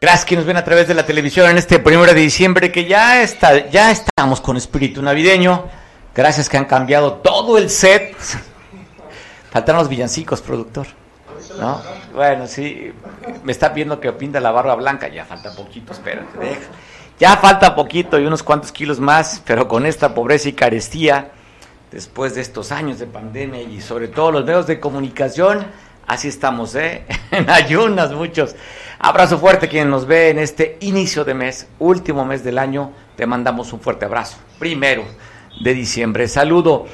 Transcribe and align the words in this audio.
Gracias 0.00 0.24
que 0.24 0.34
nos 0.34 0.46
ven 0.46 0.56
a 0.56 0.64
través 0.64 0.88
de 0.88 0.94
la 0.94 1.04
televisión 1.04 1.50
en 1.50 1.58
este 1.58 1.78
primero 1.78 2.14
de 2.14 2.18
diciembre 2.18 2.72
que 2.72 2.86
ya 2.86 3.20
está, 3.20 3.68
ya 3.68 3.90
estamos 3.90 4.40
con 4.40 4.56
espíritu 4.56 5.02
navideño. 5.02 5.66
Gracias 6.14 6.48
que 6.48 6.56
han 6.56 6.64
cambiado 6.64 7.16
todo 7.16 7.58
el 7.58 7.68
set. 7.68 8.16
Faltan 9.50 9.76
los 9.76 9.90
villancicos, 9.90 10.40
productor. 10.40 10.86
¿No? 11.58 11.82
Bueno, 12.14 12.46
sí, 12.46 12.94
me 13.44 13.52
está 13.52 13.68
viendo 13.68 14.00
que 14.00 14.10
pinta 14.12 14.40
la 14.40 14.50
barba 14.50 14.74
blanca, 14.74 15.06
ya 15.08 15.26
falta 15.26 15.54
poquito, 15.54 15.92
espérate, 15.92 16.38
deja. 16.38 16.62
Ya 17.18 17.36
falta 17.36 17.74
poquito 17.74 18.18
y 18.18 18.24
unos 18.24 18.42
cuantos 18.42 18.72
kilos 18.72 19.00
más, 19.00 19.42
pero 19.44 19.68
con 19.68 19.84
esta 19.84 20.14
pobreza 20.14 20.48
y 20.48 20.54
carestía, 20.54 21.32
después 21.90 22.34
de 22.34 22.40
estos 22.40 22.72
años 22.72 22.98
de 22.98 23.06
pandemia 23.06 23.60
y 23.60 23.82
sobre 23.82 24.08
todo 24.08 24.32
los 24.32 24.46
medios 24.46 24.66
de 24.66 24.80
comunicación, 24.80 25.66
así 26.06 26.28
estamos, 26.28 26.74
¿eh? 26.74 27.04
En 27.32 27.50
ayunas 27.50 28.12
muchos. 28.12 28.56
Abrazo 29.02 29.38
fuerte 29.38 29.66
quien 29.66 29.88
nos 29.88 30.06
ve 30.06 30.28
en 30.28 30.38
este 30.38 30.76
inicio 30.80 31.24
de 31.24 31.32
mes, 31.32 31.66
último 31.78 32.26
mes 32.26 32.44
del 32.44 32.58
año. 32.58 32.92
Te 33.16 33.24
mandamos 33.24 33.72
un 33.72 33.80
fuerte 33.80 34.04
abrazo. 34.04 34.36
Primero 34.58 35.04
de 35.64 35.72
diciembre. 35.72 36.28
Saludo. 36.28 36.84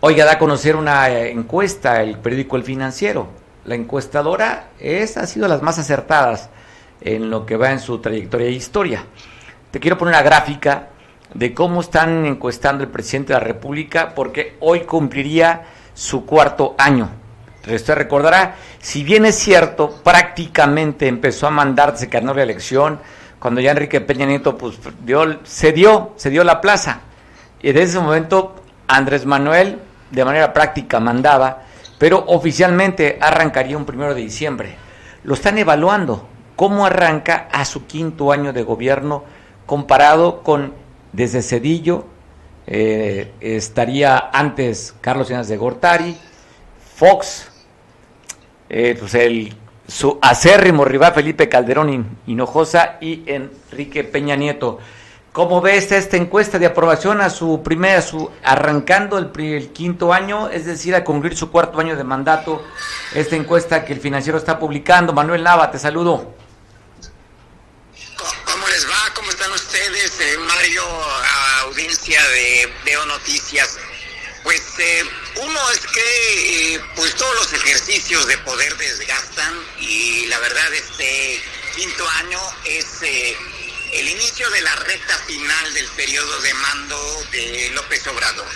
Oiga, 0.00 0.24
da 0.24 0.32
a 0.32 0.38
conocer 0.40 0.74
una 0.74 1.08
eh, 1.08 1.30
encuesta, 1.30 2.02
el 2.02 2.18
periódico 2.18 2.56
El 2.56 2.64
Financiero. 2.64 3.28
La 3.64 3.76
encuestadora 3.76 4.70
es, 4.80 5.16
ha 5.16 5.24
sido 5.28 5.46
las 5.46 5.62
más 5.62 5.78
acertadas 5.78 6.50
en 7.00 7.30
lo 7.30 7.46
que 7.46 7.56
va 7.56 7.70
en 7.70 7.78
su 7.78 8.00
trayectoria 8.00 8.48
e 8.48 8.50
historia. 8.50 9.06
Te 9.70 9.78
quiero 9.78 9.96
poner 9.96 10.14
una 10.14 10.24
gráfica 10.24 10.88
de 11.32 11.54
cómo 11.54 11.80
están 11.80 12.26
encuestando 12.26 12.82
el 12.82 12.90
presidente 12.90 13.34
de 13.34 13.38
la 13.38 13.44
República, 13.44 14.16
porque 14.16 14.56
hoy 14.58 14.80
cumpliría 14.80 15.62
su 15.94 16.26
cuarto 16.26 16.74
año 16.76 17.21
Usted 17.66 17.94
recordará, 17.94 18.56
si 18.80 19.04
bien 19.04 19.24
es 19.24 19.36
cierto, 19.36 20.00
prácticamente 20.02 21.06
empezó 21.06 21.46
a 21.46 21.50
mandarse 21.50 22.08
que 22.08 22.20
no 22.20 22.34
la 22.34 22.42
elección, 22.42 23.00
cuando 23.38 23.60
ya 23.60 23.70
Enrique 23.70 24.00
Peña 24.00 24.26
Nieto 24.26 24.56
pues, 24.58 24.78
dio, 25.04 25.40
se 25.44 25.72
dio, 25.72 26.12
se 26.16 26.30
dio 26.30 26.44
la 26.44 26.60
plaza. 26.60 27.00
Y 27.60 27.68
desde 27.68 27.82
ese 27.82 28.00
momento 28.00 28.56
Andrés 28.88 29.26
Manuel 29.26 29.78
de 30.10 30.24
manera 30.24 30.52
práctica 30.52 31.00
mandaba, 31.00 31.62
pero 31.98 32.24
oficialmente 32.26 33.18
arrancaría 33.20 33.76
un 33.76 33.86
primero 33.86 34.14
de 34.14 34.20
diciembre. 34.20 34.76
Lo 35.24 35.34
están 35.34 35.56
evaluando, 35.58 36.28
cómo 36.56 36.84
arranca 36.84 37.48
a 37.52 37.64
su 37.64 37.86
quinto 37.86 38.32
año 38.32 38.52
de 38.52 38.62
gobierno 38.62 39.24
comparado 39.66 40.42
con 40.42 40.74
desde 41.12 41.42
Cedillo, 41.42 42.06
eh, 42.66 43.32
estaría 43.40 44.30
antes 44.32 44.94
Carlos 45.00 45.28
Llenas 45.28 45.48
de 45.48 45.56
Gortari, 45.56 46.16
Fox, 46.96 47.50
eh, 48.72 48.96
pues 48.98 49.14
el, 49.14 49.54
su 49.86 50.18
acérrimo 50.22 50.86
rival 50.86 51.12
Felipe 51.12 51.46
Calderón 51.46 52.18
Hinojosa 52.26 52.96
y 53.02 53.22
Enrique 53.26 54.02
Peña 54.02 54.34
Nieto. 54.34 54.78
¿Cómo 55.30 55.60
ve 55.60 55.76
esta, 55.76 55.96
esta 55.96 56.16
encuesta 56.16 56.58
de 56.58 56.66
aprobación 56.66 57.20
a 57.20 57.28
su 57.28 57.62
primera, 57.62 58.00
su 58.00 58.30
arrancando 58.42 59.18
el, 59.18 59.30
el, 59.44 59.72
quinto 59.72 60.12
año, 60.12 60.48
es 60.48 60.64
decir, 60.64 60.94
a 60.94 61.04
concluir 61.04 61.36
su 61.36 61.50
cuarto 61.50 61.80
año 61.80 61.96
de 61.96 62.04
mandato? 62.04 62.64
Esta 63.14 63.36
encuesta 63.36 63.84
que 63.84 63.92
el 63.92 64.00
financiero 64.00 64.38
está 64.38 64.58
publicando. 64.58 65.12
Manuel 65.12 65.42
Nava, 65.42 65.70
te 65.70 65.78
saludo. 65.78 66.34
¿Cómo 68.44 68.68
les 68.68 68.86
va? 68.86 69.14
¿Cómo 69.14 69.30
están 69.30 69.52
ustedes? 69.52 70.18
Eh, 70.20 70.38
Mario, 70.38 70.82
audiencia 71.66 72.20
de 72.28 72.72
Veo 72.84 73.04
Noticias. 73.06 73.78
Pues 74.42 74.60
eh, 74.78 75.04
uno 75.36 75.70
es 75.70 75.80
que 75.86 76.74
eh, 76.74 76.80
pues 76.96 77.14
todos 77.14 77.34
los 77.36 77.52
ejercicios 77.52 78.26
de 78.26 78.38
poder 78.38 78.76
desgastan 78.76 79.54
y 79.78 80.26
la 80.26 80.38
verdad 80.40 80.74
este 80.74 81.42
quinto 81.76 82.08
año 82.08 82.40
es 82.64 82.86
eh, 83.02 83.36
el 83.92 84.08
inicio 84.08 84.50
de 84.50 84.60
la 84.62 84.74
recta 84.76 85.16
final 85.26 85.74
del 85.74 85.86
periodo 85.90 86.40
de 86.40 86.54
mando 86.54 87.24
de 87.30 87.70
López 87.74 88.06
Obrador. 88.08 88.48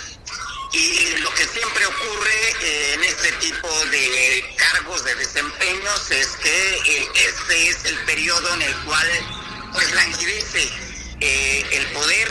Y 0.73 1.15
lo 1.21 1.33
que 1.33 1.45
siempre 1.45 1.85
ocurre 1.85 2.93
en 2.93 3.03
este 3.05 3.31
tipo 3.33 3.69
de 3.85 4.55
cargos 4.57 5.03
de 5.05 5.15
desempeños 5.15 6.11
es 6.11 6.27
que 6.43 7.07
este 7.15 7.69
es 7.69 7.85
el 7.85 7.97
periodo 7.99 8.53
en 8.55 8.63
el 8.63 8.75
cual 8.83 9.07
pues 9.71 9.89
languidece 9.93 10.69
el 11.21 11.87
poder 11.93 12.29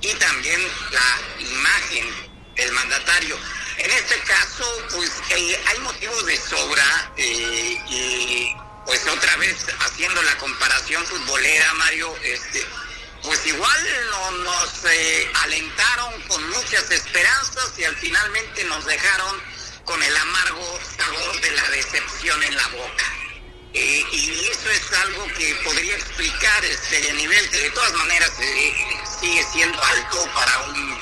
y 0.00 0.14
también 0.14 0.60
la 0.90 1.20
imagen 1.38 2.25
el 2.56 2.72
mandatario. 2.72 3.36
En 3.78 3.90
este 3.90 4.18
caso, 4.20 4.64
pues 4.94 5.10
eh, 5.30 5.64
hay 5.66 5.78
motivos 5.80 6.24
de 6.26 6.36
sobra 6.36 7.12
eh, 7.16 7.78
y 7.88 8.56
pues 8.86 9.06
otra 9.06 9.36
vez 9.36 9.56
haciendo 9.80 10.22
la 10.22 10.38
comparación 10.38 11.04
futbolera, 11.06 11.74
Mario, 11.74 12.14
este, 12.22 12.64
pues 13.22 13.46
igual 13.46 13.86
no, 14.10 14.30
nos 14.38 14.84
eh, 14.84 15.30
alentaron 15.42 16.22
con 16.22 16.50
muchas 16.50 16.90
esperanzas 16.90 17.78
y 17.78 17.84
al 17.84 17.96
finalmente 17.96 18.64
nos 18.64 18.84
dejaron 18.86 19.42
con 19.84 20.02
el 20.02 20.16
amargo 20.16 20.80
sabor 20.96 21.40
de 21.40 21.50
la 21.50 21.70
decepción 21.70 22.42
en 22.42 22.56
la 22.56 22.68
boca. 22.68 23.04
y 23.74 24.48
eso 24.50 24.70
es 24.70 24.92
algo 25.04 25.26
que 25.36 25.54
podría 25.62 25.96
explicar 25.96 26.64
este 26.64 27.12
nivel 27.12 27.50
que 27.50 27.58
de 27.58 27.70
todas 27.70 27.92
maneras 27.92 28.32
sigue 29.20 29.44
siendo 29.52 29.82
alto 29.82 30.28
para 30.34 30.58
un 30.68 30.98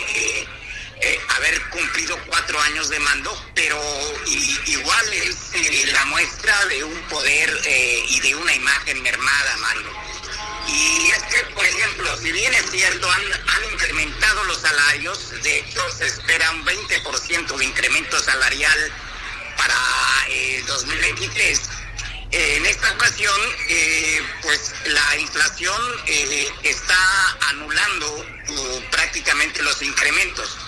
eh, 1.06 1.20
haber 1.36 1.60
cumplido 1.68 2.18
cuatro 2.24 2.58
años 2.62 2.88
de 2.88 2.98
mando, 2.98 3.30
pero 3.54 3.78
igual 4.24 5.12
es 5.12 5.36
eh, 5.52 5.84
la 5.92 6.02
muestra 6.06 6.64
de 6.64 6.82
un 6.82 6.98
poder 7.08 7.60
eh, 7.66 8.04
y 8.08 8.20
de 8.20 8.34
una 8.34 8.54
imagen 8.54 9.02
mermada, 9.02 9.56
Mario. 9.58 9.92
Y 10.66 11.10
es 11.10 11.22
que, 11.24 11.44
por 11.52 11.62
ejemplo, 11.62 12.16
si 12.22 12.32
bien 12.32 12.54
es 12.54 12.70
cierto, 12.70 13.10
han, 13.10 13.22
incrementado 13.70 14.44
los 14.44 14.62
salarios, 14.62 15.42
de 15.42 15.58
hecho 15.58 15.82
se 15.92 16.06
espera 16.06 16.50
un 16.52 16.64
20% 16.64 17.54
de 17.54 17.64
incremento 17.66 18.18
salarial 18.18 18.92
para 19.58 19.76
2023. 20.66 21.60
En 22.30 22.64
esta 22.64 22.90
ocasión, 22.92 23.38
pues 24.40 24.72
la 24.86 25.16
inflación 25.18 25.82
está 26.62 27.36
anulando 27.50 28.26
prácticamente 28.90 29.62
los 29.62 29.82
incrementos 29.82 30.63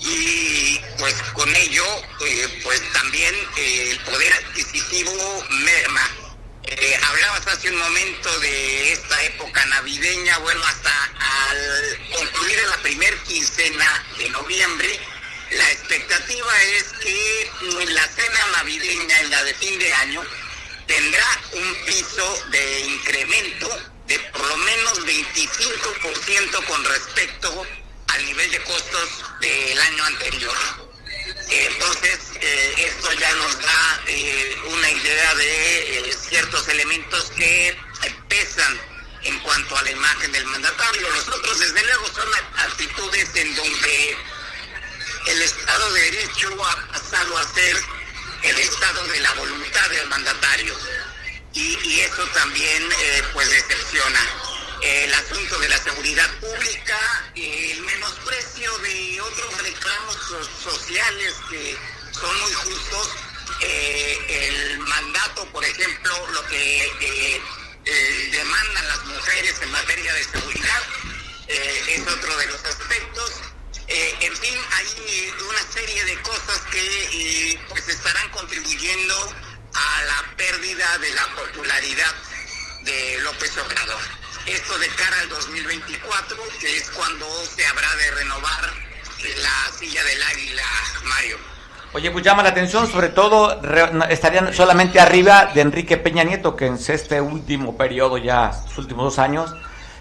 y 0.00 0.80
pues 0.98 1.14
con 1.34 1.54
ello 1.54 1.84
eh, 2.26 2.60
pues 2.62 2.80
también 2.92 3.34
eh, 3.56 3.90
el 3.92 4.00
poder 4.00 4.32
adquisitivo 4.32 5.44
merma. 5.50 6.10
Eh, 6.64 7.00
hablabas 7.02 7.46
hace 7.48 7.70
un 7.70 7.78
momento 7.78 8.38
de 8.40 8.92
esta 8.92 9.22
época 9.24 9.64
navideña, 9.66 10.38
bueno, 10.38 10.62
hasta 10.64 10.92
al 11.18 11.98
concluir 12.16 12.58
la 12.68 12.76
primer 12.78 13.16
quincena 13.22 14.04
de 14.18 14.30
noviembre, 14.30 15.00
la 15.50 15.70
expectativa 15.72 16.62
es 16.62 16.84
que 17.02 17.50
la 17.88 18.06
cena 18.06 18.46
navideña, 18.56 19.20
en 19.20 19.30
la 19.30 19.42
de 19.42 19.54
fin 19.54 19.78
de 19.78 19.92
año, 19.94 20.22
tendrá 20.86 21.40
un 21.52 21.74
piso 21.86 22.44
de 22.50 22.80
incremento 22.82 23.68
de 24.06 24.18
por 24.32 24.46
lo 24.46 24.56
menos 24.58 25.06
25% 25.06 26.64
con 26.66 26.84
respecto 26.84 27.66
al 28.14 28.24
nivel 28.24 28.50
de 28.50 28.62
costos 28.64 29.08
del 29.40 29.80
año 29.80 30.04
anterior. 30.04 30.56
Entonces, 31.48 32.18
eh, 32.40 32.74
esto 32.78 33.12
ya 33.12 33.32
nos 33.34 33.60
da 33.60 34.02
eh, 34.06 34.56
una 34.66 34.90
idea 34.90 35.34
de 35.34 36.10
eh, 36.10 36.16
ciertos 36.28 36.68
elementos 36.68 37.30
que 37.36 37.76
pesan 38.28 38.80
en 39.22 39.38
cuanto 39.40 39.76
a 39.76 39.82
la 39.82 39.90
imagen 39.90 40.32
del 40.32 40.44
mandatario. 40.46 41.10
Los 41.10 41.28
otros, 41.28 41.58
desde 41.58 41.82
luego, 41.84 42.06
son 42.06 42.28
actitudes 42.56 43.28
en 43.34 43.54
donde 43.56 44.16
el 45.26 45.42
Estado 45.42 45.92
de 45.92 46.00
Derecho 46.02 46.64
ha 46.64 46.92
pasado 46.92 47.38
a 47.38 47.54
ser 47.54 47.76
el 48.42 48.58
Estado 48.58 49.06
de 49.08 49.20
la 49.20 49.32
voluntad 49.34 49.90
del 49.90 50.08
mandatario. 50.08 50.74
Y, 51.52 51.76
y 51.82 52.00
eso 52.00 52.24
también, 52.28 52.88
pues, 53.32 53.50
decepciona 53.50 54.20
el 54.82 55.12
asunto 55.12 55.58
de 55.58 55.68
la 55.68 55.78
seguridad 55.78 56.30
pública, 56.40 56.98
el 57.34 57.80
menosprecio 57.82 58.78
de 58.78 59.20
otros 59.20 59.62
reclamos 59.62 60.16
sociales 60.62 61.34
que 61.50 61.76
son 62.12 62.40
muy 62.40 62.52
justos, 62.52 63.10
eh, 63.60 64.18
el 64.28 64.78
mandato, 64.78 65.44
por 65.52 65.64
ejemplo, 65.64 66.26
lo 66.32 66.46
que 66.46 66.86
eh, 66.86 67.42
eh, 67.84 68.28
demandan 68.32 68.88
las 68.88 69.04
mujeres 69.04 69.54
en 69.60 69.70
materia 69.70 70.14
de 70.14 70.24
seguridad, 70.24 70.82
es 71.48 72.00
otro 72.06 72.36
de 72.36 72.46
los 72.46 72.64
aspectos. 72.64 73.32
en 73.88 74.36
fin, 74.36 74.58
hay 74.70 75.34
una 75.48 75.72
serie 75.72 76.04
de 76.04 76.22
cosas 76.22 76.60
que 76.70 77.60
pues 77.68 77.88
estarán 77.88 78.30
contribuyendo 78.30 79.34
a 79.74 80.02
la 80.04 80.36
pérdida 80.36 80.98
de 80.98 81.10
la 81.10 81.26
popularidad 81.34 82.14
de 82.82 83.18
López 83.22 83.56
Obrador. 83.58 84.19
Esto 84.46 84.78
de 84.78 84.88
cara 84.88 85.20
al 85.20 85.28
2024, 85.28 86.36
que 86.60 86.76
es 86.76 86.90
cuando 86.90 87.26
se 87.44 87.64
habrá 87.66 87.94
de 87.96 88.10
renovar 88.12 88.70
la 89.42 89.78
silla 89.78 90.02
del 90.02 90.22
águila, 90.22 90.62
Mario. 91.04 91.36
Oye, 91.92 92.10
pues 92.10 92.24
llama 92.24 92.42
la 92.42 92.50
atención, 92.50 92.90
sobre 92.90 93.08
todo 93.08 93.60
estarían 94.08 94.54
solamente 94.54 95.00
arriba 95.00 95.46
de 95.52 95.60
Enrique 95.60 95.96
Peña 95.96 96.24
Nieto, 96.24 96.56
que 96.56 96.66
en 96.66 96.74
este 96.74 97.20
último 97.20 97.76
periodo, 97.76 98.16
ya 98.16 98.52
sus 98.52 98.78
últimos 98.78 99.04
dos 99.04 99.18
años, 99.18 99.52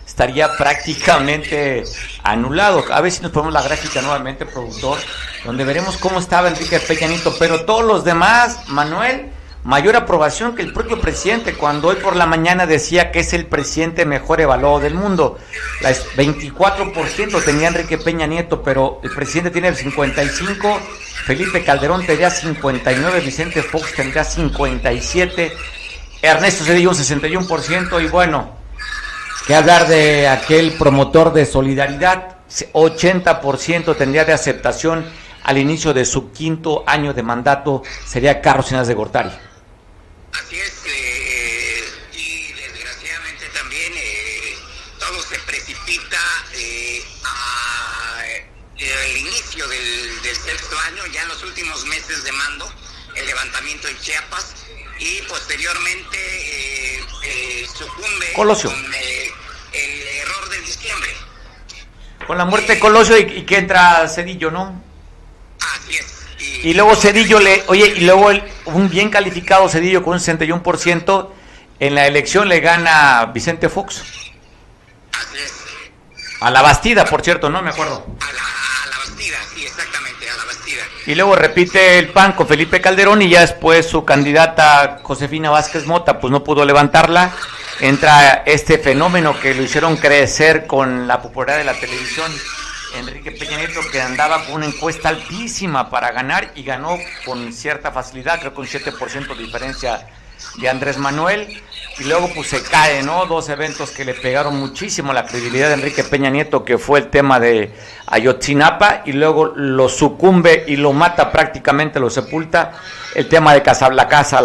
estaría 0.05 0.55
prácticamente 0.55 1.83
anulado. 2.23 2.85
A 2.91 3.01
ver 3.01 3.11
si 3.11 3.21
nos 3.21 3.31
ponemos 3.31 3.53
la 3.53 3.61
gráfica 3.61 4.01
nuevamente, 4.01 4.45
productor, 4.45 4.99
donde 5.43 5.63
veremos 5.63 5.97
cómo 5.97 6.19
estaba 6.19 6.47
Enrique 6.47 6.79
Peña 6.79 7.07
Nieto, 7.07 7.35
pero 7.37 7.65
todos 7.65 7.83
los 7.83 8.03
demás, 8.03 8.67
Manuel, 8.67 9.31
mayor 9.69 9.95
aprobación 9.95 10.55
que 10.55 10.63
el 10.63 10.73
propio 10.73 10.99
presidente, 10.99 11.53
cuando 11.53 11.89
hoy 11.89 11.97
por 11.97 12.15
la 12.15 12.25
mañana 12.25 12.65
decía 12.65 13.11
que 13.11 13.19
es 13.19 13.33
el 13.33 13.45
presidente 13.45 14.03
mejor 14.03 14.41
evaluado 14.41 14.79
del 14.79 14.95
mundo. 14.95 15.37
La 15.81 15.91
24% 15.91 17.45
tenía 17.45 17.67
Enrique 17.67 17.99
Peña 17.99 18.25
Nieto, 18.25 18.63
pero 18.63 18.99
el 19.03 19.11
presidente 19.11 19.51
tiene 19.51 19.67
el 19.67 19.77
55%. 19.77 20.79
Felipe 21.23 21.63
Calderón 21.63 22.03
tendría 22.03 22.31
59, 22.31 23.19
Vicente 23.19 23.61
Fox 23.61 23.93
tendría 23.93 24.23
57, 24.23 25.53
Ernesto 26.23 26.65
Cedillo 26.65 26.89
un 26.89 26.95
61% 26.95 28.03
y 28.03 28.07
bueno, 28.07 28.49
que 29.45 29.53
hablar 29.53 29.87
de 29.87 30.27
aquel 30.27 30.71
promotor 30.79 31.31
de 31.31 31.45
solidaridad, 31.45 32.37
80% 32.73 33.95
tendría 33.95 34.25
de 34.25 34.33
aceptación 34.33 35.05
al 35.43 35.59
inicio 35.59 35.93
de 35.93 36.05
su 36.05 36.31
quinto 36.31 36.83
año 36.87 37.13
de 37.13 37.21
mandato, 37.21 37.83
sería 38.07 38.41
Carlos 38.41 38.65
Sinas 38.65 38.87
de 38.87 38.95
Gortari. 38.95 39.29
Así 40.33 40.59
es, 40.59 40.81
eh, 40.85 41.83
y 42.13 42.53
desgraciadamente 42.53 43.47
también 43.49 43.93
eh, 43.95 44.55
todo 44.99 45.21
se 45.21 45.39
precipita 45.39 46.19
eh, 46.53 47.03
al 48.81 49.17
inicio 49.17 49.67
del, 49.67 50.21
del, 50.21 50.35
sexto 50.35 50.79
año, 50.79 51.05
ya 51.07 51.23
en 51.23 51.29
los 51.29 51.43
últimos 51.43 51.85
meses 51.85 52.23
de 52.23 52.31
mando, 52.31 52.71
el 53.15 53.25
levantamiento 53.25 53.87
en 53.87 53.99
Chiapas 53.99 54.55
y 54.99 55.21
posteriormente 55.23 57.03
sucumbe 57.77 58.33
Colosio. 58.33 58.69
con 58.69 58.93
el 58.93 60.07
error 60.07 60.49
de 60.49 60.59
diciembre. 60.61 61.11
Con 62.25 62.37
la 62.37 62.45
muerte 62.45 62.75
de 62.75 62.79
Colosio 62.79 63.17
y, 63.17 63.45
que 63.45 63.57
entra 63.57 64.07
Cedillo, 64.07 64.51
¿no? 64.51 64.83
Así 65.59 65.97
es. 65.97 66.18
Y, 66.63 66.73
luego 66.73 66.95
Cedillo 66.95 67.39
le, 67.39 67.63
oye, 67.67 67.93
y 67.97 68.01
luego 68.01 68.31
un 68.65 68.89
bien 68.89 69.09
calificado 69.09 69.67
Cedillo 69.67 70.03
con 70.03 70.13
un 70.13 70.19
61%, 70.19 71.29
en 71.79 71.95
la 71.95 72.07
elección 72.07 72.47
le 72.47 72.59
gana 72.59 73.25
Vicente 73.33 73.69
Fox. 73.69 74.03
Así 75.11 75.37
es. 75.37 75.53
A 76.41 76.49
la 76.49 76.61
Bastida, 76.61 77.05
por 77.05 77.21
cierto, 77.21 77.49
¿no? 77.49 77.61
Me 77.61 77.69
acuerdo. 77.69 78.05
A 78.19 78.25
la, 78.25 78.31
a 78.31 78.89
la 78.89 78.97
Bastida, 78.97 79.37
sí, 79.53 79.65
exactamente, 79.65 80.29
a 80.29 80.37
la 80.37 80.45
Bastida. 80.45 80.83
Y 81.05 81.15
luego 81.15 81.35
repite 81.35 81.99
el 81.99 82.09
PAN 82.09 82.33
con 82.33 82.47
Felipe 82.47 82.81
Calderón 82.81 83.21
y 83.21 83.29
ya 83.29 83.41
después 83.41 83.85
su 83.87 84.05
candidata 84.05 84.99
Josefina 85.03 85.49
Vázquez 85.49 85.85
Mota, 85.85 86.19
pues 86.19 86.31
no 86.31 86.43
pudo 86.43 86.65
levantarla 86.65 87.33
entra 87.79 88.43
este 88.45 88.77
fenómeno 88.77 89.39
que 89.39 89.53
lo 89.53 89.63
hicieron 89.63 89.97
crecer 89.97 90.67
con 90.67 91.07
la 91.07 91.21
popularidad 91.21 91.59
de 91.59 91.65
la 91.65 91.79
televisión. 91.79 92.31
Enrique 92.95 93.31
Peña 93.31 93.57
Nieto 93.57 93.81
que 93.91 94.01
andaba 94.01 94.45
con 94.45 94.55
una 94.55 94.65
encuesta 94.65 95.09
altísima 95.09 95.89
para 95.89 96.11
ganar 96.11 96.51
y 96.55 96.63
ganó 96.63 96.97
con 97.25 97.53
cierta 97.53 97.91
facilidad, 97.91 98.39
creo 98.39 98.53
con 98.53 98.65
7% 98.65 99.35
de 99.35 99.43
diferencia 99.43 100.07
de 100.57 100.69
Andrés 100.69 100.97
Manuel. 100.97 101.61
Y 101.99 102.05
luego 102.05 102.29
pues 102.33 102.47
se 102.47 102.63
cae, 102.63 103.03
¿no? 103.03 103.25
Dos 103.25 103.49
eventos 103.49 103.91
que 103.91 104.05
le 104.05 104.13
pegaron 104.13 104.57
muchísimo 104.57 105.11
la 105.11 105.25
credibilidad 105.25 105.67
de 105.67 105.73
Enrique 105.73 106.03
Peña 106.03 106.29
Nieto, 106.29 106.63
que 106.63 106.77
fue 106.77 106.99
el 106.99 107.09
tema 107.09 107.41
de 107.41 107.73
Ayotzinapa, 108.07 109.01
y 109.05 109.11
luego 109.11 109.47
lo 109.47 109.89
sucumbe 109.89 110.63
y 110.65 110.77
lo 110.77 110.93
mata 110.93 111.29
prácticamente, 111.29 111.99
lo 111.99 112.09
sepulta, 112.09 112.71
el 113.15 113.27
tema 113.27 113.53
de 113.53 113.61
Casa, 113.61 113.89
la 113.89 114.07
Casa, 114.07 114.41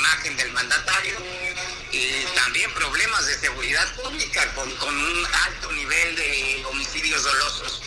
la 0.00 0.16
Casa 0.16 0.48
Blanca. 0.52 0.80
pública 4.02 4.40
con, 4.54 4.68
un 4.68 5.26
alto 5.46 5.72
nivel 5.72 6.16
de 6.16 6.64
homicidios 6.70 7.22
dolosos 7.22 7.82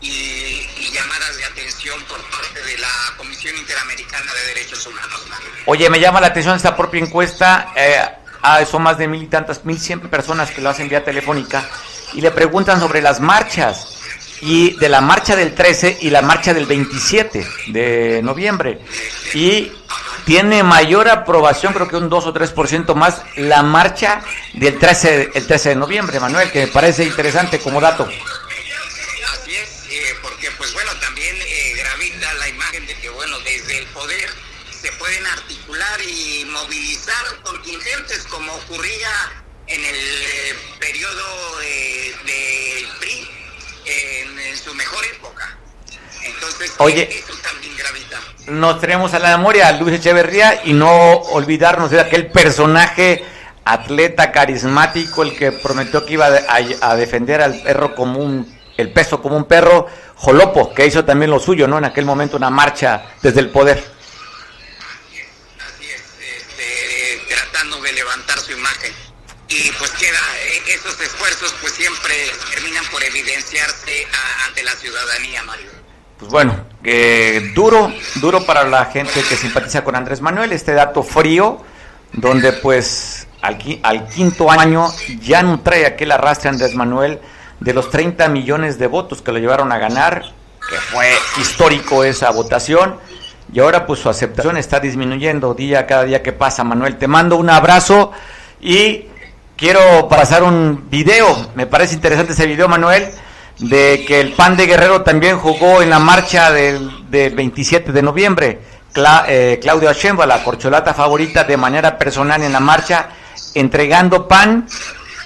y, 0.00 0.66
llamadas 0.92 1.36
de 1.36 1.44
atención 1.44 1.98
por 2.04 2.18
parte 2.30 2.62
de 2.62 2.78
la 2.78 2.88
Comisión 3.16 3.56
Interamericana 3.56 4.32
de 4.34 4.54
Derechos 4.54 4.86
Humanos. 4.86 5.26
Oye, 5.66 5.88
me 5.88 6.00
llama 6.00 6.20
la 6.20 6.26
atención 6.28 6.56
esta 6.56 6.76
propia 6.76 7.00
encuesta. 7.00 7.72
Eh, 7.74 8.02
son 8.70 8.82
más 8.82 8.98
de 8.98 9.08
mil 9.08 9.22
y 9.22 9.26
tantas, 9.26 9.64
mil 9.64 9.78
cien 9.78 10.00
personas 10.00 10.50
que 10.50 10.60
lo 10.60 10.68
hacen 10.68 10.88
vía 10.88 11.04
telefónica 11.04 11.68
y 12.12 12.20
le 12.20 12.30
preguntan 12.30 12.78
sobre 12.80 13.00
las 13.00 13.20
marchas 13.20 14.01
y 14.42 14.76
de 14.76 14.88
la 14.88 15.00
marcha 15.00 15.36
del 15.36 15.54
13 15.54 15.98
y 16.00 16.10
la 16.10 16.20
marcha 16.20 16.52
del 16.52 16.66
27 16.66 17.46
de 17.68 18.20
noviembre. 18.22 18.80
Y 19.34 19.70
tiene 20.26 20.64
mayor 20.64 21.08
aprobación, 21.08 21.72
creo 21.72 21.88
que 21.88 21.96
un 21.96 22.08
2 22.08 22.26
o 22.26 22.34
3% 22.34 22.94
más, 22.96 23.22
la 23.36 23.62
marcha 23.62 24.20
del 24.54 24.78
13, 24.78 25.30
el 25.34 25.46
13 25.46 25.68
de 25.70 25.76
noviembre, 25.76 26.18
Manuel, 26.18 26.50
que 26.50 26.66
me 26.66 26.72
parece 26.72 27.04
interesante 27.04 27.60
como 27.60 27.80
dato. 27.80 28.02
Así 28.04 29.54
es, 29.54 29.86
eh, 29.90 30.16
porque 30.20 30.50
pues 30.58 30.74
bueno, 30.74 30.90
también 31.00 31.36
eh, 31.40 31.74
gravita 31.76 32.34
la 32.34 32.48
imagen 32.48 32.84
de 32.86 32.94
que 32.96 33.10
bueno, 33.10 33.38
desde 33.40 33.78
el 33.78 33.86
poder 33.86 34.28
se 34.70 34.90
pueden 34.92 35.24
articular 35.24 36.00
y 36.02 36.44
movilizar 36.46 37.24
contingentes 37.44 38.24
como 38.28 38.52
ocurría 38.54 39.44
en 39.68 39.84
el 39.84 39.96
eh, 39.96 40.56
periodo 40.80 41.58
del 41.60 42.88
PRI 42.98 43.41
en, 43.84 44.56
su 44.56 44.72
mejor 44.74 45.04
época. 45.06 45.56
Entonces, 46.24 46.72
Oye, 46.78 47.08
eso 47.10 47.34
también 47.42 47.76
gravita 47.76 48.20
nos 48.46 48.80
tenemos 48.80 49.12
a 49.14 49.18
la 49.18 49.36
memoria 49.36 49.68
a 49.68 49.72
Luis 49.72 49.96
Echeverría 49.96 50.62
y 50.64 50.72
no 50.72 50.90
olvidarnos 50.90 51.90
de 51.90 52.00
aquel 52.00 52.26
personaje 52.26 53.24
atleta 53.64 54.32
carismático, 54.32 55.22
el 55.22 55.36
que 55.36 55.52
prometió 55.52 56.04
que 56.04 56.14
iba 56.14 56.26
a, 56.26 56.96
defender 56.96 57.40
al 57.40 57.62
perro 57.62 57.94
común, 57.94 58.52
el 58.76 58.92
peso 58.92 59.22
como 59.22 59.36
un 59.36 59.44
perro, 59.44 59.86
Jolopo, 60.16 60.74
que 60.74 60.86
hizo 60.86 61.04
también 61.04 61.30
lo 61.30 61.38
suyo, 61.38 61.68
¿no? 61.68 61.78
En 61.78 61.84
aquel 61.84 62.04
momento 62.04 62.36
una 62.36 62.50
marcha 62.50 63.04
desde 63.22 63.38
el 63.40 63.50
poder. 63.50 63.78
Así 63.78 65.86
es, 65.86 66.00
este, 66.00 67.22
tratando 67.28 67.80
de 67.80 67.92
levantar 67.92 68.38
su 68.38 68.52
imagen. 68.52 68.92
Y 69.54 69.70
pues 69.78 69.90
queda, 69.92 70.18
eh, 70.46 70.62
esos 70.74 70.98
esfuerzos 70.98 71.54
pues 71.60 71.74
siempre 71.74 72.14
terminan 72.54 72.84
por 72.86 73.02
evidenciarse 73.04 74.06
ante 74.46 74.62
la 74.64 74.72
ciudadanía, 74.72 75.42
Mario 75.42 75.82
pues 76.22 76.30
bueno, 76.30 76.54
eh, 76.84 77.50
duro, 77.52 77.92
duro 78.20 78.46
para 78.46 78.62
la 78.62 78.84
gente 78.84 79.24
que 79.28 79.34
simpatiza 79.34 79.82
con 79.82 79.96
Andrés 79.96 80.20
Manuel, 80.20 80.52
este 80.52 80.72
dato 80.72 81.02
frío, 81.02 81.60
donde 82.12 82.52
pues 82.52 83.26
al, 83.40 83.58
al 83.82 84.06
quinto 84.06 84.48
año 84.48 84.86
ya 85.20 85.42
no 85.42 85.58
trae 85.62 85.84
aquel 85.84 86.12
arrastre 86.12 86.48
Andrés 86.48 86.76
Manuel 86.76 87.18
de 87.58 87.74
los 87.74 87.90
30 87.90 88.28
millones 88.28 88.78
de 88.78 88.86
votos 88.86 89.20
que 89.20 89.32
lo 89.32 89.40
llevaron 89.40 89.72
a 89.72 89.78
ganar, 89.78 90.32
que 90.70 90.76
fue 90.76 91.12
histórico 91.40 92.04
esa 92.04 92.30
votación, 92.30 93.00
y 93.52 93.58
ahora 93.58 93.84
pues 93.84 93.98
su 93.98 94.08
aceptación 94.08 94.56
está 94.56 94.78
disminuyendo 94.78 95.54
día 95.54 95.88
cada 95.88 96.04
día 96.04 96.22
que 96.22 96.32
pasa. 96.32 96.62
Manuel, 96.62 96.98
te 96.98 97.08
mando 97.08 97.36
un 97.36 97.50
abrazo 97.50 98.12
y 98.60 99.06
quiero 99.62 100.08
pasar 100.08 100.42
un 100.42 100.90
video, 100.90 101.52
me 101.54 101.68
parece 101.68 101.94
interesante 101.94 102.32
ese 102.32 102.48
video, 102.48 102.66
Manuel 102.66 103.08
de 103.60 104.04
que 104.04 104.18
el 104.18 104.32
PAN 104.32 104.56
de 104.56 104.66
Guerrero 104.66 105.02
también 105.02 105.38
jugó 105.38 105.82
en 105.82 105.90
la 105.90 106.00
marcha 106.00 106.50
del, 106.50 106.90
27 107.08 107.92
de 107.92 108.02
noviembre. 108.02 108.60
Eh, 109.28 109.60
Claudio 109.62 109.88
Achemba, 109.88 110.26
la 110.26 110.42
corcholata 110.42 110.94
favorita, 110.94 111.44
de 111.44 111.56
manera 111.56 111.96
personal 111.96 112.42
en 112.42 112.52
la 112.52 112.58
marcha, 112.58 113.10
entregando 113.54 114.26
pan 114.26 114.66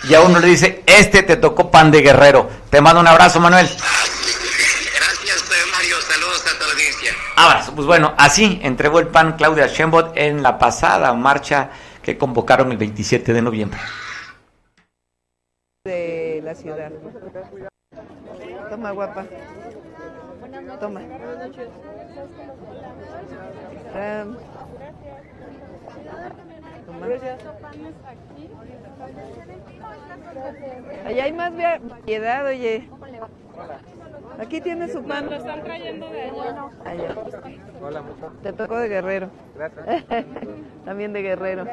y 0.07 0.13
a 0.13 0.21
uno 0.21 0.39
le 0.39 0.49
dice, 0.49 0.83
este 0.85 1.23
te 1.23 1.37
tocó 1.37 1.71
pan 1.71 1.91
de 1.91 2.03
Guerrero. 2.03 2.51
Te 2.69 2.83
mando 2.83 3.01
un 3.01 3.07
abrazo, 3.07 3.41
Manuel. 3.41 3.67
Gracias, 3.67 5.45
Mario. 5.73 5.97
Saludos 6.07 6.45
a 6.45 6.59
tu 6.59 6.71
audiencia. 6.71 7.13
Abrazo. 7.37 7.73
Pues 7.75 7.87
bueno, 7.87 8.13
así 8.19 8.61
entregó 8.63 9.01
el 9.01 9.09
pan 9.09 9.37
Claudia 9.39 9.67
Sheinbaum 9.67 10.13
en 10.15 10.43
la 10.43 10.59
pasada 10.59 11.15
marcha 11.15 11.71
que 12.03 12.19
convocaron 12.19 12.71
el 12.71 12.77
27 12.77 13.33
de 13.33 13.41
noviembre. 13.41 13.81
De 15.87 16.41
la 16.43 16.53
ciudad. 16.57 16.91
Toma, 18.69 18.91
guapa. 18.91 19.25
Toma. 20.81 21.01
Allá 31.05 31.25
hay 31.25 31.33
más 31.33 31.53
variedad, 31.57 32.47
oye. 32.47 32.89
Aquí 34.41 34.61
tiene 34.61 34.89
su 34.89 35.05
pan. 35.05 35.27
Lo 35.27 35.37
están 35.37 35.63
trayendo 35.63 36.09
de 36.11 36.23
allá. 36.23 36.71
allá. 36.85 37.17
Hola, 37.81 38.03
Te 38.43 38.53
tocó 38.53 38.77
de 38.79 38.89
Guerrero. 38.89 39.31
Gracias. 39.55 40.05
También 40.85 41.13
de 41.13 41.23
Guerrero. 41.23 41.65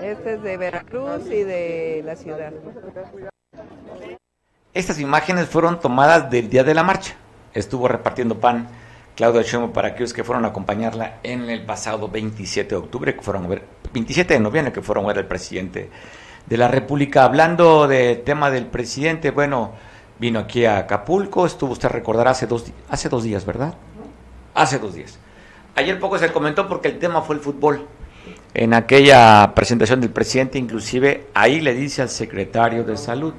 Este 0.00 0.34
es 0.34 0.42
de 0.42 0.56
Veracruz 0.56 1.26
y 1.26 1.42
de 1.42 2.02
la 2.04 2.16
ciudad. 2.16 2.52
Estas 4.72 4.98
imágenes 4.98 5.48
fueron 5.48 5.80
tomadas 5.80 6.30
del 6.30 6.50
día 6.50 6.64
de 6.64 6.74
la 6.74 6.82
marcha. 6.82 7.14
Estuvo 7.52 7.86
repartiendo 7.86 8.38
pan 8.40 8.68
Claudio 9.14 9.42
Sheinbaum 9.42 9.72
para 9.72 9.88
aquellos 9.88 10.12
que 10.12 10.24
fueron 10.24 10.44
a 10.44 10.48
acompañarla 10.48 11.18
en 11.22 11.48
el 11.48 11.64
pasado 11.64 12.08
27 12.08 12.70
de 12.70 12.76
octubre, 12.76 13.14
que 13.14 13.22
fueron 13.22 13.44
a 13.44 13.48
ver, 13.48 13.62
27 13.92 14.34
de 14.34 14.40
noviembre, 14.40 14.72
que 14.72 14.82
fueron 14.82 15.04
a 15.04 15.08
ver 15.08 15.18
al 15.18 15.26
presidente 15.26 15.90
de 16.46 16.56
la 16.56 16.66
República. 16.66 17.24
Hablando 17.24 17.86
del 17.86 18.22
tema 18.22 18.50
del 18.50 18.66
presidente, 18.66 19.30
bueno, 19.30 19.72
vino 20.18 20.40
aquí 20.40 20.64
a 20.64 20.78
Acapulco, 20.78 21.46
estuvo, 21.46 21.72
usted 21.72 21.88
recordará, 21.88 22.32
hace 22.32 22.48
dos, 22.48 22.64
hace 22.88 23.08
dos 23.08 23.22
días, 23.22 23.46
¿verdad? 23.46 23.74
Hace 24.54 24.80
dos 24.80 24.94
días. 24.94 25.18
Ayer 25.76 25.98
poco 26.00 26.18
se 26.18 26.32
comentó 26.32 26.68
porque 26.68 26.88
el 26.88 26.98
tema 26.98 27.22
fue 27.22 27.36
el 27.36 27.40
fútbol. 27.40 27.86
En 28.54 28.74
aquella 28.74 29.52
presentación 29.54 30.00
del 30.00 30.10
presidente, 30.10 30.58
inclusive, 30.58 31.26
ahí 31.34 31.60
le 31.60 31.74
dice 31.74 32.02
al 32.02 32.08
secretario 32.08 32.84
de 32.84 32.96
Salud 32.96 33.34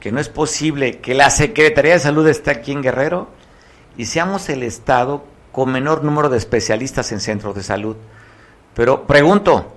que 0.00 0.10
no 0.10 0.18
es 0.18 0.28
posible 0.28 0.98
que 0.98 1.14
la 1.14 1.30
Secretaría 1.30 1.92
de 1.92 2.00
Salud 2.00 2.26
esté 2.26 2.50
aquí 2.50 2.72
en 2.72 2.82
Guerrero 2.82 3.28
y 3.96 4.06
seamos 4.06 4.48
el 4.48 4.62
Estado 4.62 5.24
con 5.52 5.70
menor 5.70 6.02
número 6.02 6.28
de 6.28 6.38
especialistas 6.38 7.12
en 7.12 7.20
centros 7.20 7.54
de 7.54 7.62
salud. 7.62 7.96
Pero 8.74 9.06
pregunto, 9.06 9.76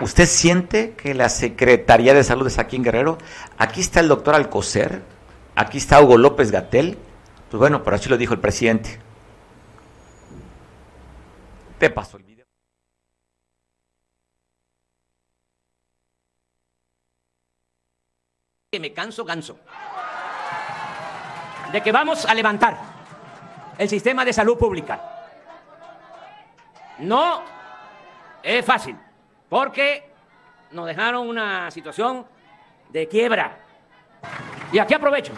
¿usted 0.00 0.26
siente 0.26 0.94
que 0.96 1.14
la 1.14 1.28
Secretaría 1.28 2.14
de 2.14 2.24
Salud 2.24 2.46
está 2.46 2.62
aquí 2.62 2.76
en 2.76 2.84
Guerrero? 2.84 3.18
Aquí 3.58 3.80
está 3.80 4.00
el 4.00 4.08
doctor 4.08 4.34
Alcocer, 4.34 5.02
aquí 5.54 5.78
está 5.78 6.02
Hugo 6.02 6.18
López 6.18 6.50
Gatel. 6.50 6.98
Pues 7.50 7.58
bueno, 7.58 7.82
por 7.82 7.94
así 7.94 8.08
lo 8.08 8.16
dijo 8.16 8.34
el 8.34 8.40
presidente. 8.40 8.98
Te 11.78 11.90
paso 11.90 12.18
video. 12.18 12.44
Que 18.72 18.78
me 18.78 18.92
canso, 18.92 19.26
canso. 19.26 19.58
De 21.72 21.82
que 21.82 21.90
vamos 21.90 22.24
a 22.24 22.32
levantar 22.32 22.78
el 23.76 23.88
sistema 23.88 24.24
de 24.24 24.32
salud 24.32 24.56
pública. 24.56 25.26
No 27.00 27.42
es 28.40 28.64
fácil, 28.64 28.96
porque 29.48 30.08
nos 30.70 30.86
dejaron 30.86 31.28
una 31.28 31.68
situación 31.72 32.24
de 32.90 33.08
quiebra. 33.08 33.58
Y 34.70 34.78
aquí 34.78 34.94
aprovecho. 34.94 35.32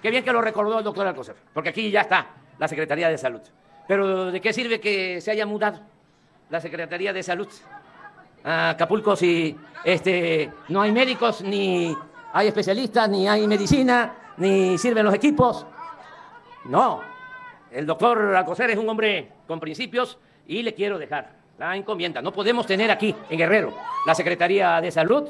Qué 0.00 0.08
bien 0.12 0.22
que 0.22 0.32
lo 0.32 0.40
recordó 0.40 0.78
el 0.78 0.84
doctor 0.84 1.08
Alcocer, 1.08 1.34
porque 1.52 1.70
aquí 1.70 1.90
ya 1.90 2.02
está 2.02 2.28
la 2.56 2.68
Secretaría 2.68 3.08
de 3.08 3.18
Salud. 3.18 3.40
Pero 3.88 4.30
¿de 4.30 4.40
qué 4.40 4.52
sirve 4.52 4.80
que 4.80 5.20
se 5.20 5.32
haya 5.32 5.44
mudado 5.44 5.80
la 6.48 6.60
Secretaría 6.60 7.12
de 7.12 7.24
Salud 7.24 7.48
a 8.44 8.70
Acapulco 8.70 9.16
si 9.16 9.58
este, 9.82 10.52
no 10.68 10.82
hay 10.82 10.92
médicos, 10.92 11.42
ni 11.42 11.96
hay 12.32 12.48
especialistas, 12.48 13.08
ni 13.08 13.28
hay 13.28 13.46
medicina, 13.46 14.14
ni 14.36 14.78
sirven 14.78 15.04
los 15.04 15.14
equipos? 15.14 15.66
No, 16.64 17.00
el 17.70 17.86
doctor 17.86 18.34
Alcocer 18.36 18.70
es 18.70 18.78
un 18.78 18.88
hombre 18.88 19.30
con 19.46 19.60
principios 19.60 20.18
y 20.46 20.62
le 20.62 20.74
quiero 20.74 20.98
dejar 20.98 21.32
la 21.58 21.76
encomienda. 21.76 22.22
No 22.22 22.32
podemos 22.32 22.66
tener 22.66 22.90
aquí 22.90 23.14
en 23.28 23.38
Guerrero 23.38 23.74
la 24.06 24.14
Secretaría 24.14 24.80
de 24.80 24.90
Salud 24.90 25.28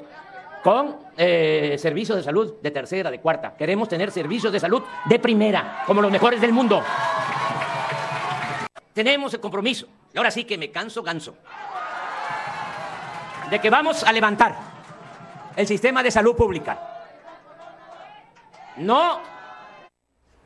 con 0.63 0.97
eh, 1.17 1.77
servicios 1.79 2.19
de 2.19 2.23
salud 2.23 2.55
de 2.63 2.71
tercera, 2.71 3.11
de 3.11 3.21
cuarta. 3.21 3.57
Queremos 3.57 3.89
tener 3.89 4.11
servicios 4.11 4.53
de 4.53 4.61
salud 4.61 4.83
de 5.07 5.19
primera, 5.19 5.83
como 5.87 6.03
los 6.03 6.11
mejores 6.11 6.41
del 6.41 6.53
mundo. 6.53 6.83
Tenemos 8.93 9.33
el 9.33 9.41
compromiso, 9.41 9.87
y 10.13 10.19
ahora 10.19 10.31
sí 10.31 10.45
que 10.45 10.59
me 10.59 10.71
canso, 10.71 11.03
ganso, 11.03 11.35
de 13.49 13.59
que 13.59 13.71
vamos 13.71 14.05
a 14.05 14.13
levantar 14.13 14.57
el 15.57 15.67
sistema 15.67 16.03
de 16.03 16.11
salud 16.11 16.37
pública. 16.37 16.90
No 18.77 19.31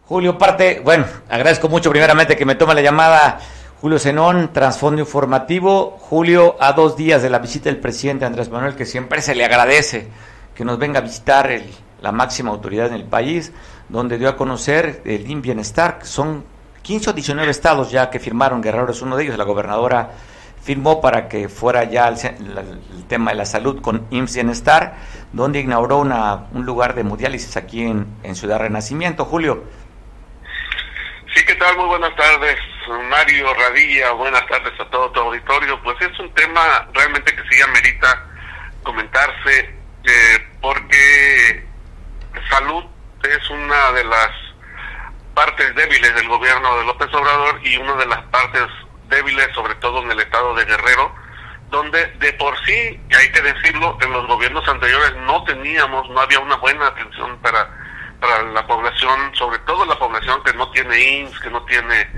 Julio, 0.07 0.37
parte, 0.37 0.83
bueno, 0.85 1.07
agradezco 1.31 1.71
mucho 1.71 1.89
primeramente 1.89 2.37
que 2.37 2.45
me 2.45 2.57
tome 2.57 2.75
la 2.75 2.83
llamada 2.83 3.39
Julio 3.81 3.99
Zenón, 3.99 4.53
Transfondo 4.53 5.01
Informativo. 5.01 5.97
Julio, 5.99 6.57
a 6.61 6.75
dos 6.75 6.95
días 6.95 7.23
de 7.23 7.31
la 7.31 7.39
visita 7.39 7.71
del 7.71 7.81
presidente 7.81 8.27
Andrés 8.27 8.51
Manuel, 8.51 8.75
que 8.75 8.85
siempre 8.85 9.23
se 9.23 9.35
le 9.35 9.47
agradece 9.47 10.09
que 10.55 10.63
nos 10.63 10.79
venga 10.79 10.99
a 10.99 11.03
visitar 11.03 11.51
la 12.03 12.13
máxima 12.13 12.51
autoridad 12.51 12.89
en 12.89 12.95
el 12.95 13.05
país, 13.05 13.53
donde 13.89 14.19
dio 14.19 14.29
a 14.29 14.37
conocer 14.37 15.01
el 15.07 15.31
IN 15.31 15.41
Bienestar, 15.41 16.01
son 16.03 16.45
15 16.83 17.11
o 17.11 17.13
19 17.15 17.51
estados 17.51 17.91
ya 17.91 18.11
que 18.11 18.21
firmaron, 18.21 18.61
Guerrero 18.61 18.93
es 18.93 19.01
uno 19.01 19.17
de 19.17 19.25
ellos, 19.25 19.39
la 19.39 19.45
gobernadora 19.45 20.11
firmó 20.65 21.01
para 21.01 21.29
que 21.29 21.49
fuera 21.49 21.85
ya 21.85 22.09
el, 22.09 23.07
tema 23.07 23.33
de 23.33 23.37
la 23.37 23.45
salud 23.45 23.83
con 23.83 24.07
IMSS 24.11 24.35
Bienestar, 24.35 24.97
donde 25.33 25.61
inauguró 25.61 25.99
una, 25.99 26.47
un 26.53 26.65
lugar 26.65 26.95
de 26.95 27.03
hemodiálisis 27.03 27.57
aquí 27.57 27.83
en, 27.83 28.07
en 28.23 28.35
Ciudad 28.35 28.59
Renacimiento. 28.59 29.25
Julio, 29.27 29.65
Sí, 31.35 31.45
¿qué 31.45 31.55
tal? 31.57 31.77
Muy 31.77 31.87
buenas 31.87 32.15
tardes, 32.15 32.57
Mario 33.11 33.53
Radilla, 33.55 34.13
buenas 34.13 34.47
tardes 34.47 34.73
a 34.79 34.85
todo 34.85 35.11
tu 35.11 35.19
auditorio. 35.19 35.83
Pues 35.83 36.01
es 36.01 36.17
un 36.21 36.33
tema 36.33 36.87
realmente 36.93 37.35
que 37.35 37.43
sí 37.51 37.61
amerita 37.61 38.25
comentarse, 38.85 39.75
eh, 40.05 40.47
porque 40.61 41.67
salud 42.49 42.85
es 43.25 43.51
una 43.51 43.91
de 43.93 44.05
las 44.05 44.31
partes 45.35 45.75
débiles 45.75 46.15
del 46.15 46.29
gobierno 46.29 46.79
de 46.79 46.85
López 46.85 47.13
Obrador 47.13 47.59
y 47.67 47.79
una 47.79 47.97
de 47.97 48.07
las 48.07 48.23
partes 48.27 48.69
débiles, 49.15 49.49
sobre 49.55 49.75
todo 49.77 50.03
en 50.03 50.11
el 50.11 50.21
estado 50.21 50.55
de 50.55 50.65
Guerrero, 50.65 51.15
donde 51.71 52.07
de 52.19 52.33
por 52.35 52.57
sí, 52.65 53.01
y 53.09 53.15
hay 53.15 53.31
que 53.33 53.43
decirlo, 53.43 53.99
en 54.01 54.13
los 54.13 54.27
gobiernos 54.27 54.67
anteriores 54.69 55.15
no 55.27 55.43
teníamos, 55.45 56.09
no 56.11 56.21
había 56.21 56.41
una 56.41 56.57
buena 56.57 56.87
atención 56.87 57.39
para 57.39 57.69
para 58.25 58.43
la 58.43 58.67
población, 58.67 59.35
sobre 59.35 59.59
todo 59.61 59.85
la 59.85 59.99
población 59.99 60.43
que 60.45 60.55
no 60.55 60.71
tiene 60.71 60.99
INS, 60.99 61.39
que 61.41 61.51
no 61.51 61.63
tiene 61.65 62.09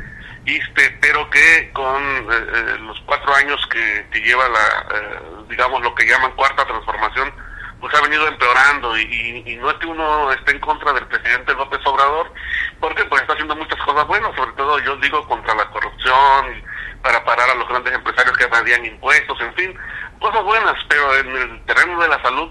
ISTE, 0.45 0.99
pero 1.01 1.29
que 1.31 1.71
con 1.73 2.03
eh, 2.03 2.47
eh, 2.55 2.77
los 2.81 3.01
cuatro 3.01 3.35
años 3.35 3.61
que, 3.67 4.21
lleva 4.21 4.49
la, 4.49 4.87
eh, 4.95 5.21
digamos, 5.49 5.83
lo 5.83 5.95
que 5.95 6.07
llaman 6.07 6.33
cuarta 6.33 6.65
transformación, 6.65 7.33
pues 7.81 7.93
ha 7.95 8.01
venido 8.03 8.27
empeorando 8.29 8.97
y, 8.97 9.59
no 9.61 9.71
es 9.71 9.77
que 9.77 9.87
uno 9.87 10.31
esté 10.33 10.53
en 10.53 10.61
contra 10.61 10.93
del 10.93 11.07
presidente 11.07 11.55
López 11.55 11.81
Obrador, 11.85 12.33
porque 12.81 13.05
pues 13.07 13.23
está 13.23 13.35
haciendo 13.35 13.57
muchas 13.57 13.81
cosas 13.81 14.07
buenas, 14.07 14.35
sobre 14.37 14.53
todo 14.53 14.79
yo 14.81 14.97
digo 14.97 15.27
contra 15.27 15.55
la 15.55 15.69
corrupción, 15.71 16.63
para 17.07 17.25
parar 17.25 17.49
a 17.49 17.55
los 17.55 17.69
grandes 17.69 17.95
empresarios 17.95 18.37
que 18.37 18.45
evadían 18.45 18.85
impuestos, 18.85 19.41
en 19.41 19.55
fin, 19.55 19.79
cosas 20.19 20.43
buenas, 20.43 20.75
pero 20.89 21.17
en 21.19 21.37
el 21.37 21.65
terreno 21.65 22.03
de 22.03 22.09
la 22.09 22.21
salud 22.21 22.51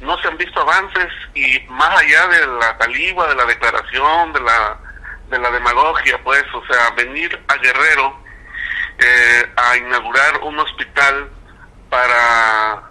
no 0.00 0.18
se 0.18 0.26
han 0.26 0.36
visto 0.36 0.60
avances 0.60 1.06
y 1.34 1.60
más 1.68 2.00
allá 2.00 2.26
de 2.26 2.46
la 2.48 2.76
taliba, 2.78 3.28
de 3.28 3.36
la 3.36 3.44
declaración, 3.44 4.32
de 4.32 4.40
la, 4.40 4.76
de 5.28 5.38
la 5.38 5.52
demagogia, 5.52 6.20
pues, 6.24 6.42
o 6.52 6.66
sea, 6.66 6.90
venir 6.96 7.40
a 7.46 7.54
Guerrero 7.58 8.18
eh, 8.98 9.52
a 9.54 9.76
inaugurar 9.76 10.40
un 10.42 10.58
hospital 10.58 11.30
para 11.88 12.82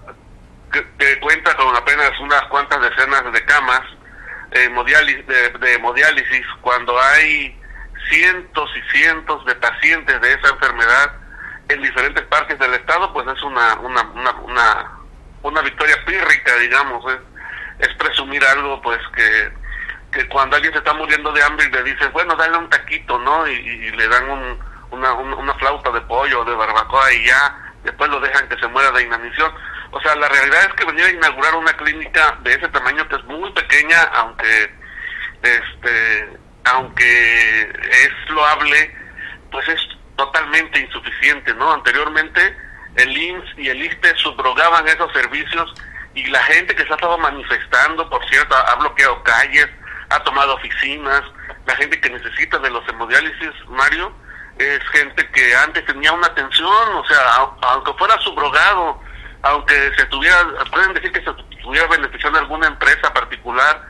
que, 0.71 1.19
cuenta 1.19 1.53
con 1.57 1.75
apenas 1.75 2.17
unas 2.21 2.43
cuantas 2.43 2.79
decenas 2.83 3.33
de 3.33 3.43
camas 3.43 3.81
eh, 4.51 4.69
de, 4.69 5.49
de 5.59 5.73
hemodiálisis, 5.73 6.45
cuando 6.61 6.97
hay 7.01 7.60
cientos 8.09 8.69
y 8.75 8.97
cientos 8.97 9.45
de 9.45 9.55
pacientes 9.55 10.21
de 10.21 10.33
esa 10.33 10.49
enfermedad 10.49 11.13
en 11.69 11.81
diferentes 11.81 12.23
partes 12.25 12.59
del 12.59 12.73
estado, 12.73 13.13
pues 13.13 13.27
es 13.27 13.41
una, 13.43 13.75
una, 13.75 14.01
una, 14.01 14.31
una 14.41 15.01
una 15.43 15.61
victoria 15.61 15.95
pírrica, 16.05 16.55
digamos, 16.57 17.03
es, 17.11 17.19
es 17.87 17.95
presumir 17.95 18.43
algo 18.45 18.81
pues 18.81 18.99
que, 19.15 19.51
que 20.11 20.27
cuando 20.29 20.55
alguien 20.55 20.73
se 20.73 20.79
está 20.79 20.93
muriendo 20.93 21.31
de 21.31 21.43
hambre 21.43 21.65
y 21.65 21.71
le 21.71 21.83
dices, 21.83 22.11
bueno, 22.11 22.35
dale 22.35 22.57
un 22.57 22.69
taquito, 22.69 23.17
¿no? 23.19 23.47
Y, 23.47 23.91
le 23.91 24.07
dan 24.07 24.29
un, 24.29 24.59
una, 24.91 25.13
una 25.13 25.53
flauta 25.55 25.91
de 25.91 26.01
pollo 26.01 26.41
o 26.41 26.45
de 26.45 26.55
barbacoa 26.55 27.13
y 27.13 27.25
ya, 27.25 27.73
después 27.83 28.09
lo 28.09 28.19
dejan 28.19 28.47
que 28.49 28.57
se 28.59 28.67
muera 28.67 28.91
de 28.91 29.03
inanición. 29.03 29.51
O 29.91 29.99
sea, 30.01 30.15
la 30.15 30.29
realidad 30.29 30.65
es 30.65 30.73
que 30.75 30.85
venir 30.85 31.05
a 31.05 31.11
inaugurar 31.11 31.55
una 31.55 31.73
clínica 31.73 32.37
de 32.41 32.53
ese 32.53 32.67
tamaño 32.69 33.07
que 33.09 33.15
es 33.15 33.23
muy 33.25 33.51
pequeña, 33.51 34.03
aunque 34.13 34.73
este 35.41 36.39
aunque 36.65 37.61
es 37.61 38.29
loable, 38.29 38.95
pues 39.51 39.67
es 39.69 39.79
totalmente 40.15 40.79
insuficiente, 40.79 41.53
¿no? 41.55 41.73
Anteriormente 41.73 42.55
el 42.95 43.17
IMSS 43.17 43.57
y 43.57 43.69
el 43.69 43.83
ISTE 43.83 44.15
subrogaban 44.17 44.87
esos 44.87 45.11
servicios 45.13 45.73
y 46.13 46.25
la 46.27 46.43
gente 46.43 46.75
que 46.75 46.83
se 46.83 46.91
ha 46.91 46.95
estado 46.95 47.17
manifestando, 47.17 48.09
por 48.09 48.23
cierto, 48.29 48.55
ha 48.55 48.75
bloqueado 48.75 49.23
calles, 49.23 49.67
ha 50.09 50.21
tomado 50.23 50.55
oficinas, 50.55 51.21
la 51.65 51.75
gente 51.75 51.99
que 52.01 52.09
necesita 52.09 52.57
de 52.59 52.69
los 52.69 52.87
hemodiálisis, 52.89 53.51
Mario, 53.69 54.13
es 54.57 54.79
gente 54.89 55.27
que 55.31 55.55
antes 55.55 55.85
tenía 55.85 56.11
una 56.11 56.27
atención, 56.27 56.95
o 56.95 57.05
sea, 57.05 57.17
aunque 57.61 57.93
fuera 57.93 58.19
subrogado, 58.19 59.01
aunque 59.43 59.91
se 59.95 60.05
tuviera, 60.07 60.37
pueden 60.69 60.93
decir 60.93 61.11
que 61.13 61.23
se 61.23 61.29
estuviera 61.57 61.87
beneficiando 61.87 62.39
alguna 62.39 62.67
empresa 62.67 63.13
particular, 63.13 63.81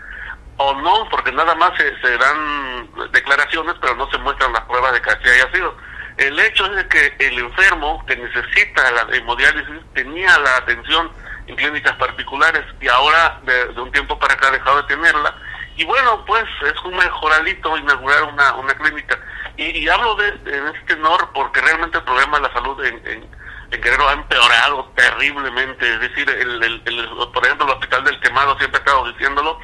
o 0.62 0.82
no, 0.82 1.08
porque 1.10 1.32
nada 1.32 1.56
más 1.56 1.72
se, 1.78 2.00
se 2.02 2.18
dan 2.18 2.90
declaraciones, 3.12 3.76
pero 3.82 3.96
no 3.96 4.10
se 4.12 4.18
muestran 4.20 4.54
las 4.54 4.62
pruebas 4.64 4.94
de 4.94 5.02
que 5.02 5.10
así 5.10 5.30
haya 5.30 5.52
sido. 5.52 5.76
El 6.18 6.40
hecho 6.40 6.66
es 6.68 6.76
de 6.76 6.88
que 6.88 7.16
el 7.20 7.40
enfermo 7.40 8.04
que 8.06 8.16
necesita 8.16 8.92
la 8.92 9.16
hemodiálisis 9.16 9.76
tenía 9.94 10.38
la 10.40 10.58
atención 10.58 11.12
en 11.48 11.56
clínicas 11.56 11.96
particulares 11.96 12.64
y 12.80 12.88
ahora 12.88 13.40
de, 13.44 13.80
un 13.82 13.92
tiempo 13.92 14.18
para 14.20 14.34
acá 14.36 14.50
ha 14.50 14.52
dejado 14.52 14.82
de 14.82 14.88
tenerla. 14.88 15.36
Y 15.78 15.86
bueno, 15.86 16.24
pues 16.26 16.44
es 16.66 16.80
un 16.84 16.96
mejoralito 16.96 17.76
inaugurar 17.78 18.24
una, 18.24 18.54
una 18.56 18.74
clínica. 18.76 19.18
Y, 19.58 19.80
y 19.80 19.90
hablo 19.90 20.16
de, 20.16 20.28
en 20.28 20.68
este 20.68 20.96
tenor 20.96 21.30
porque 21.34 21.62
realmente 21.62 21.98
el 21.98 22.04
problema 22.04 22.38
de 22.40 22.48
la 22.48 22.54
salud 22.54 22.84
en 22.86 23.28
Guerrero 23.72 24.08
ha 24.10 24.14
empeorado 24.14 24.92
terriblemente. 24.96 25.94
Es 25.94 26.00
decir, 26.02 26.30
el, 26.30 26.62
el- 26.64 26.82
el- 26.86 27.10
por 27.34 27.44
ejemplo, 27.46 27.66
el 27.68 27.72
hospital 27.74 28.04
del 28.04 28.20
quemado, 28.20 28.58
siempre 28.58 28.78
he 28.80 28.84
estado 28.84 29.08
diciéndolo, 29.12 29.60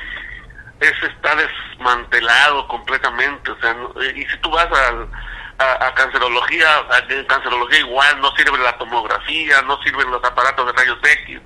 ese 0.79 1.07
está 1.07 1.35
desmantelado 1.35 2.67
completamente. 2.67 3.51
O 3.51 3.59
sea, 3.59 3.75
y 4.15 4.25
si 4.25 4.37
tú 4.37 4.49
vas 4.51 4.67
al, 4.71 5.09
a, 5.59 5.93
cancerología, 5.95 6.67
a- 6.89 7.27
cancerología 7.27 7.79
igual, 7.79 8.21
no 8.21 8.35
sirve 8.35 8.57
la 8.59 8.77
tomografía, 8.77 9.61
no 9.63 9.81
sirven 9.83 10.11
los 10.11 10.23
aparatos 10.23 10.65
de 10.67 10.73
rayos 10.73 10.97
X. 11.03 11.39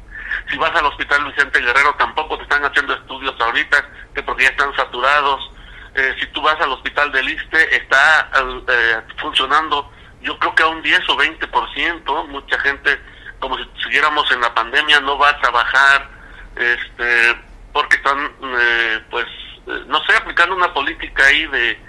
Si 0.50 0.58
vas 0.58 0.76
al 0.76 0.86
hospital 0.86 1.26
Vicente 1.26 1.60
Guerrero, 1.62 1.94
tampoco 1.96 2.38
te 2.38 2.44
están 2.44 2.64
haciendo 2.66 2.94
estudios 2.94 3.40
ahorita, 3.40 3.86
que 4.14 4.24
porque 4.24 4.44
ya 4.44 4.50
están 4.50 4.76
saturados. 4.76 5.52
Eh, 5.94 6.16
si 6.20 6.26
tú 6.28 6.42
vas 6.42 6.60
al 6.62 6.72
hospital 6.72 7.12
del 7.12 7.30
ISTE, 7.30 7.76
está 7.76 8.30
eh, 8.68 9.02
funcionando, 9.18 9.92
yo 10.22 10.38
creo 10.40 10.56
que 10.56 10.64
a 10.64 10.68
un 10.68 10.82
10 10.82 11.10
o 11.10 11.18
20%. 11.18 12.28
Mucha 12.28 12.60
gente, 12.60 13.00
como 13.40 13.58
si 13.58 13.70
siguiéramos 13.84 14.30
en 14.32 14.42
la 14.42 14.54
pandemia, 14.54 15.00
no 15.02 15.18
va 15.18 15.30
a 15.30 15.42
trabajar, 15.42 16.10
este, 16.56 17.36
porque 17.74 17.96
están, 17.98 18.32
eh, 18.44 19.04
pues, 19.10 19.26
eh, 19.68 19.84
no 19.88 20.04
sé, 20.06 20.16
aplicando 20.16 20.56
una 20.56 20.74
política 20.74 21.24
ahí 21.26 21.46
de, 21.48 21.80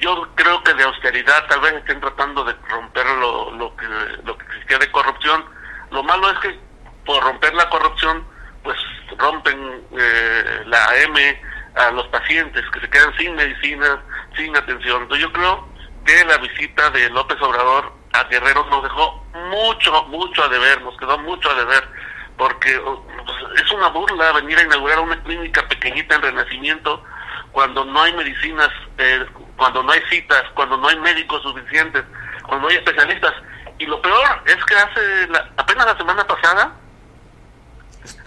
yo 0.00 0.28
creo 0.34 0.62
que 0.62 0.74
de 0.74 0.84
austeridad, 0.84 1.46
tal 1.48 1.60
vez 1.60 1.74
estén 1.74 2.00
tratando 2.00 2.44
de 2.44 2.54
romper 2.68 3.06
lo, 3.18 3.50
lo 3.52 3.76
que 3.76 3.86
lo 4.24 4.36
que 4.38 4.44
existía 4.46 4.78
de 4.78 4.90
corrupción. 4.90 5.44
Lo 5.90 6.02
malo 6.02 6.30
es 6.30 6.38
que 6.40 6.58
por 7.04 7.22
romper 7.22 7.54
la 7.54 7.68
corrupción, 7.68 8.24
pues 8.62 8.78
rompen 9.16 9.82
eh, 9.98 10.62
la 10.66 10.96
M 11.02 11.42
a 11.74 11.90
los 11.92 12.06
pacientes 12.08 12.64
que 12.70 12.80
se 12.80 12.90
quedan 12.90 13.16
sin 13.16 13.34
medicina, 13.34 14.02
sin 14.36 14.56
atención. 14.56 15.02
Entonces 15.02 15.26
yo 15.26 15.32
creo 15.32 15.68
que 16.04 16.24
la 16.24 16.36
visita 16.38 16.90
de 16.90 17.08
López 17.10 17.40
Obrador 17.40 17.92
a 18.12 18.24
Guerrero 18.24 18.66
nos 18.70 18.82
dejó 18.82 19.24
mucho, 19.50 20.04
mucho 20.04 20.44
a 20.44 20.48
deber, 20.48 20.82
nos 20.82 20.96
quedó 20.96 21.18
mucho 21.18 21.50
a 21.50 21.54
deber, 21.54 21.88
porque 22.38 22.70
es 23.56 23.70
una 23.72 23.88
burla 23.88 24.32
venir 24.32 24.56
a 24.58 24.62
inaugurar 24.62 25.00
una 25.00 25.20
clínica 25.24 25.66
pequeñita 25.68 26.14
en 26.14 26.22
Renacimiento 26.22 27.02
cuando 27.52 27.84
no 27.84 28.00
hay 28.02 28.12
medicinas, 28.14 28.68
eh, 28.98 29.26
cuando 29.56 29.82
no 29.82 29.90
hay 29.92 30.00
citas, 30.08 30.44
cuando 30.54 30.76
no 30.76 30.88
hay 30.88 30.96
médicos 31.00 31.42
suficientes, 31.42 32.04
cuando 32.46 32.66
no 32.66 32.68
hay 32.70 32.76
especialistas. 32.76 33.34
Y 33.78 33.86
lo 33.86 34.00
peor 34.00 34.42
es 34.46 34.64
que 34.64 34.74
hace 34.76 35.26
la- 35.28 35.48
apenas 35.56 35.86
la 35.86 35.96
semana 35.96 36.24
pasada 36.26 36.72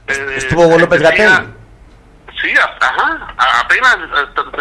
eh, 0.07 0.33
Estuvo 0.37 0.77
López 0.77 1.01
Gatell. 1.01 1.55
Sí, 2.41 2.53
ajá, 2.57 3.27
apenas 3.61 3.97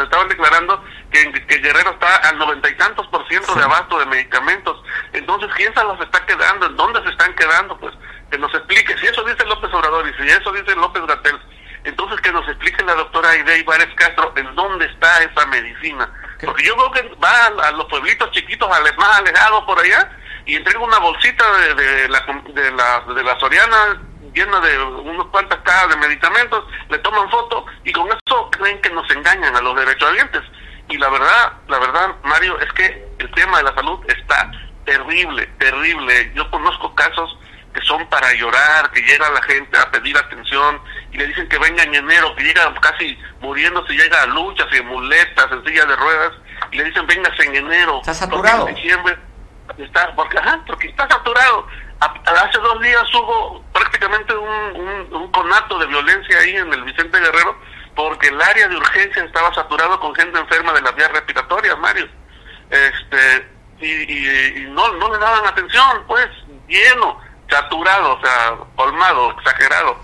estaban 0.04 0.28
declarando 0.28 0.84
que, 1.10 1.32
que 1.46 1.58
Guerrero 1.58 1.92
está 1.92 2.16
al 2.28 2.36
noventa 2.38 2.68
y 2.68 2.76
tantos 2.76 3.06
por 3.08 3.26
ciento 3.26 3.54
de 3.54 3.62
abasto 3.64 3.98
de 3.98 4.06
medicamentos. 4.06 4.82
Entonces, 5.14 5.48
¿quién 5.56 5.72
se 5.74 5.82
los 5.84 5.98
está 6.00 6.24
quedando? 6.26 6.66
¿En 6.66 6.76
dónde 6.76 7.02
se 7.02 7.08
están 7.08 7.34
quedando? 7.34 7.78
Pues 7.78 7.94
que 8.30 8.36
nos 8.38 8.52
explique. 8.54 8.96
Si 8.98 9.06
eso 9.06 9.24
dice 9.24 9.39
López 9.70 9.74
Obrador 9.74 10.08
y 10.08 10.22
si 10.22 10.28
eso 10.28 10.52
dice 10.52 10.74
López 10.76 11.02
Gatel, 11.06 11.38
entonces 11.84 12.20
que 12.20 12.32
nos 12.32 12.46
explique 12.48 12.82
la 12.84 12.94
doctora 12.94 13.30
Aide 13.30 13.58
Ibares 13.58 13.88
Castro 13.94 14.32
en 14.36 14.54
dónde 14.54 14.86
está 14.86 15.22
esa 15.22 15.46
medicina. 15.46 16.10
Porque 16.44 16.64
yo 16.64 16.76
veo 16.76 16.90
que 16.90 17.02
va 17.22 17.30
a, 17.30 17.68
a 17.68 17.70
los 17.72 17.86
pueblitos 17.86 18.30
chiquitos, 18.32 18.70
ale- 18.70 18.92
más 18.94 19.18
alejados 19.18 19.64
por 19.64 19.78
allá, 19.78 20.10
y 20.46 20.56
entrega 20.56 20.80
una 20.80 20.98
bolsita 20.98 21.44
de, 21.58 21.74
de 21.74 22.08
la, 22.08 22.20
de, 22.48 22.70
la, 22.72 23.00
de 23.14 23.22
la 23.22 23.38
Soriana 23.38 24.02
llena 24.34 24.60
de 24.60 24.78
unos 24.82 25.26
cuantas 25.26 25.58
cajas 25.60 25.88
de 25.88 25.96
medicamentos, 25.96 26.64
le 26.88 26.98
toman 26.98 27.28
foto 27.30 27.66
y 27.84 27.92
con 27.92 28.06
eso 28.08 28.50
creen 28.50 28.80
que 28.80 28.90
nos 28.90 29.10
engañan 29.10 29.56
a 29.56 29.60
los 29.60 29.74
derechohabientes. 29.74 30.42
Y 30.88 30.98
la 30.98 31.08
verdad, 31.08 31.52
la 31.68 31.78
verdad, 31.78 32.14
Mario, 32.24 32.58
es 32.60 32.72
que 32.72 33.08
el 33.18 33.30
tema 33.32 33.58
de 33.58 33.64
la 33.64 33.74
salud 33.74 33.98
está 34.08 34.50
terrible, 34.84 35.46
terrible. 35.58 36.32
Yo 36.34 36.50
conozco 36.50 36.94
casos 36.94 37.38
que 37.74 37.80
son 37.82 38.08
para 38.08 38.32
llorar, 38.34 38.90
que 38.90 39.00
llega 39.02 39.30
la 39.30 39.42
gente 39.42 39.78
a 39.78 39.90
pedir 39.90 40.16
atención 40.16 40.80
y 41.12 41.18
le 41.18 41.26
dicen 41.28 41.48
que 41.48 41.58
venga 41.58 41.82
en 41.84 41.94
enero, 41.94 42.34
que 42.36 42.42
llega 42.44 42.72
casi 42.80 43.16
muriéndose, 43.40 43.92
llega 43.92 44.22
a 44.22 44.26
luchas 44.26 44.66
y 44.76 44.82
muletas, 44.82 45.46
en 45.52 45.64
sillas 45.64 45.86
de 45.88 45.96
ruedas, 45.96 46.32
y 46.72 46.76
le 46.78 46.84
dicen 46.84 47.06
véngase 47.06 47.42
en 47.44 47.56
enero. 47.56 47.98
Está 48.00 48.14
saturado. 48.14 48.68
en 48.68 48.74
diciembre 48.74 49.16
está, 49.78 50.12
porque, 50.16 50.38
ajá, 50.38 50.60
porque 50.66 50.88
está 50.88 51.08
saturado. 51.08 51.66
A- 52.00 52.14
hace 52.44 52.58
dos 52.58 52.80
días 52.80 53.04
hubo 53.14 53.62
prácticamente 53.72 54.34
un, 54.34 54.48
un, 54.48 55.14
un 55.14 55.30
conato 55.30 55.78
de 55.78 55.86
violencia 55.86 56.38
ahí 56.38 56.56
en 56.56 56.72
el 56.72 56.82
Vicente 56.84 57.20
Guerrero 57.20 57.56
porque 57.94 58.28
el 58.28 58.40
área 58.40 58.66
de 58.68 58.76
urgencia 58.76 59.22
estaba 59.24 59.52
saturado 59.54 60.00
con 60.00 60.14
gente 60.14 60.38
enferma 60.38 60.72
de 60.72 60.80
las 60.80 60.94
vías 60.96 61.12
respiratorias, 61.12 61.76
Mario. 61.78 62.08
Este, 62.70 63.48
y, 63.80 63.86
y, 63.86 64.58
y 64.62 64.70
no, 64.70 64.92
no 64.94 65.12
le 65.12 65.18
daban 65.18 65.44
atención, 65.46 66.04
pues, 66.06 66.28
lleno, 66.68 67.20
saturado, 67.50 68.14
o 68.14 68.20
sea, 68.20 68.54
colmado, 68.76 69.30
exagerado. 69.38 69.96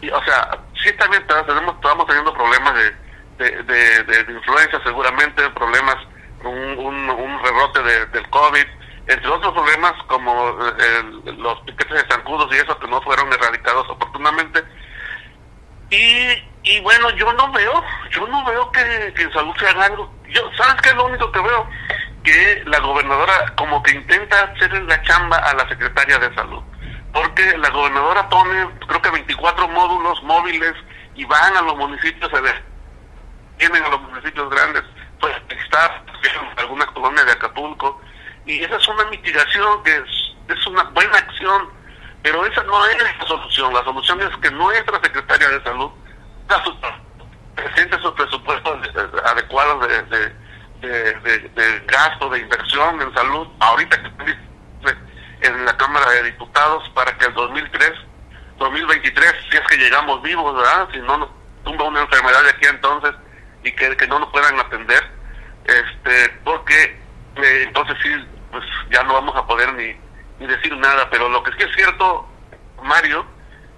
Y, 0.00 0.10
o 0.10 0.22
sea, 0.24 0.58
sí 0.82 0.92
también 0.96 1.26
tenemos, 1.26 1.74
estamos 1.76 2.06
teniendo 2.06 2.32
problemas 2.34 2.74
de, 2.74 2.90
de, 3.38 3.62
de, 3.64 4.04
de- 4.24 4.40
seguramente, 4.84 5.48
problemas, 5.50 5.96
un, 6.44 6.78
un, 6.78 7.10
un 7.10 7.42
rebrote 7.44 7.82
de- 7.82 8.06
del 8.06 8.28
COVID, 8.30 8.64
entre 9.08 9.28
otros 9.28 9.52
problemas 9.54 9.92
como 10.08 10.48
eh, 10.78 11.02
el- 11.26 11.36
los 11.42 11.60
piquetes 11.60 12.02
de 12.02 12.08
zancudos 12.08 12.52
y 12.54 12.58
eso 12.58 12.78
que 12.78 12.88
no 12.88 13.00
fueron 13.02 13.32
erradicados 13.32 13.88
oportunamente. 13.88 14.62
Y, 15.90 16.28
y 16.64 16.80
bueno, 16.80 17.10
yo 17.10 17.32
no 17.34 17.50
veo, 17.52 17.84
yo 18.10 18.26
no 18.26 18.44
veo 18.44 18.70
que, 18.72 19.12
que 19.14 19.22
en 19.22 19.32
salud 19.32 19.54
se 19.58 19.66
haga 19.68 19.84
algo. 19.86 20.12
Yo, 20.28 20.42
¿Sabes 20.56 20.82
qué 20.82 20.88
es 20.90 20.94
lo 20.96 21.06
único 21.06 21.30
que 21.30 21.40
veo? 21.40 21.68
Que 22.24 22.62
la 22.66 22.80
gobernadora 22.80 23.54
como 23.56 23.80
que 23.84 23.92
intenta 23.92 24.40
hacerle 24.42 24.82
la 24.82 25.00
chamba 25.02 25.36
a 25.38 25.54
la 25.54 25.68
secretaria 25.68 26.18
de 26.18 26.34
salud. 26.34 26.62
Porque 27.16 27.56
la 27.56 27.70
gobernadora 27.70 28.28
pone, 28.28 28.68
creo 28.86 29.00
que 29.00 29.10
24 29.10 29.68
módulos 29.68 30.22
móviles 30.22 30.74
y 31.14 31.24
van 31.24 31.56
a 31.56 31.62
los 31.62 31.74
municipios 31.76 32.30
a 32.34 32.40
ver, 32.42 32.62
vienen 33.58 33.82
a 33.84 33.88
los 33.88 34.02
municipios 34.02 34.50
grandes, 34.50 34.82
pues 35.18 35.34
está 35.48 36.02
en 36.22 36.58
algunas 36.58 36.86
colonias 36.88 37.24
de 37.24 37.32
Acapulco. 37.32 37.98
Y 38.44 38.62
esa 38.62 38.76
es 38.76 38.86
una 38.88 39.04
mitigación 39.06 39.82
que 39.82 39.96
es, 39.96 40.58
es 40.58 40.66
una 40.66 40.82
buena 40.90 41.16
acción, 41.16 41.70
pero 42.22 42.44
esa 42.44 42.62
no 42.64 42.84
es 42.86 43.02
la 43.02 43.26
solución. 43.26 43.72
La 43.72 43.82
solución 43.84 44.20
es 44.20 44.36
que 44.36 44.50
nuestra 44.50 45.00
secretaria 45.02 45.48
de 45.48 45.62
salud 45.62 45.90
presente 47.54 47.98
sus 48.02 48.12
presupuestos 48.12 48.82
de- 48.82 48.92
de- 48.92 49.20
adecuados 49.24 49.88
de, 49.88 50.02
de, 50.82 51.14
de, 51.20 51.38
de- 51.48 51.80
gasto, 51.86 52.28
de 52.28 52.40
inversión 52.40 53.00
en 53.00 53.14
salud, 53.14 53.48
ahorita 53.60 54.02
que 54.02 54.36
en 55.40 55.64
la 55.64 55.76
Cámara 55.76 56.10
de 56.10 56.24
Diputados 56.24 56.88
para 56.90 57.16
que 57.18 57.26
el 57.26 57.34
2003, 57.34 57.92
2023, 58.58 59.34
si 59.50 59.56
es 59.56 59.62
que 59.66 59.76
llegamos 59.76 60.22
vivos, 60.22 60.56
¿verdad? 60.56 60.88
Si 60.92 60.98
no 61.00 61.18
nos 61.18 61.28
tumba 61.64 61.84
una 61.84 62.00
enfermedad 62.02 62.42
de 62.42 62.50
aquí 62.50 62.66
entonces 62.66 63.14
y 63.62 63.72
que, 63.72 63.96
que 63.96 64.06
no 64.06 64.18
nos 64.18 64.30
puedan 64.30 64.58
atender, 64.58 65.02
este, 65.64 66.30
porque 66.44 66.98
eh, 67.36 67.64
entonces 67.66 67.96
sí, 68.02 68.10
pues 68.50 68.64
ya 68.90 69.02
no 69.02 69.14
vamos 69.14 69.36
a 69.36 69.46
poder 69.46 69.72
ni, 69.74 69.94
ni 70.38 70.46
decir 70.46 70.76
nada, 70.76 71.08
pero 71.10 71.28
lo 71.28 71.42
que 71.42 71.52
sí 71.52 71.58
es 71.68 71.74
cierto, 71.76 72.28
Mario, 72.82 73.26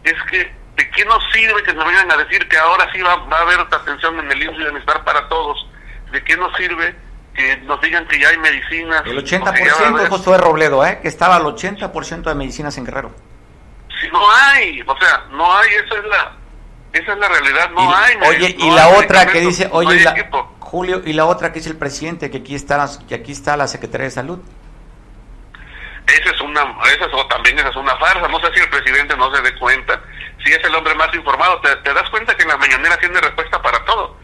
es 0.04 0.14
que 0.30 0.52
de 0.76 0.90
qué 0.90 1.04
nos 1.06 1.22
sirve 1.32 1.62
que 1.64 1.74
nos 1.74 1.86
vengan 1.86 2.12
a 2.12 2.16
decir 2.16 2.48
que 2.48 2.56
ahora 2.56 2.88
sí 2.92 3.00
va, 3.02 3.16
va 3.16 3.38
a 3.38 3.42
haber 3.42 3.60
atención 3.60 4.18
en 4.20 4.30
el 4.30 4.42
IMSS 4.42 4.60
y 4.60 4.62
bienestar 4.62 5.02
para 5.04 5.28
todos, 5.28 5.68
de 6.12 6.22
qué 6.22 6.36
nos 6.36 6.56
sirve 6.56 6.94
que 7.38 7.57
nos 7.59 7.81
digan 7.81 8.07
que 8.09 8.18
ya 8.18 8.29
hay 8.31 8.37
medicinas. 8.38 9.03
El 9.07 9.18
o 9.18 9.22
que 9.22 9.27
ya 9.31 9.38
va 9.38 9.46
a 9.48 9.53
80% 9.53 9.87
haber- 9.87 10.03
es 10.03 10.09
Josué 10.11 10.38
Robledo, 10.38 10.85
¿eh? 10.85 10.98
que 11.01 11.07
estaba 11.09 11.37
al 11.37 11.44
80% 11.46 12.29
de 12.31 12.35
medicinas 12.35 12.77
en 12.79 12.85
Guerrero. 12.85 13.12
si 14.01 14.09
no 14.11 14.20
hay, 14.31 14.83
o 14.83 14.96
sea, 14.98 15.24
no 15.31 15.57
hay, 15.57 15.70
esa 15.74 15.94
es 15.98 16.05
la, 16.05 16.33
esa 16.92 17.12
es 17.12 17.18
la 17.18 17.29
realidad, 17.29 17.70
no 17.70 17.83
Y- 17.90 17.94
hay. 17.94 18.16
oye, 18.29 18.57
no 18.59 18.66
y 18.66 18.70
la 18.70 18.88
otra 18.88 19.27
que 19.27 19.40
dice, 19.40 19.68
oye, 19.72 19.96
y 19.96 20.01
la-. 20.01 20.14
Julio, 20.61 21.01
y 21.05 21.12
la 21.14 21.24
otra 21.27 21.51
que 21.53 21.61
dice 21.61 21.70
el 21.70 21.79
presidente, 21.79 22.31
que 22.31 22.38
aquí 22.38 22.55
está, 22.55 22.77
la- 22.77 22.90
que 23.09 23.14
aquí 23.14 23.33
está 23.33 23.57
la 23.57 23.66
Secretaría 23.68 24.05
de 24.07 24.11
Salud. 24.11 24.38
Esa 26.07 26.31
es 26.31 26.40
una, 26.40 26.62
esa 26.94 27.05
es, 27.07 27.12
o 27.12 27.27
también 27.27 27.59
esa 27.59 27.68
es 27.68 27.77
una 27.77 27.96
farsa, 27.96 28.27
no 28.29 28.40
sé 28.40 28.46
si 28.55 28.61
el 28.61 28.70
presidente 28.70 29.16
no 29.16 29.35
se 29.35 29.42
dé 29.42 29.55
cuenta, 29.59 30.01
si 30.44 30.53
es 30.53 30.64
el 30.64 30.74
hombre 30.74 30.94
más 30.94 31.14
informado, 31.14 31.61
te, 31.61 31.74
te 31.77 31.92
das 31.92 32.09
cuenta 32.11 32.35
que 32.37 32.42
en 32.44 32.48
la 32.48 32.57
mañanera 32.57 32.96
tiene 32.98 33.20
respuesta 33.20 33.61
para 33.61 33.85
todo, 33.85 34.16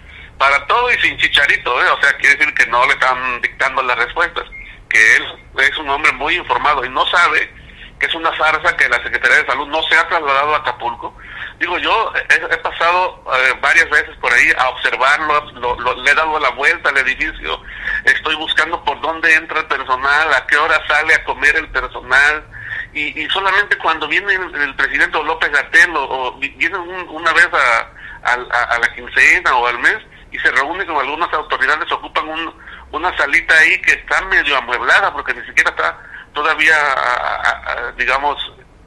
para 0.44 0.66
todo 0.66 0.92
y 0.92 0.98
sin 0.98 1.16
chicharito, 1.16 1.83
¿eh? 1.83 1.88
o 1.88 2.00
sea, 2.02 2.12
quiere 2.18 2.37
decir 2.37 2.52
que 2.52 2.66
no 2.66 2.85
le 2.85 2.92
están 2.92 3.40
dictando 3.40 3.83
las 3.83 3.96
respuestas, 3.96 4.44
que 4.90 5.16
él 5.16 5.24
es 5.59 5.78
un 5.78 5.88
hombre 5.88 6.12
muy 6.12 6.35
informado 6.35 6.85
y 6.85 6.90
no 6.90 7.07
sabe 7.07 7.50
que 7.98 8.04
es 8.04 8.14
una 8.14 8.30
farsa 8.33 8.76
que 8.76 8.87
la 8.90 9.02
Secretaría 9.02 9.38
de 9.38 9.46
Salud 9.46 9.66
no 9.68 9.83
se 9.85 9.96
ha 9.96 10.07
trasladado 10.07 10.54
a 10.54 10.59
Acapulco. 10.59 11.16
Digo, 11.59 11.78
yo 11.78 12.12
he, 12.28 12.57
pasado 12.59 13.24
eh, 13.35 13.54
varias 13.62 13.88
veces 13.88 14.14
por 14.18 14.30
ahí 14.35 14.52
a 14.59 14.68
observarlo, 14.68 15.50
lo, 15.52 16.02
le 16.02 16.11
he 16.11 16.14
dado 16.14 16.38
la 16.38 16.50
vuelta 16.50 16.90
al 16.90 16.98
edificio, 16.98 17.62
estoy 18.04 18.35
buscando 18.35 18.85
por 18.85 19.00
dónde 19.00 19.35
entra 19.35 19.61
el 19.61 19.66
personal, 19.66 20.35
a 20.35 20.46
qué 20.46 20.59
hora 20.59 20.78
sale 20.87 21.14
a 21.14 21.24
comer 21.24 21.57
el 21.57 21.70
personal, 21.70 22.44
y, 22.92 23.26
solamente 23.30 23.78
cuando 23.78 24.07
viene 24.09 24.35
el, 24.35 24.74
presidente 24.74 25.24
López 25.24 25.50
Gatel 25.50 25.90
o, 25.96 26.38
viene 26.38 26.76
una 26.76 27.33
vez 27.33 27.48
a, 27.50 28.30
a, 28.30 28.78
la 28.78 28.94
quincena 28.94 29.57
o 29.57 29.66
al 29.66 29.78
mes 29.78 29.96
y 30.34 30.38
se 30.40 30.50
reúne 30.50 30.84
con 30.84 30.96
algunas 30.96 31.32
autoridades, 31.32 31.90
ocupan 31.92 32.28
un, 32.28 32.52
una 32.90 33.16
salita 33.16 33.56
ahí 33.56 33.80
que 33.82 33.92
está 33.92 34.20
medio 34.22 34.56
amueblada 34.56 35.12
porque 35.12 35.32
ni 35.32 35.46
siquiera 35.46 35.70
está 35.70 35.96
todavía, 36.32 36.74
digamos, 37.96 38.36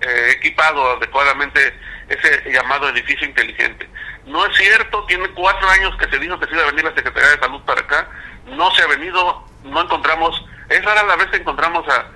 eh, 0.02 0.34
equipado 0.36 0.98
adecuadamente 0.98 1.80
ese 2.10 2.52
llamado 2.52 2.90
edificio 2.90 3.26
inteligente. 3.26 3.90
No 4.26 4.46
es 4.46 4.58
cierto, 4.58 5.06
tiene 5.06 5.30
cuatro 5.30 5.70
años 5.70 5.96
que 5.96 6.10
se 6.10 6.20
dijo 6.20 6.38
que 6.38 6.48
se 6.48 6.52
iba 6.54 6.64
a 6.64 6.72
venir 6.72 6.84
la 6.84 6.94
Secretaría 6.94 7.30
de 7.30 7.40
Salud 7.40 7.62
para 7.62 7.80
acá, 7.80 8.10
no 8.48 8.70
se 8.72 8.82
ha 8.82 8.88
venido, 8.88 9.46
no 9.64 9.82
encontramos, 9.82 10.46
es 10.68 10.84
rara 10.84 11.04
la 11.04 11.16
vez 11.16 11.28
que 11.28 11.38
encontramos 11.38 11.88
a... 11.88 12.08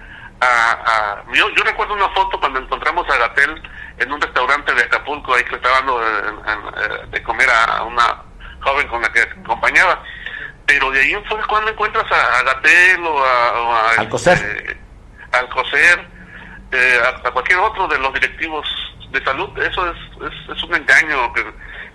a, 0.41 1.23
yo, 1.31 1.49
yo, 1.51 1.63
recuerdo 1.63 1.93
una 1.93 2.09
foto 2.09 2.37
cuando 2.37 2.59
encontramos 2.59 3.09
a 3.09 3.15
Gatel 3.15 3.61
en 3.97 4.11
un 4.11 4.19
restaurante 4.19 4.73
de 4.73 4.83
Acapulco, 4.83 5.33
ahí 5.33 5.45
que 5.45 5.55
estaba 5.55 5.75
dando 5.75 6.03
eh, 6.03 7.07
de 7.11 7.23
comer 7.23 7.49
a 7.49 7.83
una 7.83 8.30
joven 8.61 8.87
con 8.87 9.01
la 9.01 9.11
que 9.11 9.21
acompañaba. 9.21 10.03
Pero 10.65 10.91
de 10.91 11.01
ahí 11.01 11.15
fue 11.27 11.37
cuando 11.47 11.71
encuentras 11.71 12.05
a, 12.11 12.43
Gatel 12.43 13.05
o 13.05 13.25
a... 13.25 13.91
al 13.97 14.09
coser. 14.09 14.37
Eh, 14.37 14.77
al 15.31 15.49
coser, 15.49 16.07
eh, 16.71 16.99
a, 17.23 17.31
cualquier 17.31 17.59
otro 17.59 17.87
de 17.87 17.97
los 17.99 18.13
directivos 18.13 18.65
de 19.11 19.23
salud, 19.23 19.49
eso 19.59 19.91
es, 19.91 20.33
es, 20.55 20.63
un 20.63 20.73
engaño 20.73 21.33
que, 21.33 21.43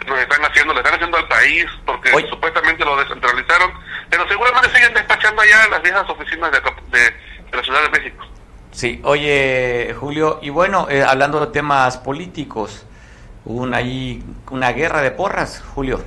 nos 0.07 0.19
están 0.19 0.45
haciendo, 0.45 0.75
le 0.75 0.81
están 0.81 0.95
haciendo 0.95 1.17
al 1.17 1.27
país, 1.27 1.65
porque 1.87 2.11
supuestamente 2.29 2.85
lo 2.85 2.97
descentralizaron, 2.97 3.73
pero 4.11 4.29
seguramente 4.29 4.69
siguen 4.71 4.93
despachando 4.93 5.41
allá 5.41 5.69
las 5.69 5.83
viejas 5.83 6.09
oficinas 6.09 6.53
de, 6.53 6.61
de, 6.61 7.57
la 7.57 7.63
Ciudad 7.63 7.83
de 7.83 7.99
México. 7.99 8.25
Sí, 8.73 9.01
oye 9.05 9.97
Julio, 9.99 10.39
y 10.43 10.51
bueno, 10.51 10.87
eh, 10.91 11.03
hablando 11.03 11.41
de 11.41 11.47
temas 11.47 11.97
políticos, 11.97 12.87
hubo 13.47 13.63
una, 13.63 13.79
ahí 13.79 14.23
una 14.51 14.73
guerra 14.73 15.01
de 15.01 15.11
porras, 15.11 15.65
Julio. 15.75 16.05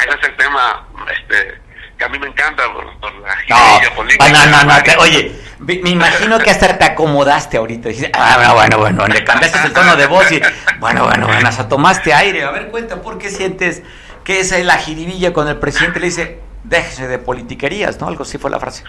Ah, 0.00 0.04
ese 0.08 0.18
es 0.20 0.28
el 0.28 0.36
tema, 0.36 0.86
este, 1.12 1.60
que 1.98 2.04
a 2.04 2.08
mí 2.08 2.18
me 2.18 2.28
encanta 2.28 2.62
por, 2.72 2.84
la 2.84 3.94
política. 3.94 4.28
No, 4.28 4.46
no, 4.46 4.64
no, 4.64 5.02
oye, 5.02 5.32
me 5.58 5.90
imagino 5.90 6.38
que 6.38 6.50
hasta 6.50 6.78
te 6.78 6.84
acomodaste 6.84 7.58
ahorita. 7.58 7.88
Dijiste, 7.88 8.10
ah, 8.14 8.52
bueno, 8.54 8.78
bueno, 8.78 9.06
le 9.06 9.22
cambiaste 9.24 9.58
el 9.66 9.72
tono 9.72 9.96
de 9.96 10.06
voz 10.06 10.30
y, 10.32 10.40
bueno, 10.78 11.04
bueno, 11.04 11.26
bueno, 11.26 11.48
hasta 11.48 11.68
tomaste 11.68 12.14
aire. 12.14 12.44
A 12.44 12.50
ver, 12.50 12.68
cuenta, 12.68 13.02
¿por 13.02 13.18
qué 13.18 13.28
sientes 13.28 13.82
que 14.24 14.40
esa 14.40 14.56
es 14.58 14.64
la 14.64 14.76
jiribilla 14.78 15.32
cuando 15.32 15.52
el 15.52 15.58
presidente 15.58 16.00
le 16.00 16.06
dice, 16.06 16.40
déjese 16.64 17.08
de 17.08 17.18
politiquerías, 17.18 18.00
¿no? 18.00 18.08
Algo 18.08 18.22
así 18.22 18.38
fue 18.38 18.50
la 18.50 18.58
frase 18.58 18.84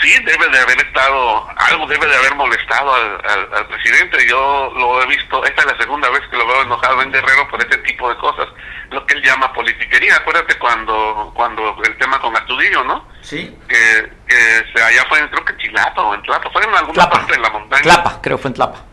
sí 0.00 0.12
debe 0.24 0.48
de 0.48 0.58
haber 0.58 0.78
estado, 0.78 1.48
algo 1.56 1.86
debe 1.86 2.06
de 2.06 2.16
haber 2.16 2.34
molestado 2.34 2.94
al, 2.94 3.66
presidente. 3.68 4.26
Yo 4.28 4.72
lo 4.76 5.02
he 5.02 5.06
visto, 5.06 5.44
esta 5.44 5.62
es 5.62 5.72
la 5.72 5.78
segunda 5.78 6.08
vez 6.10 6.20
que 6.30 6.36
lo 6.36 6.46
veo 6.46 6.62
enojado 6.62 7.02
en 7.02 7.12
Guerrero 7.12 7.48
por 7.48 7.60
ese 7.60 7.78
tipo 7.78 8.08
de 8.08 8.16
cosas, 8.16 8.48
lo 8.90 9.04
que 9.06 9.14
él 9.14 9.22
llama 9.22 9.52
politiquería. 9.52 10.16
Acuérdate 10.16 10.58
cuando 10.58 11.32
cuando 11.34 11.76
el 11.84 11.96
tema 11.98 12.20
con 12.20 12.36
Astudillo, 12.36 12.84
¿no? 12.84 13.06
Sí. 13.22 13.56
Que, 13.68 14.10
que 14.26 14.82
allá 14.82 15.04
fue, 15.08 15.28
creo 15.30 15.44
que 15.44 15.52
en 15.52 15.58
Chilato 15.58 16.08
o 16.08 16.14
en 16.14 16.22
Tlapa, 16.22 16.50
fue 16.50 16.64
en 16.64 16.74
alguna 16.74 17.10
parte 17.10 17.32
de 17.32 17.40
la 17.40 17.50
montaña. 17.50 17.82
Tlapa, 17.82 18.20
creo 18.22 18.38
fue 18.38 18.48
en 18.48 18.54
Tlapa. 18.54 18.84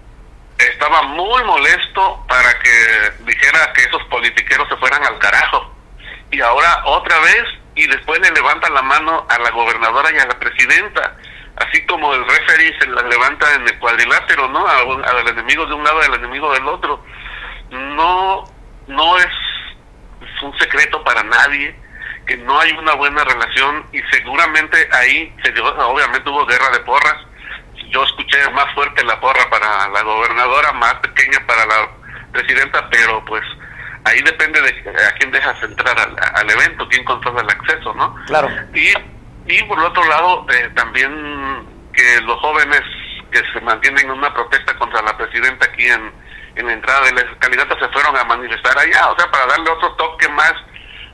Estaba 0.57 1.03
muy 1.03 1.43
molesto 1.43 2.25
para 2.27 2.57
que 2.60 3.23
dijera 3.25 3.71
que 3.73 3.83
esos 3.83 4.03
politiqueros 4.05 4.67
se 4.69 4.75
fueran 4.77 5.03
al 5.05 5.19
carajo. 5.19 5.71
Y 6.31 6.41
ahora 6.41 6.81
otra 6.86 7.19
vez 7.19 7.43
y 7.77 7.85
después 7.85 8.19
le 8.19 8.31
levantan 8.31 8.73
la 8.73 8.81
mano 8.81 9.25
a 9.29 9.37
la 9.37 9.51
gobernadora 9.51 10.11
y 10.11 10.17
a 10.17 10.25
la 10.25 10.39
presidenta, 10.39 11.15
así 11.57 11.85
como 11.85 12.11
el 12.13 12.27
referee 12.27 12.77
se 12.79 12.87
la 12.87 13.03
levanta 13.03 13.53
en 13.53 13.67
el 13.67 13.77
cuadrilátero, 13.77 14.47
¿no? 14.49 14.67
Al 14.67 15.27
enemigo 15.27 15.65
de 15.67 15.75
un 15.75 15.83
lado 15.83 16.01
y 16.01 16.05
al 16.05 16.15
enemigo 16.15 16.51
del 16.53 16.67
otro. 16.67 17.05
No, 17.69 18.45
no 18.87 19.17
es, 19.19 19.27
un 20.41 20.57
secreto 20.59 21.03
para 21.03 21.23
nadie 21.23 21.75
que 22.25 22.37
no 22.37 22.59
hay 22.59 22.71
una 22.73 22.93
buena 22.93 23.23
relación 23.23 23.87
y 23.91 24.01
seguramente 24.11 24.77
ahí 24.91 25.33
se 25.43 25.51
dio, 25.51 25.65
obviamente 25.65 26.29
hubo 26.29 26.45
guerra 26.47 26.69
de 26.71 26.79
porras. 26.79 27.15
Yo 27.89 28.03
escuché 28.03 28.37
más 28.51 28.73
fuerte 28.73 29.05
la 29.05 29.19
porra 29.19 29.49
para 29.49 29.87
la 29.89 30.01
gobernadora, 30.01 30.73
más 30.73 30.95
pequeña 30.95 31.45
para 31.45 31.65
la 31.65 31.89
presidenta, 32.33 32.89
pero 32.89 33.23
pues 33.25 33.43
ahí 34.08 34.22
depende 34.22 34.62
de 34.62 34.70
a 35.06 35.12
quién 35.15 35.32
dejas 35.32 35.62
entrar 35.63 35.98
al, 36.00 36.50
evento, 36.50 36.88
quién 36.89 37.04
controla 37.04 37.41
el 37.41 37.50
acceso, 37.50 37.93
¿no? 37.93 38.15
Claro. 38.26 38.50
Y, 38.74 38.93
y 39.48 39.63
por 39.63 39.80
otro 39.80 40.04
lado, 40.06 40.46
eh, 40.50 40.70
también 40.76 41.12
que 41.93 42.22
los 42.22 42.39
jóvenes 42.39 42.82
que 43.32 43.41
se 43.54 43.62
mantienen 43.62 44.06
en 44.06 44.12
una 44.12 44.34
protesta 44.34 44.78
contra 44.78 45.02
la 45.02 45.17
presidenta 45.17 45.65
aquí 45.65 45.86
en, 45.86 46.12
en 46.56 46.67
la 46.67 46.74
entrada 46.74 47.06
de 47.06 47.13
la 47.13 47.22
escalinata 47.22 47.78
se 47.80 47.89
fueron 47.89 48.15
a 48.17 48.24
manifestar 48.24 48.78
allá, 48.78 49.10
o 49.10 49.20
sea, 49.20 49.30
para 49.30 49.46
darle 49.48 49.70
otro 49.70 49.93
toque 49.93 50.30
más 50.30 50.54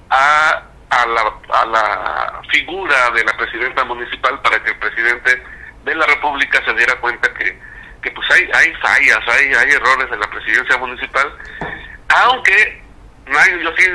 a, 0.09 0.63
a, 0.89 1.05
la, 1.07 1.33
a 1.49 1.65
la 1.65 2.41
figura 2.51 3.09
de 3.11 3.23
la 3.23 3.35
presidenta 3.35 3.83
municipal 3.85 4.39
para 4.41 4.61
que 4.63 4.71
el 4.71 4.77
presidente 4.77 5.43
de 5.83 5.95
la 5.95 6.05
República 6.05 6.63
se 6.63 6.73
diera 6.73 6.95
cuenta 6.99 7.33
que, 7.33 7.59
que 8.01 8.11
pues 8.11 8.29
hay, 8.31 8.49
hay 8.53 8.73
fallas, 8.75 9.19
hay, 9.27 9.53
hay 9.53 9.71
errores 9.71 10.07
en 10.11 10.19
la 10.19 10.29
presidencia 10.29 10.77
municipal, 10.77 11.33
aunque 12.09 12.82
yo 13.61 13.71
sí, 13.77 13.85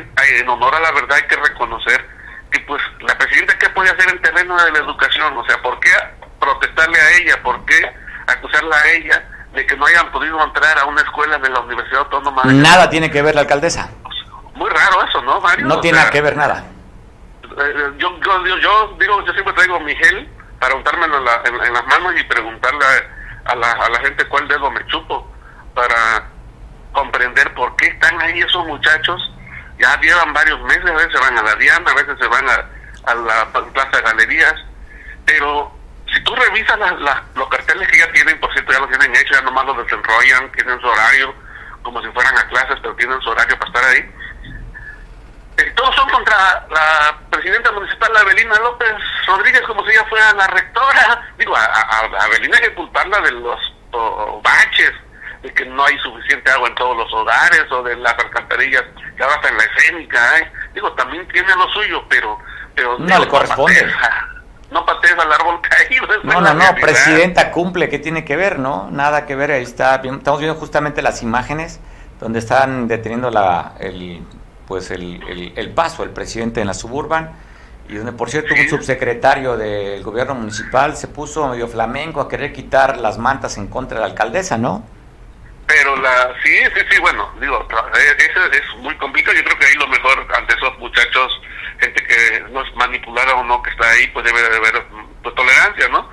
en 0.40 0.48
honor 0.48 0.74
a 0.74 0.80
la 0.80 0.92
verdad 0.92 1.16
hay 1.16 1.28
que 1.28 1.36
reconocer 1.36 2.04
que 2.50 2.60
pues 2.60 2.82
la 3.00 3.16
presidenta 3.18 3.58
qué 3.58 3.68
puede 3.70 3.90
hacer 3.90 4.08
en 4.10 4.22
terreno 4.22 4.56
de 4.62 4.72
la 4.72 4.78
educación, 4.78 5.36
o 5.36 5.44
sea, 5.44 5.60
¿por 5.62 5.78
qué 5.80 5.90
protestarle 6.40 6.98
a 6.98 7.10
ella? 7.18 7.42
¿Por 7.42 7.64
qué 7.66 7.94
acusarla 8.26 8.76
a 8.76 8.90
ella 8.90 9.28
de 9.52 9.66
que 9.66 9.76
no 9.76 9.86
hayan 9.86 10.10
podido 10.10 10.42
entrar 10.42 10.78
a 10.78 10.84
una 10.86 11.02
escuela 11.02 11.38
de 11.38 11.50
la 11.50 11.60
Universidad 11.60 12.00
Autónoma? 12.00 12.42
Nada 12.44 12.88
tiene 12.88 13.10
que 13.10 13.22
ver 13.22 13.34
la 13.34 13.42
alcaldesa. 13.42 13.90
Muy 14.54 14.70
raro 14.70 15.04
eso, 15.06 15.22
¿no, 15.22 15.40
Mario? 15.40 15.66
No 15.66 15.80
tiene 15.80 15.98
que 16.10 16.20
ver 16.20 16.36
nada. 16.36 16.64
Eh, 17.44 17.90
yo, 17.98 18.18
yo, 18.20 18.96
digo, 18.98 19.24
yo 19.24 19.32
siempre 19.32 19.52
traigo 19.54 19.80
mi 19.80 19.94
gel 19.96 20.28
para 20.58 20.74
untármelo 20.74 21.18
en, 21.18 21.54
en, 21.64 21.72
las 21.72 21.86
manos 21.86 22.14
y 22.18 22.24
preguntarle 22.24 22.84
a, 23.44 23.54
la, 23.54 23.72
a 23.72 23.88
la 23.90 24.00
gente 24.00 24.26
cuál 24.26 24.48
dedo 24.48 24.70
me 24.70 24.84
chupo 24.86 25.30
para 25.74 26.28
comprender 26.98 27.54
por 27.54 27.76
qué 27.76 27.86
están 27.86 28.20
ahí 28.20 28.40
esos 28.40 28.66
muchachos. 28.66 29.32
Ya 29.78 29.98
llevan 30.00 30.32
varios 30.32 30.60
meses, 30.62 30.86
a 30.86 30.94
veces 30.94 31.12
se 31.12 31.20
van 31.20 31.38
a 31.38 31.42
la 31.42 31.54
Diana, 31.54 31.90
a 31.90 31.94
veces 31.94 32.18
se 32.18 32.26
van 32.26 32.48
a, 32.48 33.14
la 33.14 33.52
Plaza 33.72 34.00
Galerías, 34.02 34.54
pero 35.24 35.72
si 36.12 36.20
tú 36.24 36.34
revisas 36.34 36.78
los 37.34 37.48
carteles 37.48 37.88
que 37.88 37.98
ya 37.98 38.12
tienen, 38.12 38.38
por 38.40 38.52
cierto, 38.52 38.72
ya 38.72 38.80
los 38.80 38.90
tienen 38.90 39.14
hechos, 39.14 39.36
ya 39.36 39.42
nomás 39.42 39.64
los 39.66 39.78
desenrollan, 39.78 40.50
tienen 40.52 40.80
su 40.80 40.86
horario, 40.86 41.34
como 41.82 42.02
si 42.02 42.08
fueran 42.08 42.36
a 42.36 42.48
clases, 42.48 42.76
pero 42.82 42.96
tienen 42.96 43.20
su 43.20 43.30
horario 43.30 43.56
para 43.58 43.70
estar 43.70 43.84
ahí. 43.84 44.14
Eh, 45.58 45.72
todos 45.76 45.94
son 45.94 46.10
contra 46.10 46.66
la 46.70 47.18
presidenta 47.30 47.70
municipal 47.72 48.16
Abelina 48.16 48.58
López 48.58 48.94
Rodríguez, 49.26 49.62
como 49.62 49.84
si 49.86 49.92
ella 49.92 50.04
fuera 50.06 50.32
la 50.34 50.46
rectora. 50.48 51.32
Digo, 51.38 51.56
a, 51.56 51.64
a, 51.64 52.00
a 52.00 52.24
Abelina 52.24 52.56
hay 52.56 52.64
que 52.64 52.74
culparla 52.74 53.20
de 53.20 53.32
los 53.32 53.58
baches 54.42 54.92
de 55.42 55.52
que 55.52 55.64
no 55.66 55.84
hay 55.84 55.96
suficiente 55.98 56.50
agua 56.50 56.68
en 56.68 56.74
todos 56.74 56.96
los 56.96 57.12
hogares 57.12 57.64
o 57.70 57.82
de 57.82 57.96
las 57.96 58.14
alcantarillas 58.18 58.84
que 59.16 59.22
ahora 59.22 59.36
está 59.36 59.48
en 59.48 59.56
la 59.56 59.64
escénica. 59.64 60.38
¿eh? 60.38 60.52
Digo, 60.74 60.92
también 60.92 61.26
tiene 61.28 61.54
lo 61.54 61.68
suyo, 61.70 62.04
pero... 62.08 62.38
pero 62.74 62.98
no 62.98 63.18
le 63.18 63.28
corresponde. 63.28 63.86
No 64.70 64.84
patees 64.84 65.14
al 65.18 65.32
árbol 65.32 65.60
caído. 65.68 66.06
No, 66.24 66.40
no, 66.40 66.54
no, 66.54 66.74
presidenta 66.74 67.50
cumple, 67.50 67.88
¿qué 67.88 67.98
tiene 67.98 68.24
que 68.24 68.36
ver, 68.36 68.58
no? 68.58 68.90
Nada 68.90 69.24
que 69.24 69.34
ver, 69.34 69.50
ahí 69.52 69.62
está, 69.62 69.96
estamos 69.96 70.40
viendo 70.40 70.58
justamente 70.58 71.00
las 71.00 71.22
imágenes 71.22 71.80
donde 72.20 72.40
están 72.40 72.88
deteniendo 72.88 73.30
la, 73.30 73.74
el, 73.78 74.22
pues 74.66 74.90
el, 74.90 75.52
el, 75.56 75.70
paso 75.70 76.02
el 76.02 76.10
presidente 76.10 76.60
en 76.60 76.66
la 76.66 76.74
suburban 76.74 77.30
y 77.88 77.94
donde 77.94 78.12
por 78.12 78.28
cierto 78.28 78.54
un 78.54 78.68
subsecretario 78.68 79.56
del 79.56 80.02
gobierno 80.02 80.34
municipal 80.34 80.96
se 80.96 81.08
puso 81.08 81.48
medio 81.48 81.68
flamenco 81.68 82.20
a 82.20 82.28
querer 82.28 82.52
quitar 82.52 82.98
las 82.98 83.18
mantas 83.18 83.56
en 83.56 83.68
contra 83.68 83.96
de 83.96 84.00
la 84.00 84.10
alcaldesa, 84.10 84.58
¿no? 84.58 84.82
Pero 85.68 85.96
la, 85.96 86.34
sí, 86.42 86.58
sí, 86.74 86.80
sí, 86.90 86.98
bueno, 86.98 87.30
digo, 87.38 87.68
eh, 87.94 88.16
eso 88.18 88.44
es 88.50 88.76
muy 88.78 88.96
complicado. 88.96 89.36
Yo 89.36 89.44
creo 89.44 89.58
que 89.58 89.66
ahí 89.66 89.74
lo 89.74 89.86
mejor 89.88 90.26
ante 90.34 90.54
esos 90.54 90.78
muchachos, 90.78 91.42
gente 91.78 92.02
que 92.06 92.40
no 92.50 92.62
es 92.62 92.74
manipulada 92.74 93.34
o 93.34 93.44
no, 93.44 93.62
que 93.62 93.70
está 93.70 93.90
ahí, 93.90 94.06
pues 94.08 94.24
debe 94.24 94.40
de 94.40 94.56
haber 94.56 94.82
pues, 95.22 95.34
tolerancia, 95.34 95.88
¿no? 95.88 96.10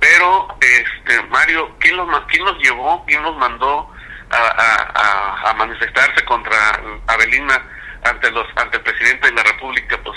Pero, 0.00 0.48
este, 0.60 1.22
Mario, 1.28 1.76
¿quién 1.78 1.96
los, 1.96 2.08
quién 2.26 2.44
los 2.44 2.58
llevó, 2.58 3.04
quién 3.06 3.22
los 3.22 3.36
mandó 3.36 3.88
a, 4.30 5.48
a, 5.48 5.54
manifestarse 5.54 6.24
contra 6.24 6.80
Avelina 7.06 7.62
ante 8.02 8.30
los 8.32 8.46
ante 8.56 8.78
el 8.78 8.82
presidente 8.82 9.28
de 9.28 9.34
la 9.34 9.44
República? 9.44 9.96
Pues 10.02 10.16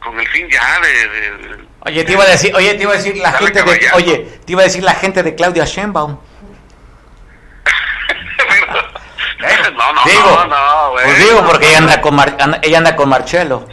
con 0.00 0.20
el 0.20 0.28
fin 0.28 0.48
ya 0.50 0.80
de, 0.80 1.66
Oye, 1.80 2.04
te 2.04 2.12
iba 2.12 2.24
a 2.24 2.28
decir, 2.28 2.54
oye, 2.54 2.74
te 2.74 2.82
iba 2.82 2.92
a 2.92 2.96
decir 2.96 3.16
la 3.16 3.32
gente 3.32 3.62
de, 3.62 3.90
oye, 3.94 4.18
te 4.44 4.52
iba 4.52 4.60
a 4.60 4.64
decir 4.64 4.82
la 4.82 4.94
gente 4.94 5.22
de 5.22 5.34
Claudia 5.34 5.64
Sheinbaum. 5.64 6.18
No, 9.72 9.92
no, 9.92 10.04
digo, 10.04 10.22
no, 10.22 10.46
no, 10.46 10.92
pues 10.92 11.18
digo 11.18 11.44
porque 11.46 11.68
ella 11.68 11.78
anda 11.78 12.00
con 12.00 12.18
ella 12.62 12.78
anda 12.78 12.96
con 12.96 13.08
Marcelo. 13.08 13.68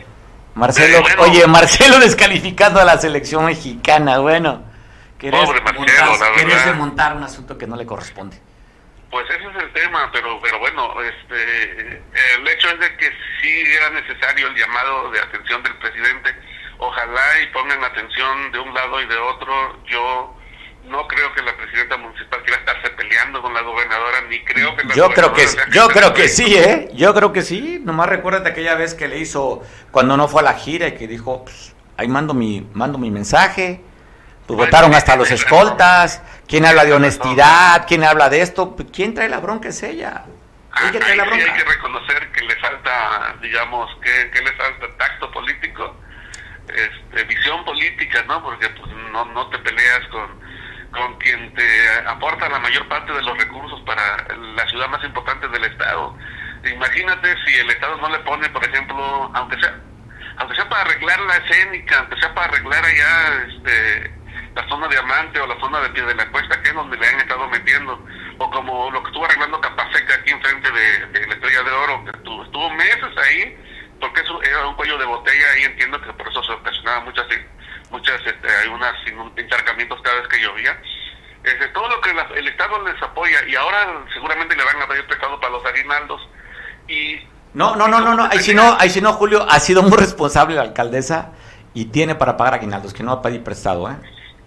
Marcelo, 0.55 1.03
oye, 1.17 1.45
Marcelo 1.47 1.99
descalificando 1.99 2.79
a 2.79 2.85
la 2.85 2.97
selección 2.97 3.45
mexicana, 3.45 4.19
bueno. 4.19 4.63
Pobre 5.19 5.61
Marcelo, 5.61 6.17
la 6.17 6.29
verdad. 6.29 6.75
montar 6.75 7.15
un 7.15 7.23
asunto 7.23 7.57
que 7.57 7.67
no 7.67 7.75
le 7.75 7.85
corresponde. 7.85 8.39
Pues 9.09 9.25
ese 9.29 9.47
es 9.47 9.63
el 9.63 9.73
tema, 9.73 10.09
pero 10.11 10.39
pero 10.41 10.59
bueno, 10.59 10.93
este 11.01 12.03
el 12.35 12.47
hecho 12.47 12.69
es 12.69 12.79
de 12.79 12.97
que 12.97 13.11
sí 13.41 13.63
era 13.75 13.89
necesario 13.89 14.47
el 14.47 14.55
llamado 14.55 15.11
de 15.11 15.19
atención 15.19 15.63
del 15.63 15.75
presidente. 15.77 16.35
Ojalá 16.77 17.41
y 17.41 17.47
pongan 17.47 17.83
atención 17.83 18.51
de 18.51 18.59
un 18.59 18.73
lado 18.73 19.01
y 19.01 19.07
de 19.07 19.17
otro. 19.17 19.83
Yo 19.85 20.35
no 20.87 21.07
creo 21.07 21.33
que 21.33 21.41
la 21.41 21.55
presidenta 21.55 21.97
municipal 21.97 22.41
quiera 22.43 22.59
estarse 22.59 22.89
peleando 22.91 23.41
con 23.41 23.53
la 23.53 23.61
gobernadora, 23.61 24.21
ni 24.29 24.43
creo 24.43 24.75
que 24.75 24.83
la 24.83 24.93
Yo 24.93 25.09
creo 25.11 25.33
que 25.33 25.45
yo 25.71 25.87
creo 25.89 26.13
que 26.13 26.27
sí, 26.27 26.55
¿eh? 26.55 26.89
Yo 26.93 27.13
creo 27.13 27.33
que 27.33 27.41
sí. 27.41 27.81
Nomás 27.83 28.09
recuérdate 28.09 28.49
aquella 28.49 28.75
vez 28.75 28.93
que 28.93 29.07
le 29.07 29.19
hizo 29.19 29.63
cuando 29.91 30.17
no 30.17 30.27
fue 30.27 30.41
a 30.41 30.45
la 30.45 30.53
gira 30.53 30.87
y 30.87 30.95
que 30.95 31.07
dijo, 31.07 31.43
pues, 31.43 31.75
ahí 31.97 32.07
mando 32.07 32.33
mi 32.33 32.67
mando 32.73 32.97
mi 32.97 33.11
mensaje. 33.11 33.81
Pues 34.47 34.57
votaron 34.57 34.93
hasta 34.93 35.15
los 35.15 35.31
escoltas. 35.31 36.21
¿Quién 36.47 36.65
habla 36.65 36.85
de 36.85 36.93
honestidad? 36.93 37.85
¿Quién 37.87 38.03
habla 38.03 38.29
de 38.29 38.41
esto? 38.41 38.75
Pues, 38.75 38.89
¿Quién 38.93 39.15
trae 39.15 39.27
la 39.27 39.39
bronca? 39.39 39.69
Es 39.69 39.81
ella. 39.81 40.23
Ah, 40.71 40.91
trae 40.91 41.15
la 41.15 41.23
bronca. 41.23 41.43
hay 41.43 41.57
que 41.57 41.63
reconocer 41.63 42.31
que 42.31 42.41
le 42.41 42.55
falta, 42.57 43.35
digamos, 43.41 43.89
que, 44.03 44.29
que 44.29 44.41
le 44.43 44.51
falta 44.51 44.85
tacto 44.97 45.31
político, 45.31 45.95
este, 46.67 47.23
visión 47.23 47.65
política, 47.65 48.23
¿no? 48.27 48.43
Porque 48.43 48.69
pues, 48.69 48.91
no, 49.11 49.25
no 49.25 49.49
te 49.49 49.57
peleas 49.59 50.07
con 50.09 50.44
con 50.95 51.17
quien 51.19 51.53
te 51.53 51.99
aporta 52.07 52.49
la 52.49 52.59
mayor 52.59 52.87
parte 52.87 53.13
de 53.13 53.21
los 53.21 53.37
recursos 53.37 53.81
para 53.81 54.17
la 54.55 54.67
ciudad 54.67 54.87
más 54.89 55.03
importante 55.03 55.47
del 55.49 55.65
estado. 55.65 56.17
Imagínate 56.65 57.35
si 57.45 57.55
el 57.55 57.69
estado 57.69 57.97
no 57.97 58.09
le 58.09 58.19
pone, 58.19 58.49
por 58.49 58.63
ejemplo, 58.63 59.31
aunque 59.33 59.59
sea 59.59 59.75
aunque 60.37 60.55
sea 60.55 60.67
para 60.67 60.81
arreglar 60.81 61.19
la 61.21 61.37
escénica, 61.37 61.99
aunque 61.99 62.19
sea 62.19 62.33
para 62.33 62.47
arreglar 62.47 62.83
allá 62.83 63.45
este, 63.47 64.13
la 64.55 64.67
zona 64.67 64.87
de 64.87 64.97
Amante 64.97 65.39
o 65.39 65.47
la 65.47 65.59
zona 65.59 65.81
de 65.81 65.89
Pie 65.89 66.03
de 66.03 66.15
la 66.15 66.29
Cuesta, 66.29 66.61
que 66.61 66.69
es 66.69 66.75
donde 66.75 66.97
le 66.97 67.07
han 67.07 67.19
estado 67.19 67.47
metiendo, 67.47 68.05
o 68.37 68.51
como 68.51 68.91
lo 68.91 69.01
que 69.01 69.09
estuvo 69.09 69.25
arreglando 69.25 69.61
Capaseca 69.61 70.15
aquí 70.15 70.31
enfrente 70.31 70.71
de, 70.71 71.27
la 71.27 71.33
Estrella 71.33 71.63
de 71.63 71.71
Oro, 71.71 72.03
que 72.05 72.17
estuvo, 72.17 72.43
estuvo 72.43 72.69
meses 72.71 73.17
ahí, 73.17 73.57
porque 73.99 74.21
eso 74.21 74.41
era 74.43 74.67
un 74.67 74.75
cuello 74.75 74.97
de 74.97 75.05
botella 75.05 75.57
y 75.59 75.63
entiendo 75.63 76.01
que 76.01 76.11
por 76.13 76.27
eso 76.27 76.43
se 76.43 76.51
ocasionaba 76.51 77.01
muchas 77.01 77.27
muchas, 77.89 78.19
este, 78.25 78.47
hay 78.47 78.67
unos 78.67 78.95
intercambiamientos 79.37 80.01
cada 80.01 80.17
vez 80.17 80.27
que 80.27 80.41
llovía. 80.41 80.79
Este, 81.43 81.67
todo 81.69 81.87
lo 81.89 82.01
que 82.01 82.09
el 82.09 82.47
Estado 82.47 82.81
les 82.83 83.01
apoya 83.01 83.45
y 83.47 83.55
ahora 83.55 84.03
seguramente 84.13 84.55
le 84.55 84.63
van 84.63 84.81
a 84.81 84.87
pedir 84.87 85.05
prestado 85.05 85.39
para 85.39 85.53
los 85.53 85.65
aguinaldos 85.65 86.27
y 86.87 87.19
no, 87.53 87.75
no, 87.75 87.87
no, 87.87 88.01
no, 88.01 88.13
no, 88.13 88.25
ahí 88.25 88.39
si 88.39 88.53
no, 88.53 88.75
ahí 88.79 88.89
si 88.89 88.99
no, 88.99 89.13
Julio, 89.13 89.45
ha 89.49 89.59
sido 89.59 89.81
muy 89.81 89.97
responsable 89.97 90.55
la 90.55 90.63
alcaldesa 90.63 91.31
y 91.73 91.85
tiene 91.85 92.13
para 92.15 92.35
pagar 92.35 92.55
aguinaldos, 92.55 92.93
que 92.93 93.01
no 93.01 93.13
va 93.13 93.19
a 93.19 93.21
pedir 93.21 93.43
prestado, 93.43 93.89
¿eh? 93.89 93.95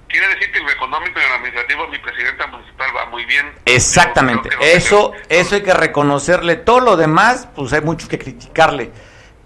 Quiere 0.08 0.28
decir 0.28 0.50
que 0.52 0.58
en 0.58 0.66
lo 0.66 0.72
económico 0.72 1.18
y 1.18 1.22
en 1.22 1.28
lo 1.28 1.34
administrativo 1.36 1.88
mi 1.88 1.98
presidenta 1.98 2.46
municipal 2.48 2.88
va 2.94 3.06
muy 3.06 3.24
bien. 3.24 3.50
Exactamente, 3.64 4.50
eso, 4.60 5.12
eso 5.28 5.54
hay 5.54 5.62
que 5.62 5.72
reconocerle. 5.72 6.56
Todo 6.56 6.80
lo 6.80 6.96
demás, 6.96 7.48
pues 7.54 7.72
hay 7.72 7.80
mucho 7.80 8.08
que 8.08 8.18
criticarle 8.18 8.90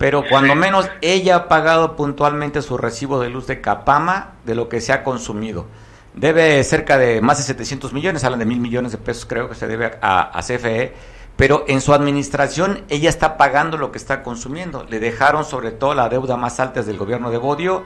pero 0.02 0.24
cuando 0.28 0.56
menos 0.56 0.90
ella 1.00 1.36
ha 1.36 1.48
pagado 1.48 1.94
puntualmente 1.94 2.60
su 2.60 2.76
recibo 2.76 3.20
de 3.20 3.30
luz 3.30 3.46
de 3.46 3.60
Capama 3.60 4.32
de 4.44 4.56
lo 4.56 4.68
que 4.68 4.80
se 4.80 4.92
ha 4.92 5.04
consumido. 5.04 5.66
Debe 6.12 6.64
cerca 6.64 6.98
de 6.98 7.20
más 7.20 7.38
de 7.38 7.44
700 7.44 7.92
millones, 7.92 8.24
hablan 8.24 8.40
de 8.40 8.46
mil 8.46 8.58
millones 8.58 8.90
de 8.90 8.98
pesos 8.98 9.26
creo 9.26 9.48
que 9.48 9.54
se 9.54 9.68
debe 9.68 9.92
a, 10.02 10.40
CFE, 10.40 10.92
pero 11.36 11.64
en 11.68 11.80
su 11.80 11.94
administración 11.94 12.82
ella 12.88 13.08
está 13.08 13.36
pagando 13.36 13.78
lo 13.78 13.92
que 13.92 13.98
está 13.98 14.24
consumiendo. 14.24 14.84
Le 14.88 14.98
dejaron 14.98 15.44
sobre 15.44 15.70
todo 15.70 15.94
la 15.94 16.08
deuda 16.08 16.36
más 16.36 16.58
alta 16.58 16.82
del 16.82 16.98
gobierno 16.98 17.30
de 17.30 17.38
Bodio 17.38 17.84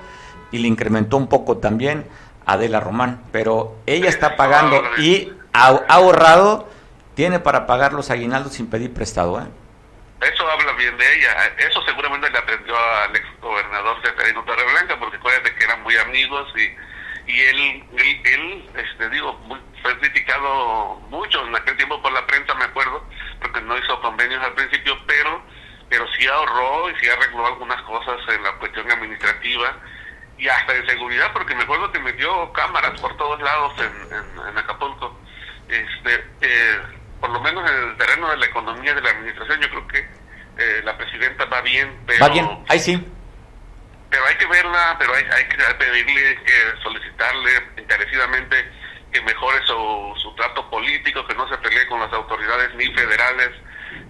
y 0.53 0.57
le 0.61 0.69
incrementó 0.69 1.19
un 1.19 1.27
poco 1.27 1.59
también 1.59 2.07
a 2.47 2.55
Adela 2.55 2.81
Román, 2.81 3.25
pero 3.31 3.75
ella 3.85 4.09
está 4.09 4.39
pagando 4.39 4.81
y 4.97 5.33
ha 5.53 5.67
ahorrado, 5.87 6.67
tiene 7.15 7.41
para 7.41 7.67
pagar 7.67 7.93
los 7.93 8.09
aguinaldos 8.09 8.55
sin 8.55 8.69
pedir 8.69 8.95
prestado. 8.95 9.39
¿eh? 9.39 9.66
Eso 10.21 10.51
habla 10.51 10.73
bien 10.73 10.97
de 10.97 11.15
ella. 11.15 11.53
Eso 11.59 11.83
seguramente 11.83 12.31
le 12.31 12.39
aprendió 12.39 12.77
al 12.79 13.15
ex 13.15 13.27
gobernador 13.41 14.01
Seferino 14.03 14.45
Torreblanca, 14.45 14.99
porque 14.99 15.17
acuérdate 15.17 15.55
que 15.55 15.65
eran 15.65 15.83
muy 15.83 15.97
amigos 15.97 16.53
y, 16.57 17.33
y 17.33 17.41
él, 17.41 17.85
él, 18.25 18.71
este, 18.77 19.11
digo, 19.11 19.39
fue 19.83 19.99
criticado 19.99 20.97
mucho 21.11 21.47
en 21.47 21.55
aquel 21.55 21.77
tiempo 21.77 22.01
por 22.01 22.13
la 22.13 22.27
prensa, 22.27 22.55
me 22.55 22.65
acuerdo, 22.65 23.05
porque 23.41 23.61
no 23.61 23.77
hizo 23.77 24.01
convenios 24.01 24.43
al 24.43 24.55
principio, 24.55 24.97
pero, 25.07 25.43
pero 25.91 26.07
sí 26.15 26.27
ahorró 26.27 26.91
y 26.91 26.95
sí 26.97 27.09
arregló 27.09 27.47
algunas 27.47 27.83
cosas 27.83 28.17
en 28.29 28.43
la 28.43 28.53
cuestión 28.53 28.91
administrativa 28.91 29.77
y 30.39 30.49
hasta 30.49 30.77
en 30.77 30.87
seguridad, 30.87 31.33
porque 31.33 31.55
me 31.55 31.63
acuerdo 31.63 31.93
que 31.93 31.99
metió 31.99 32.53
cámaras 32.53 33.01
por 33.01 33.17
todos 33.17 33.41
lados 33.41 33.75
en, 33.81 34.59
Acapulco. 34.59 35.19
Este, 35.69 36.25
eh, 36.41 36.81
por 37.21 37.31
lo 37.31 37.41
menos 37.41 37.69
en 37.71 37.91
el 37.91 37.97
terreno 37.97 38.31
de 38.31 38.37
la 38.37 38.47
economía 38.47 38.95
de 38.95 39.01
la 39.01 39.11
administración, 39.11 39.61
que 40.67 40.79
eh, 40.79 40.83
la 40.83 40.97
presidenta 40.97 41.45
va 41.47 41.61
bien, 41.63 41.97
pero... 42.07 42.21
Va 42.21 42.33
bien, 42.33 42.65
ahí 42.69 42.79
sí. 42.79 43.07
Pero 44.11 44.25
hay 44.27 44.37
que 44.37 44.47
verla, 44.47 44.97
pero 44.99 45.15
hay, 45.15 45.25
hay 45.25 45.45
que 45.49 45.57
pedirle, 45.57 46.43
que 46.45 46.83
solicitarle 46.83 47.51
encarecidamente 47.77 48.57
que 49.13 49.21
mejore 49.23 49.59
su, 49.67 50.15
su 50.23 50.35
trato 50.35 50.69
político, 50.71 51.27
que 51.27 51.35
no 51.35 51.49
se 51.49 51.57
pelee 51.59 51.87
con 51.87 52.01
las 52.01 52.13
autoridades 52.13 52.75
ni 52.75 52.87
federales 52.95 53.51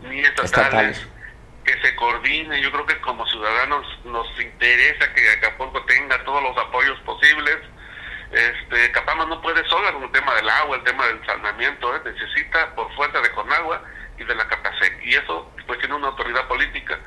ni 0.03 0.21
estatales, 0.21 1.07
que 1.65 1.81
se 1.81 1.95
coordine. 1.97 2.61
Yo 2.61 2.71
creo 2.73 2.87
que 2.87 3.01
como 3.01 3.27
ciudadanos 3.27 3.87
nos 4.05 4.29
interesa 4.41 5.13
que 5.15 5.31
Acapulco 5.31 5.85
tenga 5.85 6.23
todos 6.25 6.43
los 6.43 6.57
apoyos 6.59 6.99
posibles 7.01 7.59
este, 8.33 8.91
Capama 8.91 9.25
no 9.25 9.41
puede 9.41 9.65
sola 9.69 9.93
con 9.93 10.03
el 10.03 10.11
tema 10.11 10.35
del 10.35 10.49
agua, 10.49 10.77
el 10.77 10.83
tema 10.83 11.07
del 11.07 11.25
saneamiento, 11.25 11.95
¿eh? 11.95 12.01
necesita 12.05 12.75
por 12.75 12.93
fuerza 12.97 13.21
de 13.21 13.31
Conagua 13.31 13.83
y 14.19 14.25
de 14.25 14.35
la 14.35 14.47
Capasec. 14.47 15.05
Y 15.05 15.15
eso 15.15 15.53
pues 15.67 15.79
tiene 15.79 15.95
una 15.95 16.09
autoridad 16.09 16.47
política 16.49 16.99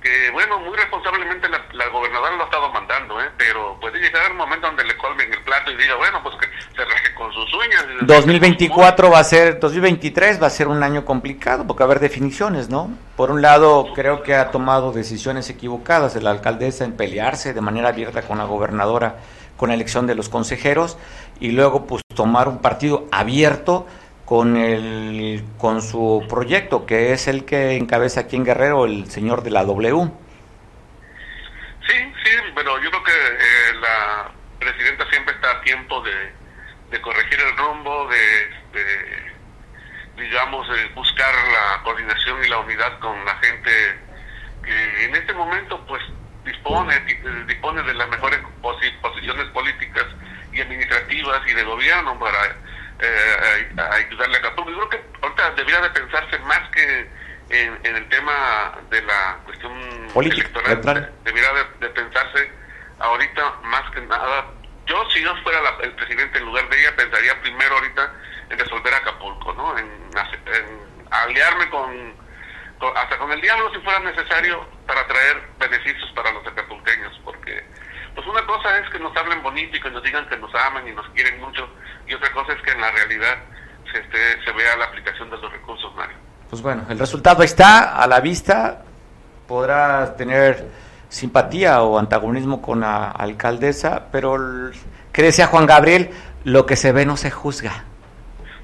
que, 0.00 0.30
bueno, 0.30 0.60
muy 0.60 0.76
responsablemente 0.76 1.48
la, 1.48 1.88
gobernadora 1.88 2.36
lo 2.36 2.42
ha 2.42 2.44
estado 2.44 2.70
mandando, 2.70 3.20
¿eh? 3.20 3.28
pero 3.36 3.78
puede 3.80 3.98
llegar 3.98 4.30
un 4.30 4.36
momento 4.36 4.66
donde 4.66 4.84
le 4.84 4.96
colmen 4.96 5.32
el 5.32 5.42
plato 5.42 5.70
y 5.70 5.76
diga, 5.76 5.96
bueno, 5.96 6.22
pues 6.22 6.36
que 6.36 6.46
se 6.76 6.84
reje 6.84 7.14
con 7.14 7.32
sus 7.32 7.52
uñas. 7.54 7.84
2024 8.02 9.10
va 9.10 9.18
a 9.18 9.24
ser, 9.24 9.58
2023 9.58 10.40
va 10.40 10.46
a 10.46 10.50
ser 10.50 10.68
un 10.68 10.82
año 10.82 11.04
complicado 11.04 11.66
porque 11.66 11.82
va 11.82 11.86
a 11.86 11.88
haber 11.90 12.00
definiciones, 12.00 12.68
¿no? 12.68 12.90
Por 13.16 13.30
un 13.30 13.42
lado, 13.42 13.92
creo 13.94 14.22
que 14.22 14.34
ha 14.34 14.50
tomado 14.50 14.92
decisiones 14.92 15.48
equivocadas 15.50 16.14
de 16.14 16.20
la 16.20 16.30
alcaldesa 16.30 16.84
en 16.84 16.96
pelearse 16.96 17.54
de 17.54 17.60
manera 17.60 17.88
abierta 17.88 18.22
con 18.22 18.38
la 18.38 18.44
gobernadora 18.44 19.16
con 19.56 19.70
la 19.70 19.74
elección 19.74 20.06
de 20.06 20.14
los 20.14 20.28
consejeros 20.28 20.98
y 21.40 21.50
luego 21.52 21.86
pues 21.86 22.02
tomar 22.14 22.46
un 22.46 22.58
partido 22.58 23.06
abierto 23.10 23.86
con 24.26 24.56
el 24.56 25.42
con 25.56 25.80
su 25.80 26.26
proyecto 26.28 26.84
que 26.84 27.12
es 27.12 27.28
el 27.28 27.44
que 27.46 27.76
encabeza 27.76 28.20
aquí 28.20 28.34
en 28.36 28.44
Guerrero 28.44 28.84
el 28.84 29.08
señor 29.08 29.42
de 29.42 29.50
la 29.50 29.64
W. 29.64 30.10
Sí, 31.86 31.94
sí, 32.24 32.30
pero 32.54 32.82
yo 32.82 32.90
creo 32.90 33.04
que 33.04 33.12
eh, 33.12 33.74
la 33.80 34.32
presidenta 34.58 35.08
siempre 35.10 35.32
está 35.32 35.52
a 35.52 35.60
tiempo 35.62 36.02
de, 36.02 37.00
corregir 37.00 37.38
el 37.38 37.56
rumbo, 37.56 38.08
de, 38.08 39.32
digamos, 40.16 40.66
buscar 40.94 41.32
la 41.52 41.82
coordinación 41.84 42.42
y 42.44 42.48
la 42.48 42.58
unidad 42.58 42.98
con 42.98 43.24
la 43.24 43.36
gente 43.36 43.70
que 44.64 45.04
en 45.04 45.14
este 45.14 45.32
momento 45.34 45.78
pues 45.86 46.02
dispone, 46.44 46.98
dispone 47.46 47.82
de 47.82 47.94
las 47.94 48.08
mejores 48.08 48.40
posiciones 48.60 49.46
políticas 49.50 50.06
y 50.52 50.60
administrativas 50.60 51.42
y 51.46 51.52
de 51.52 51.62
gobierno 51.62 52.18
para 52.18 52.56
eh, 53.00 53.74
ayudarle 53.90 54.36
a 54.36 54.38
Acapulco. 54.38 54.70
Yo 54.70 54.88
creo 54.88 54.90
que 54.90 55.18
ahorita 55.22 55.50
debería 55.52 55.80
de 55.80 55.90
pensarse 55.90 56.38
más 56.40 56.70
que 56.70 57.10
en, 57.50 57.96
el 57.96 58.08
tema 58.08 58.78
de 58.90 59.02
la 59.02 59.38
cuestión 59.44 59.72
electoral, 60.14 61.12
debería 61.24 61.52
de, 61.80 61.88
pensarse 61.90 62.50
ahorita 62.98 63.52
más 63.64 63.90
que 63.92 64.00
nada. 64.02 64.46
Yo, 64.86 65.08
si 65.10 65.22
yo 65.22 65.34
fuera 65.42 65.60
el 65.82 65.92
presidente 65.92 66.38
en 66.38 66.44
lugar 66.44 66.68
de 66.68 66.80
ella, 66.80 66.96
pensaría 66.96 67.40
primero 67.42 67.74
ahorita 67.74 68.12
en 68.50 68.58
resolver 68.58 68.94
Acapulco, 68.94 69.52
¿no? 69.54 69.76
En, 69.78 69.86
en 69.86 71.06
aliarme 71.10 71.68
con 71.70 72.26
hasta 72.94 73.16
con 73.18 73.32
el 73.32 73.40
diablo 73.40 73.72
si 73.72 73.80
fuera 73.80 73.98
necesario 74.00 74.68
para 74.86 75.06
traer 75.06 75.42
beneficios 75.58 76.10
para 76.14 76.30
los 76.32 76.46
acapulqueños, 76.46 77.18
porque 77.24 77.64
pues 78.16 78.26
una 78.26 78.44
cosa 78.46 78.78
es 78.78 78.88
que 78.90 78.98
nos 78.98 79.14
hablen 79.14 79.42
bonito 79.42 79.76
y 79.76 79.80
que 79.80 79.90
nos 79.90 80.02
digan 80.02 80.26
que 80.28 80.38
nos 80.38 80.52
aman 80.54 80.88
y 80.88 80.92
nos 80.92 81.06
quieren 81.10 81.38
mucho, 81.38 81.68
y 82.08 82.14
otra 82.14 82.32
cosa 82.32 82.54
es 82.54 82.62
que 82.62 82.72
en 82.72 82.80
la 82.80 82.90
realidad 82.90 83.36
se, 83.92 83.98
esté, 84.00 84.42
se 84.42 84.52
vea 84.52 84.74
la 84.76 84.86
aplicación 84.86 85.28
de 85.30 85.36
los 85.36 85.52
recursos, 85.52 85.94
Mario. 85.94 86.16
Pues 86.48 86.62
bueno, 86.62 86.86
el 86.88 86.98
resultado 86.98 87.42
está 87.42 88.02
a 88.02 88.06
la 88.06 88.20
vista, 88.20 88.82
podrá 89.46 90.16
tener 90.16 90.66
simpatía 91.10 91.82
o 91.82 91.98
antagonismo 91.98 92.62
con 92.62 92.80
la 92.80 93.10
alcaldesa, 93.10 94.08
pero 94.10 94.38
¿qué 95.12 95.22
decía 95.22 95.46
Juan 95.46 95.66
Gabriel? 95.66 96.10
Lo 96.44 96.64
que 96.64 96.76
se 96.76 96.92
ve 96.92 97.04
no 97.04 97.16
se 97.16 97.30
juzga. 97.30 97.84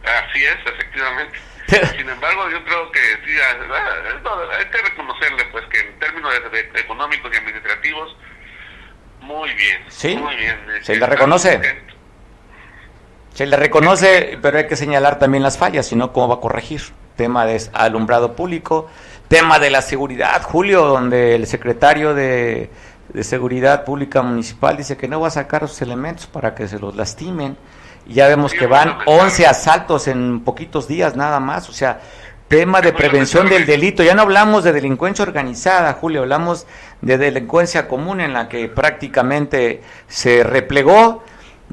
Así 0.03 0.45
es, 0.45 0.57
efectivamente. 0.65 1.39
Sin 1.97 2.09
embargo, 2.09 2.49
yo 2.51 2.65
creo 2.65 2.91
que 2.91 3.01
sí, 3.25 3.33
hay 3.39 4.67
que 4.67 4.79
reconocerle 4.79 5.45
pues 5.53 5.65
que 5.67 5.81
en 5.81 5.99
términos 5.99 6.33
económicos 6.75 7.31
y 7.33 7.37
administrativos, 7.37 8.17
muy 9.23 9.51
bien. 9.55 9.79
Sí, 9.89 10.17
muy 10.17 10.37
bien. 10.37 10.57
se 10.83 10.97
le 10.97 11.07
reconoce. 11.07 11.61
Se 13.35 13.47
le 13.47 13.57
reconoce, 13.57 14.39
pero 14.43 14.59
hay 14.59 14.67
que 14.67 14.77
señalar 14.77 15.19
también 15.19 15.43
las 15.43 15.57
fallas, 15.57 15.87
si 15.87 15.97
no, 15.97 16.13
¿cómo 16.13 16.29
va 16.29 16.35
a 16.35 16.41
corregir? 16.41 16.83
Tema 17.17 17.47
de 17.47 17.63
alumbrado 17.73 18.37
público, 18.37 18.89
tema 19.29 19.59
de 19.59 19.71
la 19.71 19.81
seguridad, 19.81 20.43
Julio, 20.43 20.85
donde 20.85 21.35
el 21.35 21.47
secretario 21.47 22.15
de, 22.15 22.71
Seguridad 23.21 23.85
Pública 23.85 24.23
Municipal 24.23 24.77
dice 24.77 24.97
que 24.97 25.07
no 25.07 25.21
va 25.21 25.29
a 25.29 25.31
sacar 25.31 25.69
sus 25.69 25.83
elementos 25.83 26.27
para 26.27 26.55
que 26.55 26.67
se 26.67 26.79
los 26.79 26.97
lastimen. 26.97 27.59
Y 28.07 28.15
ya 28.15 28.27
vemos 28.27 28.55
que 28.55 28.67
van 28.67 28.99
11 29.05 29.47
asaltos 29.47 30.09
en 30.09 30.41
poquitos 30.41 30.89
días 30.89 31.15
nada 31.15 31.39
más, 31.39 31.69
o 31.69 31.73
sea, 31.73 32.01
tema 32.53 32.83
de 32.83 32.93
prevención 32.93 33.49
del 33.49 33.65
delito. 33.65 34.03
Ya 34.03 34.15
no 34.15 34.21
hablamos 34.21 34.63
de 34.63 34.73
delincuencia 34.73 35.23
organizada, 35.23 35.95
Julio, 35.95 36.21
hablamos 36.21 36.67
de 37.01 37.17
delincuencia 37.17 37.89
común 37.89 38.21
en 38.21 38.35
la 38.35 38.51
que 38.51 38.69
prácticamente 38.69 39.83
se 40.07 40.45
replegó 40.45 41.25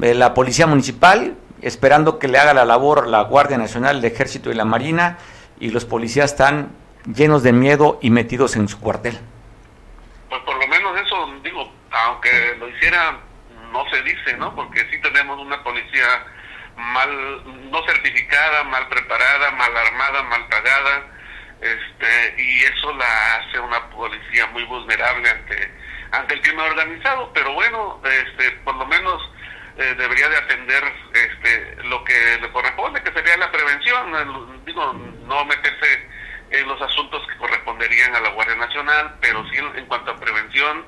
eh, 0.01 0.13
la 0.13 0.33
policía 0.33 0.67
municipal, 0.67 1.35
esperando 1.61 2.17
que 2.17 2.29
le 2.29 2.37
haga 2.37 2.53
la 2.53 2.63
labor 2.63 3.09
la 3.09 3.23
Guardia 3.23 3.57
Nacional, 3.57 3.97
el 3.97 4.05
Ejército 4.05 4.51
y 4.51 4.53
la 4.53 4.63
Marina, 4.63 5.17
y 5.59 5.71
los 5.71 5.83
policías 5.83 6.31
están 6.31 6.69
llenos 7.13 7.43
de 7.43 7.51
miedo 7.51 7.99
y 8.01 8.09
metidos 8.09 8.55
en 8.55 8.69
su 8.69 8.79
cuartel. 8.79 9.19
Pues 10.29 10.41
por 10.43 10.55
lo 10.55 10.65
menos 10.65 10.97
eso, 11.05 11.29
digo, 11.43 11.69
aunque 11.91 12.55
lo 12.57 12.69
hiciera, 12.69 13.19
no 13.73 13.83
se 13.89 14.01
dice, 14.03 14.37
¿no? 14.37 14.55
Porque 14.55 14.79
sí 14.89 15.01
tenemos 15.01 15.39
una 15.39 15.61
policía 15.61 16.05
mal, 16.79 17.71
no 17.71 17.83
certificada, 17.85 18.63
mal 18.65 18.87
preparada, 18.89 19.51
mal 19.51 19.75
armada, 19.75 20.23
mal 20.23 20.47
pagada, 20.47 21.05
este, 21.61 22.41
y 22.41 22.63
eso 22.63 22.93
la 22.95 23.35
hace 23.35 23.59
una 23.59 23.89
policía 23.89 24.47
muy 24.47 24.63
vulnerable 24.63 25.29
ante, 25.29 25.71
ante 26.11 26.33
el 26.35 26.41
crimen 26.41 26.65
organizado, 26.65 27.31
pero 27.33 27.53
bueno, 27.53 28.01
este, 28.03 28.51
por 28.63 28.75
lo 28.75 28.85
menos 28.85 29.21
eh, 29.77 29.95
debería 29.97 30.29
de 30.29 30.37
atender 30.37 30.83
este, 31.13 31.83
lo 31.83 32.03
que 32.03 32.37
le 32.41 32.51
corresponde, 32.51 33.03
que 33.03 33.13
sería 33.13 33.37
la 33.37 33.51
prevención, 33.51 34.63
digo, 34.65 34.93
no 35.25 35.45
meterse 35.45 36.09
en 36.51 36.67
los 36.67 36.81
asuntos 36.81 37.25
que 37.27 37.37
corresponderían 37.37 38.15
a 38.15 38.21
la 38.21 38.29
Guardia 38.29 38.55
Nacional, 38.55 39.15
pero 39.21 39.47
sí 39.49 39.57
en 39.57 39.85
cuanto 39.85 40.11
a 40.11 40.15
prevención 40.15 40.85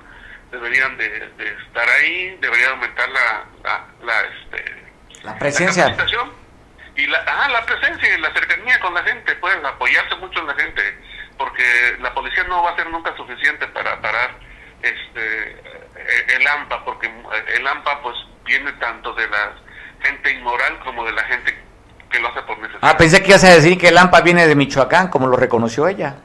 deberían 0.51 0.97
de, 0.97 1.31
estar 1.65 1.87
ahí, 1.87 2.37
debería 2.41 2.71
aumentar 2.71 3.09
la, 3.09 3.45
la, 4.03 4.21
este, 4.21 4.80
la 5.23 5.37
presencia. 5.37 5.95
y 6.95 7.07
la, 7.07 7.23
ah, 7.27 7.49
la 7.49 7.65
presencia 7.65 8.17
y 8.17 8.21
la 8.21 8.33
cercanía 8.33 8.79
con 8.79 8.93
la 8.93 9.03
gente, 9.03 9.35
pueden 9.35 9.65
apoyarse 9.65 10.15
mucho 10.15 10.39
en 10.39 10.47
la 10.47 10.53
gente, 10.55 10.81
porque 11.37 11.97
la 12.01 12.13
policía 12.13 12.43
no 12.45 12.63
va 12.63 12.71
a 12.71 12.75
ser 12.75 12.89
nunca 12.89 13.15
suficiente 13.15 13.67
para 13.67 13.99
parar 14.01 14.31
este 14.81 15.61
el 16.35 16.47
AMPA, 16.47 16.83
porque 16.85 17.11
el 17.55 17.67
AMPA 17.67 18.01
pues 18.01 18.15
viene 18.45 18.71
tanto 18.73 19.13
de 19.13 19.27
la 19.27 19.53
gente 20.01 20.31
inmoral 20.31 20.79
como 20.83 21.05
de 21.05 21.11
la 21.11 21.23
gente 21.23 21.57
que 22.09 22.19
lo 22.19 22.29
hace 22.29 22.41
por 22.41 22.57
necesidad. 22.57 22.79
Ah, 22.81 22.97
pensé 22.97 23.21
que 23.21 23.29
ibas 23.29 23.43
a 23.43 23.49
decir 23.49 23.77
que 23.77 23.89
el 23.89 23.97
AMPA 23.97 24.21
viene 24.21 24.47
de 24.47 24.55
Michoacán, 24.55 25.07
como 25.09 25.27
lo 25.27 25.37
reconoció 25.37 25.87
ella. 25.87 26.15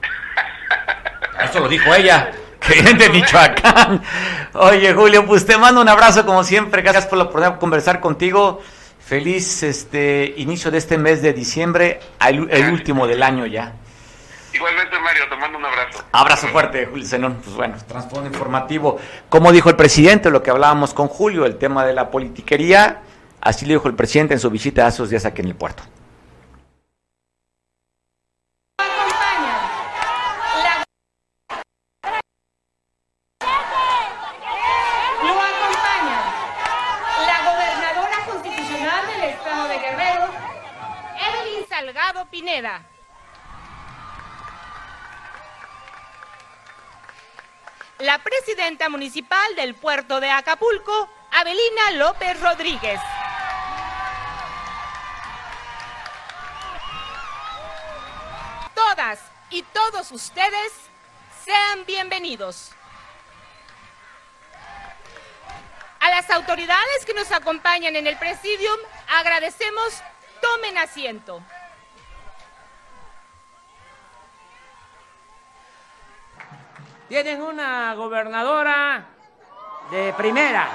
Eso 1.44 1.60
lo 1.60 1.68
dijo 1.68 1.94
ella, 1.94 2.32
que 2.68 2.94
de 2.94 3.10
Michoacán. 3.10 4.02
Oye, 4.54 4.92
Julio, 4.92 5.26
pues 5.26 5.44
te 5.46 5.56
mando 5.56 5.80
un 5.80 5.88
abrazo 5.88 6.24
como 6.24 6.44
siempre. 6.44 6.82
Gracias 6.82 7.06
por 7.06 7.18
la 7.18 7.24
oportunidad 7.24 7.54
de 7.54 7.58
conversar 7.58 8.00
contigo. 8.00 8.60
Feliz 8.98 9.62
este 9.62 10.34
inicio 10.36 10.70
de 10.70 10.78
este 10.78 10.98
mes 10.98 11.22
de 11.22 11.32
diciembre, 11.32 12.00
el, 12.26 12.70
último 12.70 13.06
del 13.06 13.22
año 13.22 13.46
ya. 13.46 13.72
Igualmente, 14.52 14.98
Mario, 14.98 15.22
te 15.30 15.36
mando 15.36 15.58
un 15.58 15.64
abrazo. 15.64 16.04
Abrazo 16.12 16.48
fuerte, 16.48 16.86
Julio 16.86 17.06
Zenón. 17.06 17.36
Pues 17.42 17.56
bueno, 17.56 17.76
trasfondo 17.86 18.28
informativo. 18.28 18.98
Como 19.28 19.50
dijo 19.52 19.70
el 19.70 19.76
presidente, 19.76 20.30
lo 20.30 20.42
que 20.42 20.50
hablábamos 20.50 20.92
con 20.92 21.08
Julio, 21.08 21.46
el 21.46 21.56
tema 21.56 21.86
de 21.86 21.94
la 21.94 22.10
politiquería, 22.10 23.00
así 23.40 23.64
lo 23.64 23.72
dijo 23.74 23.88
el 23.88 23.94
presidente 23.94 24.34
en 24.34 24.40
su 24.40 24.50
visita 24.50 24.84
a 24.84 24.88
esos 24.88 25.08
días 25.08 25.24
aquí 25.24 25.40
en 25.40 25.48
el 25.48 25.54
puerto. 25.54 25.84
La 47.98 48.18
presidenta 48.18 48.88
municipal 48.88 49.54
del 49.54 49.76
puerto 49.76 50.18
de 50.18 50.28
Acapulco, 50.30 51.08
Abelina 51.30 51.92
López 51.92 52.40
Rodríguez. 52.40 53.00
Todas 58.74 59.20
y 59.50 59.62
todos 59.62 60.10
ustedes 60.10 60.72
sean 61.44 61.86
bienvenidos. 61.86 62.72
A 66.00 66.10
las 66.10 66.28
autoridades 66.30 67.04
que 67.06 67.14
nos 67.14 67.30
acompañan 67.30 67.94
en 67.94 68.08
el 68.08 68.16
presidium, 68.18 68.78
agradecemos 69.08 70.02
tomen 70.40 70.78
asiento. 70.78 71.40
Tienen 77.08 77.40
una 77.40 77.94
gobernadora 77.94 79.02
de 79.90 80.12
primera. 80.12 80.68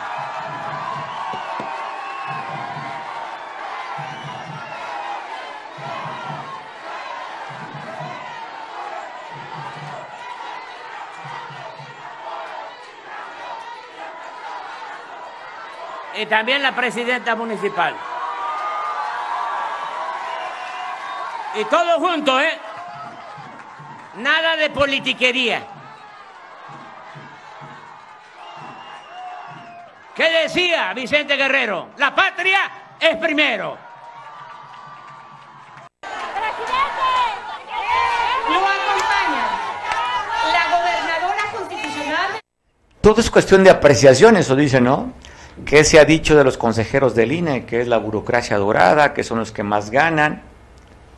Y 16.16 16.26
también 16.26 16.64
la 16.64 16.72
presidenta 16.72 17.36
municipal. 17.36 17.96
Y 21.54 21.66
todo 21.66 22.00
junto, 22.00 22.40
¿eh? 22.40 22.58
Nada 24.16 24.56
de 24.56 24.72
politiquería. 24.72 25.73
¿Qué 30.16 30.30
decía 30.44 30.94
Vicente 30.94 31.36
Guerrero? 31.36 31.90
La 31.98 32.14
patria 32.14 32.60
es 33.00 33.18
primero. 33.18 33.76
Presidente, 36.02 37.04
lo 38.48 38.58
acompaña 38.60 39.44
la 40.54 40.64
gobernadora 40.78 41.52
constitucional. 41.52 42.40
Todo 43.02 43.22
es 43.22 43.32
cuestión 43.32 43.64
de 43.64 43.72
apreciación, 43.72 44.38
eso 44.38 44.56
dice, 44.56 44.80
¿no? 44.80 45.14
¿Qué 45.66 45.84
se 45.84 46.00
ha 46.00 46.06
dicho 46.06 46.36
de 46.38 46.44
los 46.44 46.60
consejeros 46.60 47.16
del 47.16 47.32
INE? 47.32 47.66
Que 47.66 47.82
es 47.82 47.88
la 47.88 47.98
burocracia 47.98 48.58
dorada, 48.58 49.16
que 49.16 49.24
son 49.24 49.40
los 49.40 49.52
que 49.52 49.64
más 49.64 49.90
ganan. 49.90 50.44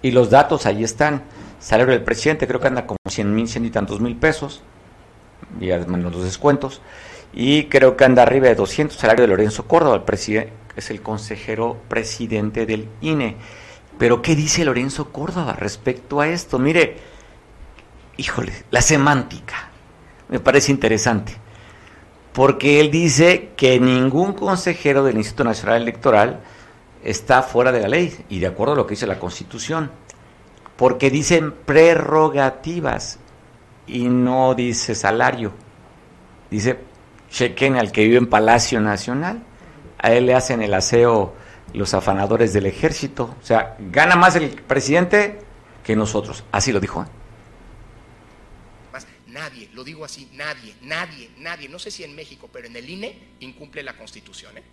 Y 0.02 0.12
los 0.12 0.30
datos 0.30 0.66
ahí 0.66 0.86
están. 0.86 1.24
Salario 1.60 1.92
del 1.94 2.04
presidente 2.04 2.48
creo 2.48 2.62
que 2.62 2.68
anda 2.68 2.88
como 2.88 3.00
100 3.10 3.36
mil, 3.36 3.50
100 3.50 3.66
y 3.66 3.70
tantos 3.72 4.00
mil 4.00 4.16
pesos. 4.16 4.64
Y 5.60 5.68
menos 5.68 6.14
los 6.14 6.24
descuentos 6.24 6.82
y 7.36 7.66
creo 7.66 7.98
que 7.98 8.06
anda 8.06 8.24
arriba 8.24 8.48
de 8.48 8.56
200 8.56 8.98
salario 8.98 9.24
de 9.24 9.28
Lorenzo 9.28 9.68
Córdoba, 9.68 9.98
el 10.08 10.52
es 10.78 10.90
el 10.90 11.02
consejero 11.02 11.78
presidente 11.90 12.66
del 12.66 12.88
INE. 13.02 13.36
Pero 14.00 14.22
¿qué 14.22 14.36
dice 14.36 14.64
Lorenzo 14.64 15.12
Córdoba 15.12 15.54
respecto 15.54 16.22
a 16.22 16.30
esto? 16.30 16.58
Mire, 16.60 16.96
híjole, 18.16 18.54
la 18.72 18.82
semántica 18.82 19.70
me 20.30 20.40
parece 20.40 20.72
interesante, 20.72 21.36
porque 22.32 22.80
él 22.80 22.90
dice 22.90 23.52
que 23.58 23.82
ningún 23.82 24.34
consejero 24.34 25.04
del 25.04 25.18
Instituto 25.18 25.44
Nacional 25.44 25.82
Electoral 25.82 26.40
está 27.04 27.44
fuera 27.44 27.74
de 27.74 27.82
la 27.82 27.90
ley 27.90 28.18
y 28.30 28.40
de 28.40 28.48
acuerdo 28.48 28.74
a 28.74 28.78
lo 28.78 28.88
que 28.88 28.94
dice 28.94 29.08
la 29.08 29.20
Constitución, 29.20 29.92
porque 30.78 31.10
dicen 31.10 31.52
prerrogativas 31.52 33.20
y 33.88 34.08
no 34.08 34.56
dice 34.56 34.96
salario, 34.96 35.52
dice 36.50 36.95
chequen 37.36 37.76
al 37.76 37.92
que 37.92 38.06
vive 38.06 38.18
en 38.18 38.28
Palacio 38.28 38.80
Nacional, 38.80 39.44
a 39.98 40.14
él 40.14 40.26
le 40.26 40.36
hacen 40.36 40.62
el 40.62 40.74
aseo 40.74 41.34
los 41.74 41.94
afanadores 41.94 42.54
del 42.54 42.66
ejército, 42.66 43.36
o 43.42 43.46
sea, 43.46 43.76
gana 43.78 44.16
más 44.16 44.38
el 44.38 44.50
presidente 44.52 45.42
que 45.84 45.98
nosotros, 45.98 46.46
así 46.54 46.72
lo 46.72 46.80
dijo. 46.80 47.04
¿eh? 47.04 47.08
nadie, 49.28 49.70
lo 49.74 49.84
digo 49.84 50.06
así, 50.06 50.30
nadie, 50.32 50.76
nadie, 50.84 51.30
nadie, 51.40 51.68
no 51.68 51.78
sé 51.78 51.92
si 51.92 52.06
en 52.06 52.16
México, 52.16 52.50
pero 52.54 52.68
en 52.68 52.76
el 52.78 52.90
INE 52.90 53.20
incumple 53.42 53.84
la 53.84 53.98
Constitución. 53.98 54.58
¿eh? 54.58 54.64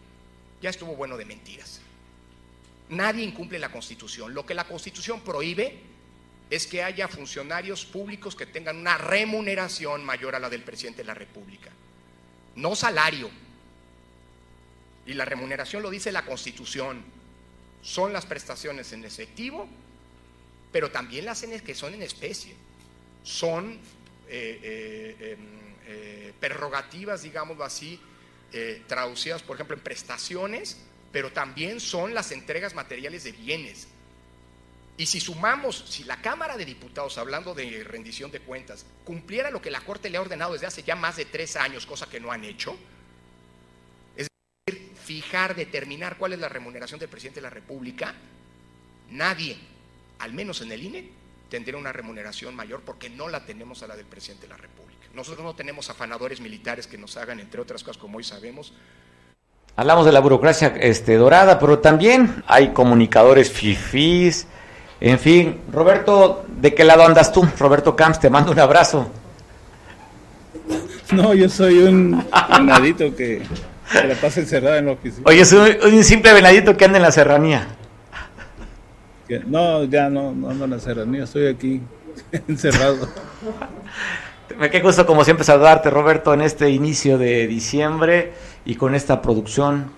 Ya 0.60 0.70
estuvo 0.70 0.94
bueno 0.94 1.16
de 1.16 1.24
mentiras. 1.24 1.80
Nadie 2.90 3.24
incumple 3.24 3.58
la 3.58 3.72
Constitución. 3.72 4.32
Lo 4.32 4.46
que 4.46 4.54
la 4.54 4.68
Constitución 4.68 5.22
prohíbe 5.22 5.80
es 6.48 6.68
que 6.68 6.84
haya 6.84 7.08
funcionarios 7.08 7.84
públicos 7.84 8.36
que 8.36 8.46
tengan 8.46 8.76
una 8.76 8.96
remuneración 8.98 10.04
mayor 10.04 10.36
a 10.36 10.38
la 10.38 10.48
del 10.48 10.62
presidente 10.62 11.02
de 11.02 11.08
la 11.08 11.14
República. 11.14 11.72
No 12.56 12.76
salario. 12.76 13.30
Y 15.06 15.14
la 15.14 15.24
remuneración 15.24 15.82
lo 15.82 15.90
dice 15.90 16.12
la 16.12 16.24
Constitución. 16.24 17.02
Son 17.82 18.12
las 18.12 18.26
prestaciones 18.26 18.92
en 18.92 19.04
efectivo, 19.04 19.68
pero 20.70 20.90
también 20.90 21.24
las 21.24 21.42
que 21.62 21.74
son 21.74 21.94
en 21.94 22.02
especie. 22.02 22.54
Son 23.24 23.78
eh, 24.28 24.60
eh, 24.62 25.32
em, 25.32 25.46
eh, 25.86 26.32
prerrogativas, 26.40 27.22
digámoslo 27.22 27.64
así, 27.64 28.00
traducidas, 28.86 29.42
por 29.42 29.56
ejemplo, 29.56 29.74
en 29.74 29.82
prestaciones, 29.82 30.76
pero 31.10 31.32
también 31.32 31.80
son 31.80 32.12
las 32.12 32.32
entregas 32.32 32.74
materiales 32.74 33.24
de 33.24 33.32
bienes. 33.32 33.88
Y 34.96 35.06
si 35.06 35.20
sumamos, 35.20 35.84
si 35.88 36.04
la 36.04 36.20
Cámara 36.20 36.56
de 36.56 36.64
Diputados, 36.64 37.16
hablando 37.18 37.54
de 37.54 37.82
rendición 37.84 38.30
de 38.30 38.40
cuentas, 38.40 38.84
cumpliera 39.04 39.50
lo 39.50 39.62
que 39.62 39.70
la 39.70 39.80
Corte 39.80 40.10
le 40.10 40.18
ha 40.18 40.20
ordenado 40.20 40.52
desde 40.52 40.66
hace 40.66 40.82
ya 40.82 40.94
más 40.94 41.16
de 41.16 41.24
tres 41.24 41.56
años, 41.56 41.86
cosa 41.86 42.06
que 42.06 42.20
no 42.20 42.30
han 42.30 42.44
hecho, 42.44 42.76
es 44.16 44.28
decir, 44.66 44.92
fijar, 45.02 45.54
determinar 45.56 46.18
cuál 46.18 46.34
es 46.34 46.38
la 46.38 46.48
remuneración 46.48 47.00
del 47.00 47.08
presidente 47.08 47.40
de 47.40 47.44
la 47.44 47.50
República, 47.50 48.14
nadie, 49.10 49.58
al 50.18 50.34
menos 50.34 50.60
en 50.60 50.72
el 50.72 50.82
INE, 50.82 51.10
tendría 51.48 51.78
una 51.78 51.92
remuneración 51.92 52.54
mayor 52.54 52.82
porque 52.82 53.08
no 53.08 53.28
la 53.28 53.44
tenemos 53.46 53.82
a 53.82 53.86
la 53.86 53.96
del 53.96 54.06
presidente 54.06 54.42
de 54.42 54.50
la 54.50 54.58
República. 54.58 55.06
Nosotros 55.14 55.44
no 55.44 55.54
tenemos 55.54 55.88
afanadores 55.90 56.40
militares 56.40 56.86
que 56.86 56.98
nos 56.98 57.16
hagan, 57.16 57.40
entre 57.40 57.60
otras 57.60 57.82
cosas, 57.82 58.00
como 58.00 58.18
hoy 58.18 58.24
sabemos, 58.24 58.74
Hablamos 59.74 60.04
de 60.04 60.12
la 60.12 60.20
burocracia 60.20 60.74
este, 60.80 61.16
dorada, 61.16 61.58
pero 61.58 61.78
también 61.78 62.44
hay 62.46 62.74
comunicadores 62.74 63.50
fifís, 63.50 64.46
en 65.04 65.18
fin, 65.18 65.58
Roberto, 65.72 66.44
¿de 66.60 66.72
qué 66.74 66.84
lado 66.84 67.04
andas 67.04 67.32
tú? 67.32 67.44
Roberto 67.58 67.96
Camps, 67.96 68.20
te 68.20 68.30
mando 68.30 68.52
un 68.52 68.60
abrazo. 68.60 69.10
No, 71.12 71.34
yo 71.34 71.46
soy 71.46 71.78
un 71.80 72.24
venadito 72.56 73.14
que 73.14 73.42
se 73.86 74.08
la 74.08 74.14
pasa 74.14 74.40
encerrado 74.40 74.76
en 74.76 74.86
la 74.86 74.92
oficina. 74.92 75.24
Oye, 75.26 75.44
soy 75.44 75.76
un 75.84 76.02
simple 76.04 76.32
venadito 76.32 76.74
que 76.74 76.86
anda 76.86 76.96
en 76.96 77.02
la 77.02 77.12
serranía. 77.12 77.66
No, 79.46 79.84
ya 79.84 80.08
no, 80.08 80.32
no 80.32 80.48
ando 80.48 80.64
en 80.64 80.70
la 80.70 80.78
serranía, 80.78 81.24
estoy 81.24 81.48
aquí 81.48 81.82
encerrado. 82.48 83.10
Me 84.58 84.70
qué 84.70 84.80
gusto 84.80 85.04
como 85.04 85.22
siempre 85.24 85.44
saludarte, 85.44 85.90
Roberto, 85.90 86.32
en 86.32 86.40
este 86.40 86.70
inicio 86.70 87.18
de 87.18 87.46
diciembre 87.46 88.32
y 88.64 88.76
con 88.76 88.94
esta 88.94 89.20
producción 89.20 89.90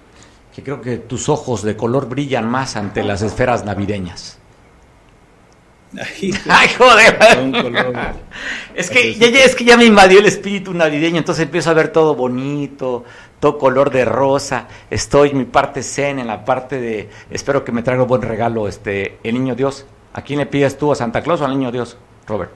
que 0.53 0.65
creo 0.65 0.81
que 0.81 0.97
tus 0.97 1.29
ojos 1.29 1.63
de 1.63 1.77
color 1.77 2.09
brillan 2.09 2.49
más 2.49 2.75
ante 2.75 3.05
las 3.05 3.23
esferas 3.23 3.65
navideñas. 3.65 4.39
Ay, 6.49 6.69
joder. 6.77 7.19
Es 8.75 8.91
que, 8.91 9.15
ya, 9.15 9.29
es 9.29 9.55
que 9.55 9.65
ya 9.65 9.77
me 9.77 9.85
invadió 9.85 10.19
el 10.19 10.27
espíritu 10.27 10.75
navideño, 10.75 11.19
entonces 11.19 11.45
empiezo 11.45 11.71
a 11.71 11.75
ver 11.75 11.89
todo 11.89 12.17
bonito, 12.17 13.05
todo 13.39 13.57
color 13.57 13.91
de 13.91 14.05
rosa. 14.05 14.67
Estoy 14.91 15.31
en 15.31 15.39
mi 15.39 15.45
parte 15.45 15.85
zen, 15.85 16.19
en 16.19 16.27
la 16.27 16.45
parte 16.45 16.81
de 16.81 17.09
espero 17.31 17.65
que 17.65 17.71
me 17.71 17.85
traiga 17.85 18.03
un 18.03 18.09
buen 18.09 18.23
regalo 18.23 18.67
este 18.67 19.19
el 19.23 19.35
niño 19.35 19.55
Dios. 19.55 19.87
¿A 20.13 20.23
quién 20.23 20.41
le 20.41 20.47
pides 20.47 20.77
tú, 20.77 20.91
a 20.91 20.97
Santa 20.97 21.23
Claus 21.23 21.41
o 21.41 21.45
al 21.45 21.53
niño 21.53 21.71
Dios, 21.71 21.97
Robert? 22.27 22.51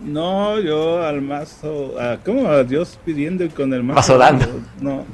No, 0.00 0.58
yo 0.58 1.04
al 1.04 1.22
mazo, 1.22 1.94
¿cómo 2.24 2.48
a 2.48 2.64
Dios 2.64 2.98
pidiendo 3.04 3.44
y 3.44 3.48
con 3.48 3.72
el 3.72 3.84
mazo, 3.84 3.96
mazo 3.96 4.18
dando? 4.18 4.46
No. 4.80 5.04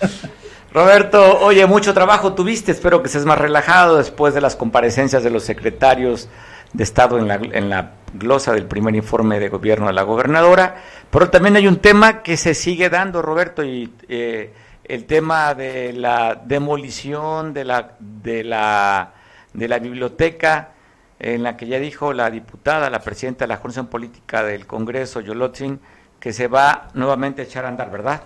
Roberto, 0.72 1.40
oye, 1.40 1.66
mucho 1.66 1.92
trabajo 1.92 2.32
tuviste, 2.32 2.72
espero 2.72 3.02
que 3.02 3.10
seas 3.10 3.26
más 3.26 3.38
relajado 3.38 3.98
después 3.98 4.32
de 4.32 4.40
las 4.40 4.56
comparecencias 4.56 5.22
de 5.22 5.28
los 5.28 5.44
secretarios 5.44 6.30
de 6.72 6.82
Estado 6.82 7.18
en 7.18 7.28
la, 7.28 7.34
en 7.34 7.68
la 7.68 7.92
glosa 8.14 8.54
del 8.54 8.64
primer 8.64 8.94
informe 8.94 9.38
de 9.38 9.50
gobierno 9.50 9.88
de 9.88 9.92
la 9.92 10.02
gobernadora, 10.02 10.76
pero 11.10 11.28
también 11.28 11.56
hay 11.56 11.66
un 11.66 11.76
tema 11.76 12.22
que 12.22 12.38
se 12.38 12.54
sigue 12.54 12.88
dando, 12.88 13.20
Roberto, 13.20 13.62
y 13.62 13.92
eh, 14.08 14.54
el 14.84 15.04
tema 15.04 15.54
de 15.54 15.92
la 15.92 16.40
demolición 16.42 17.52
de 17.52 17.64
la, 17.66 17.92
de 18.00 18.42
la, 18.42 19.12
de 19.52 19.68
la 19.68 19.78
biblioteca 19.78 20.70
en 21.18 21.42
la 21.42 21.54
que 21.54 21.66
ya 21.66 21.78
dijo 21.78 22.14
la 22.14 22.30
diputada, 22.30 22.88
la 22.88 23.00
presidenta 23.00 23.44
de 23.44 23.48
la 23.48 23.60
Comisión 23.60 23.88
Política 23.88 24.42
del 24.42 24.66
Congreso, 24.66 25.20
Yolotzin, 25.20 25.80
que 26.18 26.32
se 26.32 26.48
va 26.48 26.88
nuevamente 26.94 27.42
a 27.42 27.44
echar 27.44 27.66
a 27.66 27.68
andar, 27.68 27.90
¿verdad? 27.90 28.22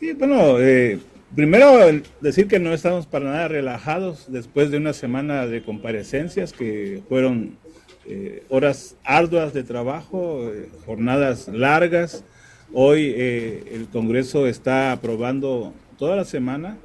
Sí, 0.00 0.14
bueno, 0.14 0.58
eh, 0.58 0.98
primero 1.36 1.78
decir 2.22 2.48
que 2.48 2.58
no 2.58 2.72
estamos 2.72 3.04
para 3.04 3.26
nada 3.26 3.48
relajados 3.48 4.32
después 4.32 4.70
de 4.70 4.78
una 4.78 4.94
semana 4.94 5.46
de 5.46 5.62
comparecencias 5.62 6.54
que 6.54 7.02
fueron 7.06 7.58
eh, 8.06 8.42
horas 8.48 8.96
arduas 9.04 9.52
de 9.52 9.62
trabajo, 9.62 10.48
eh, 10.48 10.70
jornadas 10.86 11.48
largas. 11.48 12.24
Hoy 12.72 13.12
el 13.14 13.88
Congreso 13.92 14.46
está 14.46 14.92
aprobando 14.92 15.74
toda 15.98 16.16
la 16.16 16.24
semana 16.24 16.78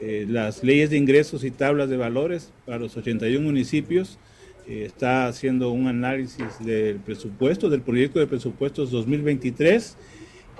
las 0.00 0.64
leyes 0.64 0.90
de 0.90 0.96
ingresos 0.96 1.44
y 1.44 1.52
tablas 1.52 1.88
de 1.88 1.98
valores 1.98 2.52
para 2.64 2.78
los 2.78 2.96
81 2.96 3.44
municipios. 3.46 4.18
está 4.66 5.28
haciendo 5.28 5.70
un 5.70 5.86
análisis 5.86 6.58
del 6.64 6.96
presupuesto, 6.96 7.68
del 7.68 7.82
proyecto 7.82 8.18
de 8.18 8.26
presupuestos 8.26 8.90
2023 8.90 9.96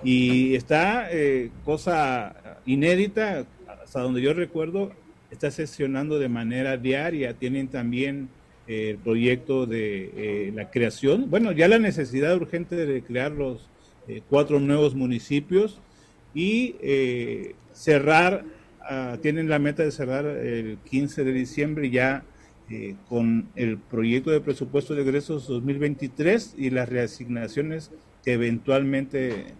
y 0.02 0.54
está, 0.54 1.08
eh, 1.10 1.50
cosa 1.64 2.36
inédita, 2.66 3.46
hasta 3.82 4.00
donde 4.00 4.20
yo 4.20 4.34
recuerdo, 4.34 4.92
está 5.30 5.50
sesionando 5.50 6.18
de 6.18 6.28
manera 6.28 6.76
diaria. 6.76 7.34
Tienen 7.34 7.68
también 7.68 8.28
eh, 8.66 8.90
el 8.90 8.98
proyecto 8.98 9.66
de 9.66 10.10
eh, 10.16 10.52
la 10.54 10.70
creación, 10.70 11.30
bueno, 11.30 11.52
ya 11.52 11.68
la 11.68 11.78
necesidad 11.78 12.36
urgente 12.36 12.76
de 12.76 13.02
crear 13.02 13.32
los 13.32 13.68
cuatro 14.30 14.60
nuevos 14.60 14.94
municipios 14.94 15.80
y 16.32 16.76
cerrar, 17.72 18.44
ah, 18.80 19.18
tienen 19.20 19.48
la 19.48 19.58
meta 19.58 19.82
de 19.82 19.90
cerrar 19.90 20.26
el 20.26 20.78
15 20.88 21.24
de 21.24 21.32
diciembre 21.32 21.90
ya 21.90 22.22
con 23.08 23.48
el 23.56 23.78
proyecto 23.78 24.30
de 24.30 24.40
presupuesto 24.40 24.94
de 24.94 25.02
egresos 25.02 25.48
2023 25.48 26.54
y 26.56 26.70
las 26.70 26.88
reasignaciones 26.88 27.90
que 28.24 28.34
eventualmente 28.34 29.54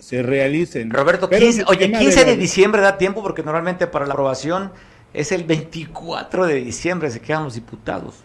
se, 0.00 0.22
realicen. 0.22 0.90
Roberto, 0.90 1.28
oye, 1.66 1.92
15 1.92 2.24
de, 2.24 2.36
diciembre 2.36 2.82
da 2.82 2.98
tiempo 2.98 3.22
porque 3.22 3.42
normalmente 3.42 3.86
para 3.86 4.06
la 4.06 4.12
aprobación 4.12 4.72
es 5.14 5.32
el 5.32 5.44
24 5.44 6.46
de 6.46 6.56
diciembre, 6.56 7.10
se 7.10 7.20
quedan 7.20 7.44
los 7.44 7.54
diputados. 7.54 8.16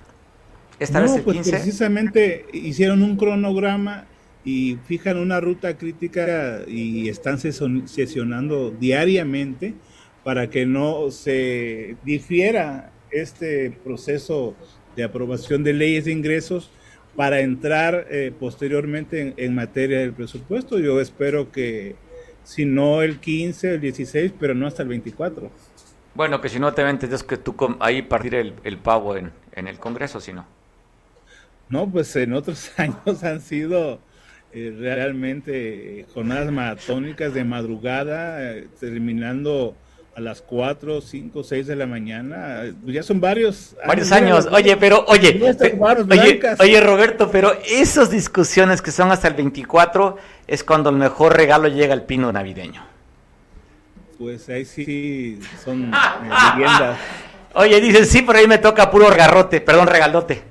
Esta 0.80 1.00
vez 1.00 1.14
el 1.14 1.22
pues 1.22 1.48
precisamente 1.48 2.48
hicieron 2.54 3.04
un 3.04 3.16
cronograma 3.16 4.06
y 4.44 4.78
fijan 4.88 5.18
una 5.18 5.40
ruta 5.40 5.78
crítica 5.78 6.62
y 6.68 7.08
están 7.08 7.40
sesionando 7.40 8.72
diariamente 8.72 9.76
para 10.24 10.50
que 10.50 10.66
no 10.66 11.12
se 11.12 11.98
difiera 12.04 12.92
este 13.12 13.72
proceso 13.84 14.56
de 14.96 15.04
aprobación 15.04 15.64
de 15.64 15.74
leyes 15.74 16.06
de 16.06 16.12
ingresos 16.12 16.72
para 17.16 17.42
entrar 17.42 18.08
eh, 18.10 18.34
posteriormente 18.38 19.34
en, 19.38 19.56
materia 19.56 20.00
del 20.00 20.14
presupuesto. 20.14 20.80
Yo 20.80 21.02
espero 21.02 21.52
que, 21.52 21.96
si 22.44 22.66
no 22.66 23.02
el 23.02 23.20
15, 23.20 23.76
el 23.76 23.82
16, 23.82 24.34
pero 24.40 24.54
no 24.54 24.68
hasta 24.68 24.84
el 24.84 24.90
24. 24.90 25.52
Bueno, 26.14 26.42
que 26.42 26.50
si 26.50 26.60
no 26.60 26.74
te 26.74 26.84
es 26.90 27.24
que 27.24 27.38
tú 27.38 27.56
ahí 27.80 28.02
partir 28.02 28.36
el, 28.36 28.54
el 28.64 28.78
pavo 28.78 29.16
en, 29.16 29.32
en, 29.54 29.68
el 29.68 29.80
Congreso, 29.80 30.20
si 30.20 30.34
no. 30.34 30.46
No, 31.70 31.90
pues 31.90 32.16
en 32.16 32.34
otros 32.34 32.72
años 32.78 33.24
han 33.24 33.42
sido 33.42 34.00
eh, 34.54 34.76
realmente 34.78 36.06
jornadas 36.14 36.52
maratónicas 36.52 37.34
de 37.34 37.46
madrugada, 37.46 38.52
eh, 38.52 38.68
terminando 38.80 39.76
a 40.16 40.20
las 40.20 40.42
4, 40.42 41.02
5, 41.02 41.44
6 41.44 41.68
de 41.68 41.76
la 41.76 41.86
mañana. 41.86 42.64
Ya 42.86 43.04
son 43.04 43.22
varios. 43.22 43.76
Varios 43.86 44.12
años. 44.12 44.48
Oye, 44.52 44.76
pero, 44.78 45.06
oye, 45.08 45.40
oye, 46.10 46.42
oye, 46.60 46.82
Roberto, 46.82 47.30
pero 47.32 47.54
esas 47.66 48.10
discusiones 48.10 48.82
que 48.82 48.92
son 48.92 49.12
hasta 49.12 49.28
el 49.28 49.36
24 49.36 50.18
es 50.48 50.64
cuando 50.64 50.90
el 50.90 50.98
mejor 50.98 51.36
regalo 51.36 51.68
llega 51.70 51.94
al 51.94 52.04
pino 52.04 52.32
navideño. 52.32 52.86
Pues 54.18 54.50
ahí 54.50 54.66
sí 54.66 55.40
son 55.64 55.86
eh, 55.94 56.30
leyendas. 56.58 57.00
Oye, 57.54 57.82
dicen, 57.82 58.06
sí, 58.06 58.22
pero 58.22 58.40
ahí 58.40 58.48
me 58.48 58.58
toca 58.58 58.92
puro 58.92 59.10
garrote, 59.10 59.62
perdón, 59.62 59.88
regalote. 59.88 60.44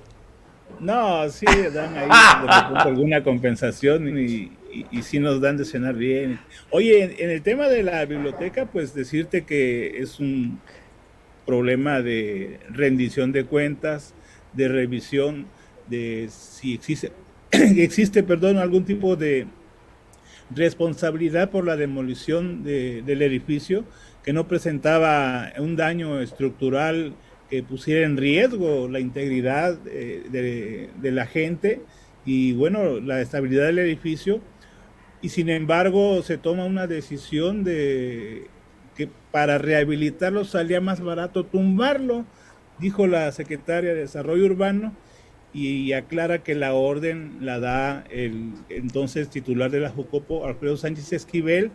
No, 0.80 1.28
sí, 1.28 1.44
dan 1.72 1.96
ahí 1.96 2.08
alguna 2.76 3.22
compensación 3.22 4.18
y, 4.18 4.50
y, 4.90 5.02
sí 5.02 5.18
nos 5.18 5.40
dan 5.40 5.56
de 5.56 5.64
cenar 5.64 5.96
bien. 5.96 6.38
Oye, 6.70 7.16
en, 7.22 7.30
el 7.30 7.42
tema 7.42 7.68
de 7.68 7.82
la 7.82 8.04
biblioteca, 8.04 8.66
pues 8.66 8.94
decirte 8.94 9.42
que 9.42 9.98
es 9.98 10.20
un 10.20 10.60
problema 11.46 12.00
de 12.02 12.60
rendición 12.70 13.32
de 13.32 13.44
cuentas, 13.44 14.14
de 14.52 14.68
revisión 14.68 15.46
de 15.88 16.28
si 16.30 16.74
existe. 16.74 17.12
existe, 17.50 18.22
perdón, 18.22 18.58
algún 18.58 18.84
tipo 18.84 19.16
de 19.16 19.46
responsabilidad 20.54 21.50
por 21.50 21.64
la 21.64 21.76
demolición 21.76 22.64
del 22.64 23.22
edificio 23.22 23.84
que 24.24 24.32
no 24.32 24.48
presentaba 24.48 25.52
un 25.58 25.76
daño 25.76 26.20
estructural 26.20 27.14
que 27.48 27.62
pusiera 27.62 28.06
en 28.06 28.16
riesgo 28.16 28.88
la 28.88 29.00
integridad 29.00 29.76
de, 29.78 30.88
de, 31.00 31.10
la 31.10 31.26
gente 31.26 31.80
y 32.24 32.52
bueno, 32.52 33.00
la 33.00 33.20
estabilidad 33.20 33.66
del 33.66 33.80
edificio. 33.80 34.40
Y 35.22 35.28
sin 35.28 35.48
embargo 35.48 36.22
se 36.22 36.38
toma 36.38 36.64
una 36.64 36.86
decisión 36.86 37.62
de 37.64 38.46
que 38.96 39.08
para 39.30 39.58
rehabilitarlo 39.58 40.44
salía 40.44 40.80
más 40.80 41.00
barato 41.00 41.44
tumbarlo, 41.44 42.24
dijo 42.78 43.06
la 43.06 43.30
secretaria 43.32 43.94
de 43.94 44.00
Desarrollo 44.00 44.46
Urbano, 44.46 44.94
y 45.52 45.92
aclara 45.92 46.42
que 46.42 46.54
la 46.54 46.74
orden 46.74 47.38
la 47.40 47.58
da 47.58 48.04
el 48.10 48.52
entonces 48.68 49.30
titular 49.30 49.70
de 49.70 49.80
la 49.80 49.90
Jucopo, 49.90 50.46
Alfredo 50.46 50.76
Sánchez 50.76 51.12
Esquivel, 51.12 51.72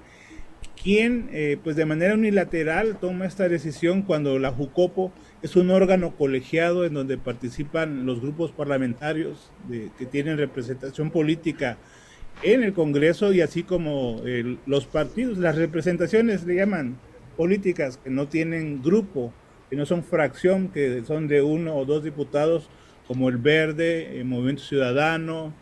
quien 0.82 1.30
eh, 1.32 1.58
pues 1.64 1.76
de 1.76 1.86
manera 1.86 2.14
unilateral 2.14 2.98
toma 3.00 3.26
esta 3.26 3.50
decisión 3.50 4.02
cuando 4.02 4.40
la 4.40 4.52
Jucopo 4.52 5.12
es 5.42 5.56
un 5.56 5.72
órgano 5.72 6.16
colegiado 6.16 6.86
en 6.86 6.94
donde 6.94 7.18
participan 7.18 8.06
los 8.06 8.22
grupos 8.22 8.52
parlamentarios 8.52 9.52
que 9.70 10.06
tienen 10.06 10.38
representación 10.38 11.12
política 11.12 11.78
en 12.44 12.64
el 12.64 12.74
Congreso 12.74 13.34
y 13.34 13.42
así 13.42 13.64
como 13.64 14.22
los 14.66 14.86
partidos, 14.86 15.38
las 15.38 15.56
representaciones 15.56 16.46
le 16.46 16.56
llaman 16.56 16.98
políticas 17.38 17.98
que 17.98 18.10
no 18.10 18.28
tienen 18.28 18.82
grupo, 18.82 19.34
que 19.70 19.76
no 19.76 19.86
son 19.86 20.04
fracción, 20.04 20.70
que 20.70 21.04
son 21.06 21.28
de 21.28 21.42
uno 21.42 21.76
o 21.76 21.86
dos 21.86 22.04
diputados 22.04 22.70
como 23.08 23.30
el 23.30 23.38
Verde, 23.38 24.20
el 24.20 24.26
Movimiento 24.26 24.64
Ciudadano, 24.64 25.54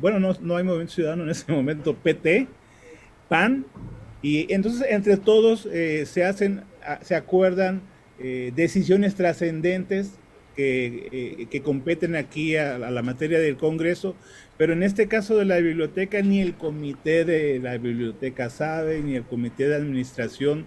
bueno, 0.00 0.18
no, 0.20 0.34
no 0.40 0.56
hay 0.56 0.64
Movimiento 0.64 0.94
Ciudadano 0.94 1.24
en 1.24 1.30
ese 1.30 1.50
momento, 1.52 1.94
PT, 1.94 2.46
PAN, 3.28 3.66
y 4.22 4.52
entonces 4.52 4.86
entre 4.88 5.16
todos 5.16 5.66
eh, 5.66 6.06
se 6.06 6.24
hacen, 6.24 6.62
ah, 6.84 6.98
se 7.02 7.14
acuerdan 7.14 7.82
eh, 8.18 8.52
decisiones 8.54 9.14
trascendentes 9.14 10.12
que, 10.56 11.08
eh, 11.12 11.46
que, 11.50 11.62
competen 11.62 12.16
aquí 12.16 12.56
a, 12.56 12.78
la 12.78 13.02
materia 13.02 13.38
del 13.38 13.56
Congreso, 13.56 14.16
pero 14.58 14.74
en 14.74 14.82
este 14.82 15.08
caso 15.08 15.36
de 15.36 15.46
la 15.46 15.56
biblioteca 15.58 16.20
ni 16.20 16.40
el 16.40 16.54
comité 16.54 17.24
de 17.24 17.58
la 17.60 17.78
biblioteca 17.78 18.50
sabe, 18.50 19.00
ni 19.00 19.14
el 19.14 19.24
comité 19.24 19.68
de 19.68 19.76
administración, 19.76 20.66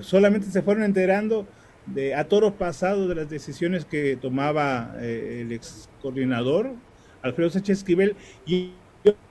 solamente 0.00 0.50
se 0.50 0.62
fueron 0.62 0.82
enterando 0.82 1.46
de, 1.86 2.14
a 2.14 2.24
toro 2.24 2.54
pasado 2.54 3.06
de 3.06 3.14
las 3.14 3.30
decisiones 3.30 3.84
que 3.84 4.16
tomaba 4.16 4.96
el 5.00 5.52
ex 5.52 5.88
coordinador 6.02 6.74
Alfredo 7.22 7.50
Sánchez 7.50 7.78
Esquivel 7.78 8.16
y 8.46 8.72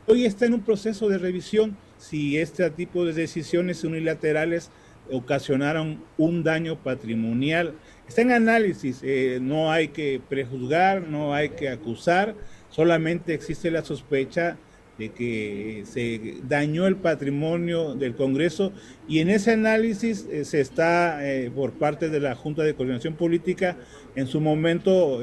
hoy 0.05 0.26
está 0.26 0.45
en 0.45 0.53
un 0.53 0.61
proceso 0.61 1.09
de 1.09 1.18
revisión 1.18 1.78
si 1.97 2.38
este 2.38 2.70
tipo 2.70 3.05
de 3.05 3.13
decisiones 3.13 3.84
unilaterales 3.84 4.70
ocasionaron 5.11 6.03
un 6.18 6.43
daño 6.43 6.78
patrimonial. 6.78 7.74
Está 8.07 8.22
en 8.22 8.32
análisis, 8.32 9.01
eh, 9.03 9.39
no 9.41 9.72
hay 9.72 9.89
que 9.89 10.22
prejuzgar, 10.30 11.07
no 11.07 11.34
hay 11.34 11.49
que 11.49 11.70
acusar, 11.70 12.36
solamente 12.76 13.34
existe 13.34 13.71
la 13.71 13.84
sospecha 13.84 14.57
de 14.97 15.09
que 15.09 15.84
se 15.86 16.38
dañó 16.43 16.88
el 16.88 16.95
patrimonio 16.95 17.95
del 17.95 18.15
Congreso 18.15 18.71
y 19.07 19.19
en 19.19 19.30
ese 19.30 19.51
análisis 19.51 20.26
eh, 20.32 20.45
se 20.45 20.61
está 20.61 21.26
eh, 21.30 21.51
por 21.53 21.71
parte 21.73 22.09
de 22.09 22.19
la 22.19 22.36
Junta 22.36 22.63
de 22.63 22.76
Coordinación 22.76 23.15
Política, 23.15 23.78
en 24.15 24.28
su 24.28 24.39
momento 24.41 25.19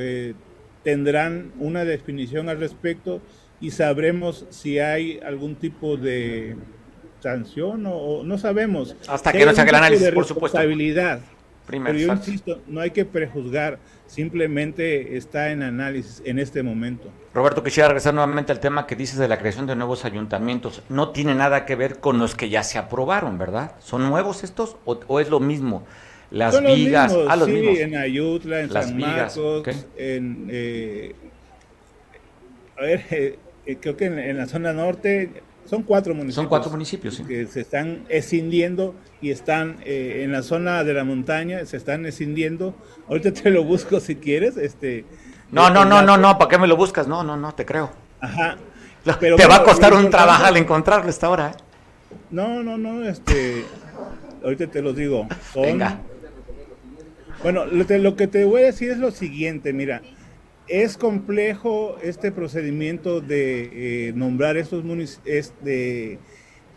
tendrán 0.82 1.52
una 1.58 1.84
definición 1.84 2.48
al 2.48 2.58
respecto 2.58 3.20
y 3.60 3.70
sabremos 3.70 4.46
si 4.50 4.78
hay 4.78 5.20
algún 5.24 5.54
tipo 5.54 5.96
de 5.96 6.56
sanción 7.20 7.84
o, 7.86 8.22
no 8.24 8.36
sabemos. 8.38 8.96
Hasta 9.08 9.32
que 9.32 9.46
no 9.46 9.54
se 9.54 9.60
haga 9.60 9.70
el 9.70 9.76
análisis, 9.76 10.10
por 10.10 10.24
supuesto. 10.24 10.58
Pero 11.68 11.92
yo 11.92 12.12
insisto, 12.12 12.60
no 12.66 12.80
hay 12.80 12.90
que 12.90 13.04
prejuzgar, 13.04 13.78
simplemente 14.12 15.16
está 15.16 15.52
en 15.52 15.62
análisis 15.62 16.22
en 16.26 16.38
este 16.38 16.62
momento. 16.62 17.08
Roberto, 17.32 17.62
quisiera 17.62 17.88
regresar 17.88 18.12
nuevamente 18.12 18.52
al 18.52 18.60
tema 18.60 18.86
que 18.86 18.94
dices 18.94 19.16
de 19.16 19.26
la 19.26 19.38
creación 19.38 19.66
de 19.66 19.74
nuevos 19.74 20.04
ayuntamientos. 20.04 20.82
No 20.90 21.10
tiene 21.12 21.34
nada 21.34 21.64
que 21.64 21.76
ver 21.76 21.98
con 21.98 22.18
los 22.18 22.34
que 22.34 22.50
ya 22.50 22.62
se 22.62 22.76
aprobaron, 22.76 23.38
¿verdad? 23.38 23.72
¿Son 23.78 24.06
nuevos 24.06 24.44
estos 24.44 24.76
o, 24.84 25.18
es 25.18 25.30
lo 25.30 25.40
mismo? 25.40 25.86
Las 26.30 26.62
vigas, 26.62 27.16
ah, 27.26 27.36
los 27.36 27.48
sí, 27.48 27.66
en 27.80 27.96
Ayutla, 27.96 28.60
en 28.60 28.70
San 28.70 28.98
Marcos, 28.98 29.64
en... 29.96 30.48
Eh, 30.50 31.14
a 32.76 32.82
ver, 32.82 33.04
eh, 33.10 33.38
eh, 33.64 33.76
creo 33.80 33.96
que 33.96 34.06
en, 34.06 34.36
la 34.36 34.46
zona 34.46 34.74
norte 34.74 35.42
son 35.64 35.82
cuatro 35.82 36.14
municipios. 36.14 36.34
Son 36.34 36.48
cuatro 36.48 36.70
municipios, 36.70 37.14
sí. 37.14 37.24
Que 37.24 37.46
se 37.46 37.60
están 37.60 38.04
escindiendo 38.08 38.94
y 39.20 39.30
están 39.30 39.78
eh, 39.84 40.22
en 40.24 40.32
la 40.32 40.42
zona 40.42 40.84
de 40.84 40.94
la 40.94 41.04
montaña, 41.04 41.64
se 41.66 41.76
están 41.76 42.04
escindiendo. 42.06 42.74
Ahorita 43.08 43.32
te 43.32 43.50
lo 43.50 43.64
busco 43.64 44.00
si 44.00 44.16
quieres. 44.16 44.56
este 44.56 45.04
No, 45.50 45.70
no, 45.70 45.84
no, 45.84 46.02
no, 46.02 46.16
no, 46.18 46.38
¿para 46.38 46.48
qué 46.50 46.58
me 46.58 46.66
lo 46.66 46.76
buscas? 46.76 47.06
No, 47.06 47.22
no, 47.22 47.36
no, 47.36 47.54
te 47.54 47.64
creo. 47.64 47.90
Ajá. 48.20 48.56
Pero 49.18 49.36
te 49.36 49.46
va 49.46 49.56
a 49.56 49.64
costar 49.64 49.94
un 49.94 50.10
trabajo 50.10 50.44
al 50.44 50.56
encontrarlo 50.56 51.10
esta 51.10 51.28
hora. 51.28 51.50
¿eh? 51.50 51.54
No, 52.30 52.62
no, 52.62 52.78
no, 52.78 53.02
este, 53.04 53.64
ahorita 54.44 54.68
te 54.68 54.82
lo 54.82 54.92
digo. 54.92 55.26
Venga. 55.54 56.00
Bueno, 57.42 57.64
lo 57.66 58.16
que 58.16 58.28
te 58.28 58.44
voy 58.44 58.62
a 58.62 58.66
decir 58.66 58.90
es 58.90 58.98
lo 58.98 59.10
siguiente, 59.10 59.72
mira, 59.72 60.02
es 60.72 60.96
complejo 60.96 61.98
este 62.02 62.32
procedimiento 62.32 63.20
de 63.20 64.08
eh, 64.08 64.12
nombrar 64.14 64.56
estos 64.56 64.84
municipios, 64.84 65.52
de 65.60 66.18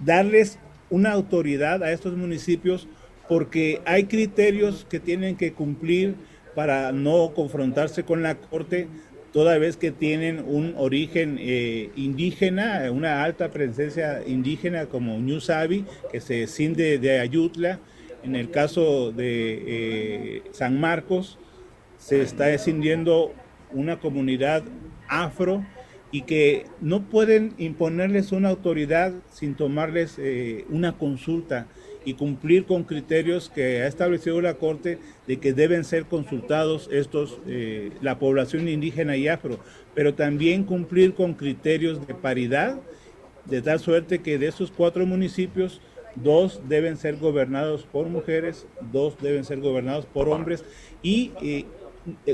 darles 0.04 0.60
una 0.90 1.14
autoridad 1.14 1.82
a 1.82 1.94
estos 1.94 2.18
municipios 2.18 2.90
porque 3.30 3.82
hay 3.86 4.04
criterios 4.04 4.86
que 4.90 5.00
tienen 5.00 5.38
que 5.38 5.54
cumplir 5.54 6.16
para 6.56 6.92
no 6.92 7.32
confrontarse 7.34 8.04
con 8.04 8.22
la 8.22 8.36
Corte, 8.36 8.90
toda 9.32 9.58
vez 9.58 9.78
que 9.78 9.92
tienen 9.92 10.44
un 10.46 10.74
origen 10.76 11.38
eh, 11.40 11.90
indígena, 11.96 12.92
una 12.92 13.24
alta 13.24 13.50
presencia 13.50 14.24
indígena 14.28 14.88
como 14.88 15.18
Ñusabi, 15.20 15.86
que 16.12 16.20
se 16.20 16.42
desciende 16.42 17.00
de 17.00 17.20
Ayutla. 17.22 17.80
En 18.24 18.36
el 18.36 18.52
caso 18.52 19.14
de 19.14 19.64
eh, 19.68 20.44
San 20.52 20.82
Marcos, 20.82 21.40
se 21.98 22.22
está 22.22 22.48
descendiendo 22.48 23.34
una 23.76 24.00
comunidad 24.00 24.64
afro 25.08 25.64
y 26.12 26.22
que 26.22 26.66
no 26.82 27.04
pueden 27.04 27.54
imponerles 27.58 28.32
una 28.32 28.50
autoridad 28.50 29.14
sin 29.32 29.56
tomarles 29.56 30.16
eh, 30.18 30.66
una 30.70 30.98
consulta 30.98 31.68
y 32.06 32.14
cumplir 32.14 32.66
con 32.66 32.84
criterios 32.84 33.50
que 33.50 33.82
ha 33.82 33.88
establecido 33.88 34.40
la 34.40 34.54
Corte 34.54 35.00
de 35.28 35.38
que 35.38 35.54
deben 35.54 35.84
ser 35.84 36.06
consultados 36.06 36.88
estos, 36.92 37.40
eh, 37.48 37.92
la 38.02 38.20
población 38.20 38.70
indígena 38.70 39.18
y 39.18 39.28
afro, 39.28 39.60
pero 39.94 40.14
también 40.14 40.64
cumplir 40.64 41.16
con 41.16 41.34
criterios 41.34 42.06
de 42.08 42.14
paridad, 42.14 42.80
de 43.46 43.62
tal 43.62 43.80
suerte 43.80 44.20
que 44.20 44.38
de 44.38 44.48
esos 44.48 44.72
cuatro 44.72 45.06
municipios, 45.06 45.82
dos 46.16 46.62
deben 46.70 46.96
ser 46.96 47.18
gobernados 47.18 47.86
por 47.92 48.08
mujeres, 48.08 48.68
dos 48.92 49.18
deben 49.22 49.44
ser 49.44 49.60
gobernados 49.60 50.06
por 50.06 50.30
hombres 50.30 50.64
y 51.04 51.32
eh, 51.42 51.66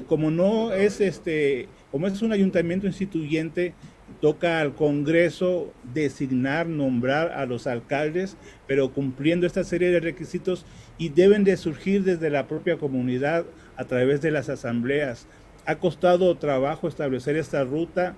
como 0.08 0.32
no 0.32 0.74
es 0.74 1.02
este, 1.02 1.68
como 1.92 2.08
es 2.08 2.22
un 2.22 2.32
ayuntamiento 2.32 2.88
instituyente, 2.88 3.74
toca 4.20 4.60
al 4.60 4.76
Congreso 4.76 5.74
designar, 5.94 6.68
nombrar 6.68 7.32
a 7.32 7.46
los 7.46 7.68
alcaldes, 7.68 8.38
pero 8.68 8.92
cumpliendo 8.92 9.48
esta 9.48 9.64
serie 9.64 9.90
de 9.90 10.00
requisitos 10.00 10.66
y 10.98 11.10
deben 11.10 11.44
de 11.44 11.58
surgir 11.58 12.04
desde 12.04 12.30
la 12.30 12.48
propia 12.48 12.78
comunidad 12.78 13.46
a 13.78 13.86
través 13.86 14.22
de 14.22 14.32
las 14.32 14.50
asambleas. 14.50 15.28
Ha 15.66 15.76
costado 15.76 16.36
trabajo 16.38 16.88
establecer 16.88 17.38
esta 17.38 17.64
ruta 17.64 18.16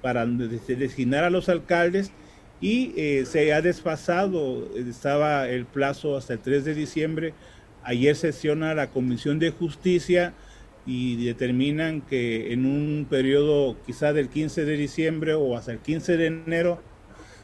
para 0.00 0.24
designar 0.26 1.24
a 1.24 1.30
los 1.30 1.48
alcaldes 1.48 2.12
y 2.60 2.94
eh, 2.96 3.24
se 3.26 3.52
ha 3.52 3.60
desfasado, 3.60 4.68
estaba 4.76 5.48
el 5.48 5.66
plazo 5.66 6.16
hasta 6.16 6.34
el 6.34 6.38
3 6.38 6.64
de 6.64 6.74
diciembre, 6.74 7.34
ayer 7.82 8.16
sesiona 8.16 8.74
la 8.74 8.90
Comisión 8.90 9.38
de 9.38 9.50
Justicia, 9.50 10.32
y 10.86 11.24
determinan 11.24 12.02
que 12.02 12.52
en 12.52 12.66
un 12.66 13.06
periodo 13.08 13.76
quizá 13.86 14.12
del 14.12 14.28
15 14.28 14.64
de 14.64 14.76
diciembre 14.76 15.34
o 15.34 15.56
hasta 15.56 15.72
el 15.72 15.78
15 15.78 16.16
de 16.16 16.26
enero 16.26 16.80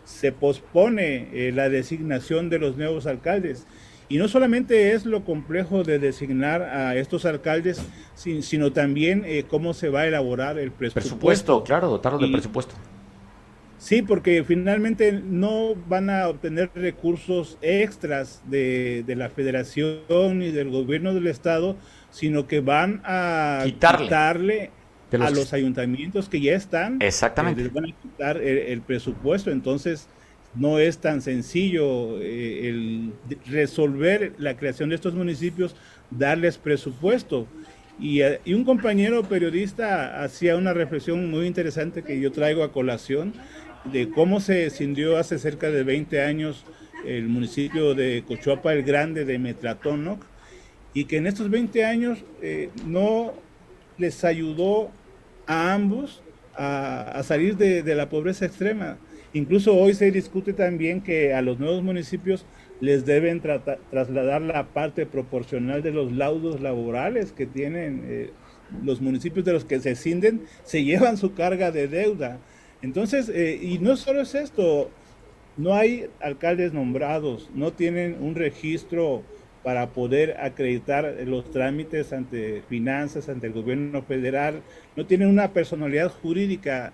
se 0.04 0.32
pospone 0.32 1.28
eh, 1.32 1.52
la 1.52 1.68
designación 1.68 2.50
de 2.50 2.58
los 2.58 2.76
nuevos 2.76 3.06
alcaldes. 3.06 3.66
Y 4.08 4.18
no 4.18 4.26
solamente 4.26 4.92
es 4.92 5.06
lo 5.06 5.24
complejo 5.24 5.84
de 5.84 6.00
designar 6.00 6.62
a 6.62 6.96
estos 6.96 7.24
alcaldes, 7.24 7.80
sino 8.16 8.72
también 8.72 9.22
eh, 9.24 9.44
cómo 9.48 9.72
se 9.72 9.88
va 9.88 10.00
a 10.00 10.06
elaborar 10.08 10.58
el 10.58 10.72
presupuesto. 10.72 11.10
Presupuesto, 11.10 11.62
claro, 11.62 11.88
dotarlo 11.88 12.18
de 12.18 12.28
presupuesto. 12.28 12.74
Sí, 13.78 14.02
porque 14.02 14.42
finalmente 14.44 15.12
no 15.12 15.74
van 15.88 16.10
a 16.10 16.28
obtener 16.28 16.70
recursos 16.74 17.56
extras 17.62 18.42
de, 18.46 19.04
de 19.06 19.16
la 19.16 19.30
federación 19.30 20.42
y 20.42 20.50
del 20.50 20.70
gobierno 20.70 21.14
del 21.14 21.28
estado, 21.28 21.76
sino 22.10 22.46
que 22.46 22.60
van 22.60 23.00
a 23.04 23.62
quitarle, 23.64 24.70
a 25.12 25.30
los 25.30 25.52
ayuntamientos 25.52 26.28
que 26.28 26.40
ya 26.40 26.54
están. 26.54 26.98
Exactamente. 27.00 27.60
Eh, 27.60 27.64
les 27.64 27.72
van 27.72 27.84
a 27.86 28.00
quitar 28.00 28.36
el, 28.36 28.80
presupuesto, 28.82 29.50
entonces 29.50 30.08
no 30.54 30.78
es 30.78 30.98
tan 30.98 31.22
sencillo 31.22 32.20
eh, 32.20 32.68
el 32.68 33.12
resolver 33.46 34.34
la 34.38 34.56
creación 34.56 34.88
de 34.90 34.96
estos 34.96 35.14
municipios, 35.14 35.74
darles 36.10 36.58
presupuesto. 36.58 37.46
Y, 37.98 38.22
eh, 38.22 38.40
y, 38.44 38.54
un 38.54 38.64
compañero 38.64 39.22
periodista 39.24 40.22
hacía 40.22 40.56
una 40.56 40.72
reflexión 40.72 41.30
muy 41.30 41.46
interesante 41.46 42.02
que 42.02 42.20
yo 42.20 42.32
traigo 42.32 42.62
a 42.62 42.72
colación 42.72 43.34
de 43.84 44.10
cómo 44.10 44.40
se 44.40 44.66
escindió 44.66 45.16
hace 45.16 45.38
cerca 45.38 45.70
de 45.70 45.82
20 45.82 46.22
años 46.22 46.64
el 47.04 47.28
municipio 47.28 47.94
de 47.94 48.24
Cochuapa 48.26 48.72
el 48.72 48.82
Grande 48.82 49.24
de 49.24 49.38
Metlatonoc 49.38 50.24
y 50.94 51.04
que 51.04 51.18
en 51.18 51.26
estos 51.26 51.50
20 51.50 51.84
años 51.84 52.24
no 52.86 53.32
les 53.98 54.24
ayudó 54.24 54.90
a 55.46 55.74
ambos 55.74 56.22
a, 56.56 57.22
salir 57.22 57.56
de, 57.56 57.94
la 57.94 58.08
pobreza 58.08 58.46
extrema. 58.46 58.98
Incluso 59.32 59.76
hoy 59.76 59.94
se 59.94 60.10
discute 60.10 60.52
también 60.52 61.00
que 61.00 61.34
a 61.34 61.42
los 61.42 61.58
nuevos 61.58 61.82
municipios 61.82 62.44
les 62.80 63.06
deben 63.06 63.40
trasladar 63.40 64.42
la 64.42 64.66
parte 64.68 65.06
proporcional 65.06 65.82
de 65.82 65.92
los 65.92 66.12
laudos 66.12 66.60
laborales 66.60 67.32
que 67.32 67.46
tienen 67.46 68.02
eh, 68.04 68.30
los 68.82 69.00
municipios 69.00 69.44
de 69.44 69.52
los 69.52 69.64
que 69.64 69.80
se 69.80 69.94
cinden, 69.94 70.42
se 70.64 70.82
llevan 70.82 71.16
su 71.16 71.34
carga 71.34 71.70
de 71.70 71.88
deuda. 71.88 72.38
Entonces, 72.82 73.28
eh, 73.28 73.58
y 73.60 73.78
no 73.78 73.96
solo 73.96 74.22
es 74.22 74.34
esto, 74.34 74.90
no 75.56 75.74
hay 75.74 76.06
alcaldes 76.20 76.72
nombrados, 76.72 77.50
no 77.54 77.72
tienen 77.72 78.16
un 78.20 78.34
registro 78.34 79.22
para 79.62 79.90
poder 79.90 80.36
acreditar 80.40 81.16
los 81.26 81.50
trámites 81.50 82.12
ante 82.12 82.62
finanzas, 82.68 83.28
ante 83.28 83.48
el 83.48 83.52
gobierno 83.52 84.02
federal, 84.02 84.62
no 84.96 85.06
tienen 85.06 85.28
una 85.28 85.52
personalidad 85.52 86.10
jurídica, 86.10 86.92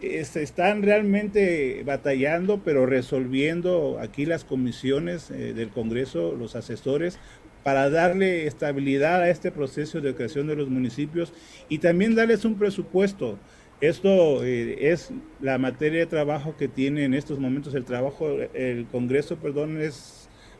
se 0.00 0.42
están 0.42 0.82
realmente 0.82 1.82
batallando, 1.84 2.60
pero 2.62 2.86
resolviendo 2.86 3.98
aquí 4.00 4.26
las 4.26 4.44
comisiones 4.44 5.30
eh, 5.30 5.54
del 5.54 5.70
Congreso, 5.70 6.34
los 6.38 6.54
asesores, 6.54 7.18
para 7.62 7.90
darle 7.90 8.46
estabilidad 8.46 9.22
a 9.22 9.30
este 9.30 9.50
proceso 9.50 10.00
de 10.00 10.14
creación 10.14 10.46
de 10.46 10.54
los 10.54 10.68
municipios 10.68 11.32
y 11.68 11.78
también 11.78 12.14
darles 12.14 12.44
un 12.44 12.56
presupuesto. 12.56 13.38
Esto 13.80 14.44
eh, 14.44 14.92
es 14.92 15.10
la 15.40 15.58
materia 15.58 16.00
de 16.00 16.06
trabajo 16.06 16.56
que 16.56 16.68
tiene 16.68 17.04
en 17.04 17.12
estos 17.12 17.40
momentos 17.40 17.74
el 17.74 17.84
trabajo, 17.84 18.28
el 18.54 18.86
Congreso, 18.86 19.36
perdón, 19.36 19.80
es 19.80 20.15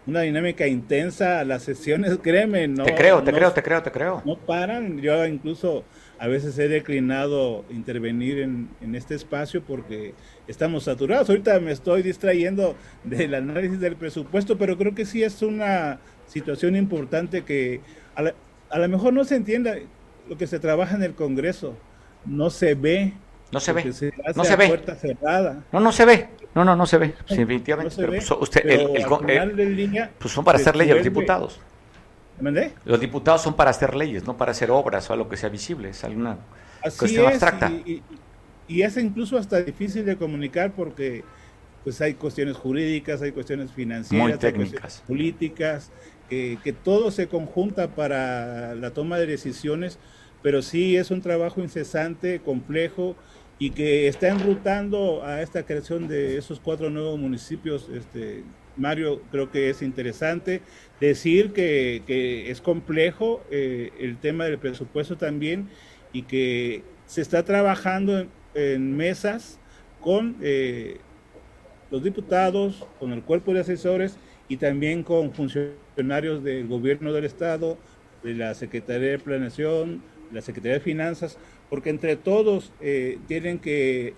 una 0.07 0.21
dinámica 0.21 0.67
intensa, 0.67 1.45
las 1.45 1.63
sesiones, 1.63 2.19
créeme, 2.23 2.69
no. 2.69 2.85
Te 2.85 2.95
creo, 2.95 3.23
te 3.23 3.33
creo, 3.33 3.53
te 3.53 3.63
creo, 3.63 3.83
te 3.83 3.91
creo. 3.91 4.23
No 4.25 4.37
paran, 4.37 5.01
yo 5.01 5.27
incluso 5.27 5.85
a 6.19 6.29
veces 6.29 6.59
he 6.59 6.69
declinado 6.69 7.65
intervenir 7.71 8.39
en, 8.39 8.95
este 8.95 9.15
espacio 9.15 9.63
porque 9.63 10.15
estamos 10.47 10.85
saturados. 10.85 11.29
Ahorita 11.29 11.59
me 11.61 11.73
estoy 11.73 12.03
distrayendo 12.03 12.77
del 13.05 13.35
análisis 13.35 13.81
del 13.81 13.97
presupuesto, 13.97 14.57
pero 14.57 14.79
creo 14.79 14.95
que 14.95 15.05
sí 15.05 15.23
es 15.23 15.43
una 15.43 15.99
situación 16.27 16.77
importante 16.77 17.45
que 17.45 17.81
a, 18.15 18.79
lo 18.79 18.89
mejor 18.89 19.13
no 19.13 19.25
se 19.25 19.37
entiende 19.37 19.87
lo 20.29 20.39
que 20.39 20.47
se 20.47 20.59
trabaja 20.59 20.97
en 20.97 21.03
el 21.03 21.15
Congreso, 21.15 21.77
no 22.25 22.51
se 22.51 22.75
ve. 22.75 23.13
No 23.53 23.61
se 23.61 23.73
ve. 23.73 23.85
no 24.35 24.45
se 24.45 24.57
ve. 24.57 24.69
Puerta 24.69 24.95
cerrada. 24.97 25.65
No, 25.73 25.81
no 25.81 25.93
se 25.93 26.05
ve. 26.05 26.29
No, 26.55 26.65
no, 26.65 26.75
no 26.75 26.87
se 26.87 26.97
ve, 26.97 27.15
definitivamente. 27.29 27.95
pero, 27.97 28.13
pues, 28.13 28.31
usted, 28.31 28.67
el, 28.67 29.05
pues 30.19 30.33
son 30.33 30.43
para 30.43 30.57
hacer 30.57 30.75
leyes 30.75 30.95
los 30.95 31.05
diputados. 31.05 31.61
Los 32.85 33.01
diputados 33.01 33.43
son 33.43 33.55
para 33.55 33.71
hacer 33.71 33.95
leyes, 33.95 34.25
no 34.27 34.37
para 34.37 34.53
hacer 34.53 34.71
obras 34.71 35.09
o 35.09 35.13
algo 35.13 35.29
que 35.29 35.37
sea 35.37 35.49
visible, 35.49 35.91
es 35.91 36.05
alguna 36.05 36.39
cuestión 36.99 37.27
abstracta. 37.27 37.71
Y, 38.69 38.83
es 38.83 38.97
incluso 38.97 39.39
hasta 39.39 39.63
difícil 39.63 40.05
de 40.05 40.17
comunicar 40.17 40.73
porque 40.73 41.25
pues 41.85 42.01
hay 42.01 42.15
cuestiones 42.15 42.57
jurídicas, 42.57 43.23
hay 43.23 43.31
cuestiones 43.31 43.71
financieras, 43.71 44.43
hay 44.43 44.53
cuestiones 44.53 45.03
políticas, 45.07 45.93
que, 46.29 46.59
que 46.65 46.73
todo 46.73 47.13
se 47.13 47.29
conjunta 47.29 47.89
para 47.89 48.75
la 48.75 48.91
toma 48.91 49.19
de 49.19 49.27
decisiones, 49.27 49.99
pero 50.47 50.63
sí 50.63 50.97
es 50.97 51.11
un 51.11 51.23
trabajo 51.23 51.61
incesante, 51.61 52.39
complejo, 52.39 53.17
y 53.59 53.71
que 53.71 54.07
está 54.07 54.29
enrutando 54.29 55.25
a 55.25 55.43
esta 55.43 55.65
creación 55.65 56.07
de 56.07 56.39
esos 56.39 56.61
cuatro 56.61 56.89
nuevos 56.89 57.19
municipios. 57.19 57.89
Este, 57.89 58.45
Mario, 58.77 59.23
creo 59.33 59.51
que 59.51 59.71
es 59.71 59.83
interesante 59.83 60.63
decir 61.01 61.53
que, 61.53 62.49
es 62.49 62.61
complejo 62.61 63.43
eh, 63.51 63.91
el 63.99 64.19
tema 64.19 64.45
del 64.45 64.59
presupuesto 64.59 65.17
también 65.17 65.69
y 66.13 66.23
que 66.23 66.85
se 67.07 67.23
está 67.23 67.45
trabajando 67.45 68.29
en, 68.55 68.97
mesas 68.97 69.59
con 70.01 70.37
eh, 70.43 70.99
los 71.91 72.05
diputados, 72.05 72.87
con 73.01 73.13
el 73.13 73.25
cuerpo 73.25 73.53
de 73.53 73.63
asesores 73.63 74.17
y 74.49 74.59
también 74.59 75.03
con 75.03 75.33
funcionarios 75.33 76.45
del 76.45 76.69
gobierno 76.69 77.13
del 77.13 77.25
Estado, 77.25 77.79
de 78.23 78.35
la 78.35 78.55
Secretaría 78.55 79.11
de 79.11 79.19
Planeación, 79.19 80.03
la 80.33 80.41
Secretaría 80.41 80.75
de 80.75 80.81
Finanzas, 80.81 81.39
porque 81.71 81.91
entre 81.91 82.17
todos 82.17 82.73
eh, 82.81 83.19
tienen 83.27 83.59
que 83.59 84.15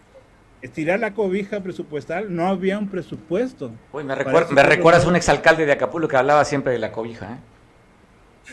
estirar 0.63 1.01
la 1.01 1.15
cobija 1.15 1.61
presupuestal, 1.63 2.35
no 2.35 2.47
había 2.47 2.79
un 2.79 2.89
presupuesto. 2.89 3.73
Uy, 3.93 4.05
me, 4.05 4.15
me 4.17 4.63
recuerdas 4.63 5.07
un 5.07 5.17
exalcalde 5.17 5.67
de 5.67 5.73
Acapulco 5.73 6.09
que 6.09 6.17
hablaba 6.17 6.45
siempre 6.45 6.73
de 6.73 6.79
la 6.79 6.93
cobija. 6.93 7.35
¿eh? 7.35 7.39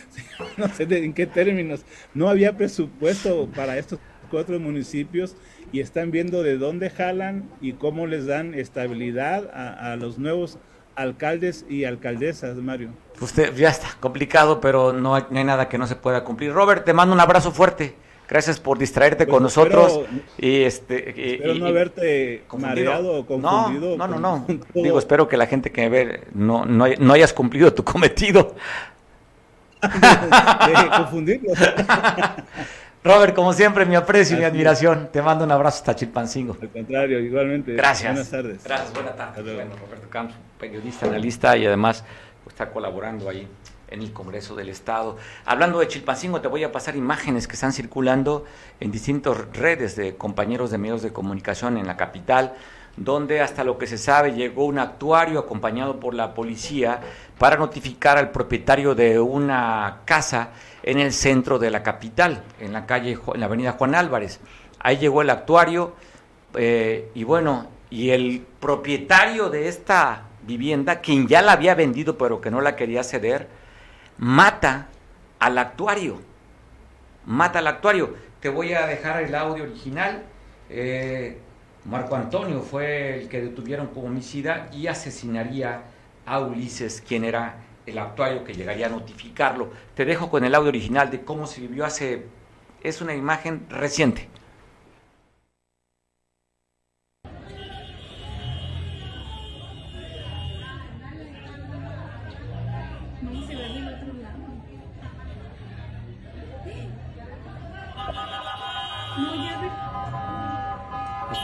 no 0.58 0.68
sé 0.70 0.84
en 0.84 1.14
qué 1.14 1.26
términos. 1.26 1.86
No 2.14 2.30
había 2.30 2.56
presupuesto 2.58 3.48
para 3.56 3.78
estos 3.78 4.00
cuatro 4.30 4.60
municipios 4.60 5.36
y 5.72 5.80
están 5.80 6.12
viendo 6.12 6.44
de 6.44 6.58
dónde 6.58 6.90
jalan 6.90 7.50
y 7.62 7.74
cómo 7.74 8.08
les 8.08 8.26
dan 8.26 8.54
estabilidad 8.54 9.50
a, 9.54 9.96
los 9.96 10.18
nuevos 10.18 10.58
alcaldes 10.96 11.66
y 11.70 11.86
alcaldesas, 11.86 12.58
Mario. 12.58 12.90
Usted 13.20 13.56
ya 13.56 13.70
está 13.70 13.88
complicado, 14.00 14.60
pero 14.60 14.94
no 14.94 15.16
hay, 15.16 15.24
no 15.30 15.40
hay 15.40 15.46
nada 15.46 15.70
que 15.70 15.78
no 15.78 15.88
se 15.88 15.96
pueda 15.96 16.24
cumplir. 16.24 16.54
Robert, 16.54 16.84
te 16.86 16.94
mando 16.94 17.14
un 17.14 17.20
abrazo 17.20 17.52
fuerte. 17.52 17.96
Gracias 18.28 18.60
por 18.60 18.80
distraerte 18.80 19.26
con 19.28 19.44
pues 19.44 19.44
nosotros. 19.44 20.02
y 20.40 20.64
este, 20.64 21.36
espero 21.36 21.54
no 21.56 21.68
haberte 21.68 22.44
mareado 22.58 23.20
o 23.20 23.26
confundido. 23.26 23.98
No, 23.98 24.08
no, 24.08 24.20
no. 24.20 24.46
no. 24.48 24.60
Digo, 24.74 24.98
espero 24.98 25.28
que 25.28 25.38
la 25.38 25.46
gente 25.46 25.72
que 25.72 25.82
me 25.82 25.90
ve 25.90 26.22
no, 26.34 26.66
no, 26.66 26.88
no 26.88 27.14
hayas 27.14 27.34
cumplido 27.34 27.74
tu 27.74 27.84
cometido. 27.84 28.56
de, 29.86 31.42
Robert, 33.06 33.36
como 33.36 33.54
siempre, 33.54 33.86
mi 33.86 33.96
aprecio 33.96 34.36
y 34.36 34.40
mi 34.40 34.46
admiración. 34.46 35.10
Te 35.12 35.22
mando 35.22 35.46
un 35.46 35.52
abrazo 35.52 35.78
hasta 35.78 35.96
Chilpancingo. 35.96 36.58
Al 36.60 36.70
contrario, 36.70 37.20
igualmente. 37.20 37.74
Gracias. 37.74 38.12
Buenas 38.12 38.32
tardes. 38.32 38.64
Gracias, 38.64 38.94
buenas 38.96 39.16
tardes. 39.16 39.44
Bueno, 39.44 39.76
Roberto 39.80 40.10
Camps, 40.10 40.34
periodista, 40.60 41.06
analista 41.06 41.56
y 41.56 41.68
además 41.68 42.04
pues, 42.44 42.56
está 42.56 42.72
colaborando 42.72 43.30
ahí 43.30 43.48
en 43.90 44.02
el 44.02 44.12
Congreso 44.12 44.56
del 44.56 44.70
Estado. 44.70 45.18
Hablando 45.46 45.78
de 45.78 45.88
Chilpancingo, 45.88 46.42
te 46.42 46.48
voy 46.48 46.64
a 46.64 46.72
pasar 46.72 46.96
imágenes 46.96 47.48
que 47.48 47.54
están 47.54 47.74
circulando 47.74 48.46
en 48.80 48.92
distintas 48.92 49.38
redes 49.54 49.96
de 49.96 50.16
compañeros 50.16 50.72
de 50.72 50.80
medios 50.80 51.04
de 51.04 51.14
comunicación 51.14 51.78
en 51.78 51.86
la 51.86 51.98
capital, 51.98 52.56
donde 52.98 53.42
hasta 53.42 53.64
lo 53.64 53.78
que 53.78 53.88
se 53.88 53.98
sabe 53.98 54.34
llegó 54.34 54.66
un 54.66 54.80
actuario 54.80 55.40
acompañado 55.40 56.00
por 56.00 56.14
la 56.14 56.34
policía 56.34 57.02
para 57.38 57.58
notificar 57.58 58.18
al 58.18 58.32
propietario 58.32 58.96
de 58.96 59.20
una 59.20 60.02
casa 60.06 60.52
en 60.84 61.00
el 61.00 61.12
centro 61.12 61.60
de 61.60 61.72
la 61.72 61.84
capital, 61.84 62.44
en 62.60 62.74
la 62.74 62.86
calle, 62.86 63.18
en 63.34 63.40
la 63.40 63.48
avenida 63.48 63.74
Juan 63.74 63.96
Álvarez. 63.96 64.40
Ahí 64.80 64.98
llegó 64.98 65.22
el 65.22 65.30
actuario 65.30 65.94
eh, 66.56 67.10
y 67.14 67.24
bueno, 67.24 67.68
y 67.90 68.12
el 68.12 68.46
propietario 68.60 69.50
de 69.50 69.68
esta 69.68 70.24
vivienda, 70.44 71.02
quien 71.02 71.28
ya 71.28 71.42
la 71.42 71.54
había 71.54 71.76
vendido 71.76 72.18
pero 72.18 72.40
que 72.40 72.52
no 72.52 72.62
la 72.62 72.76
quería 72.76 73.04
ceder, 73.04 73.48
mata 74.18 74.88
al 75.40 75.58
actuario. 75.58 76.22
Mata 77.26 77.60
al 77.60 77.68
actuario. 77.68 78.16
Te 78.40 78.50
voy 78.50 78.74
a 78.74 78.86
dejar 78.86 79.24
el 79.24 79.34
audio 79.34 79.64
original. 79.64 80.24
Eh, 80.70 81.40
Marco 81.86 82.16
Antonio 82.16 82.62
fue 82.62 83.22
el 83.22 83.30
que 83.30 83.42
detuvieron 83.42 83.88
como 83.88 84.08
homicida 84.08 84.70
y 84.74 84.88
asesinaría 84.88 85.84
a 86.26 86.40
Ulises, 86.40 87.04
quien 87.08 87.24
era 87.24 87.58
el 87.86 88.00
actuario 88.00 88.44
que 88.44 88.56
llegaría 88.56 88.88
a 88.88 88.90
notificarlo. 88.90 89.70
Te 89.94 90.04
dejo 90.04 90.32
con 90.32 90.44
el 90.44 90.56
audio 90.56 90.70
original 90.70 91.12
de 91.12 91.22
cómo 91.22 91.46
se 91.46 91.62
vivió 91.62 91.86
hace... 91.86 92.26
Es 92.82 93.02
una 93.02 93.14
imagen 93.14 93.68
reciente. 93.70 94.30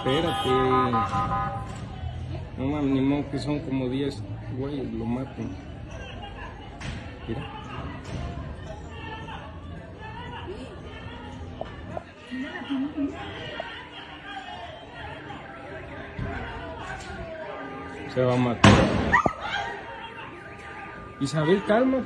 Espérate. 0.02 0.50
No 2.58 2.68
mames, 2.68 2.92
ni 2.92 3.02
modo 3.02 3.30
que 3.30 3.40
son 3.40 3.60
como 3.60 3.88
10, 3.88 4.24
güey, 4.58 4.92
lo 4.98 5.06
maten. 5.06 5.50
Mira. 7.28 7.42
Se 18.14 18.24
va 18.24 18.34
a 18.34 18.38
matar. 18.38 18.72
Isabel, 21.20 21.64
calma. 21.66 22.04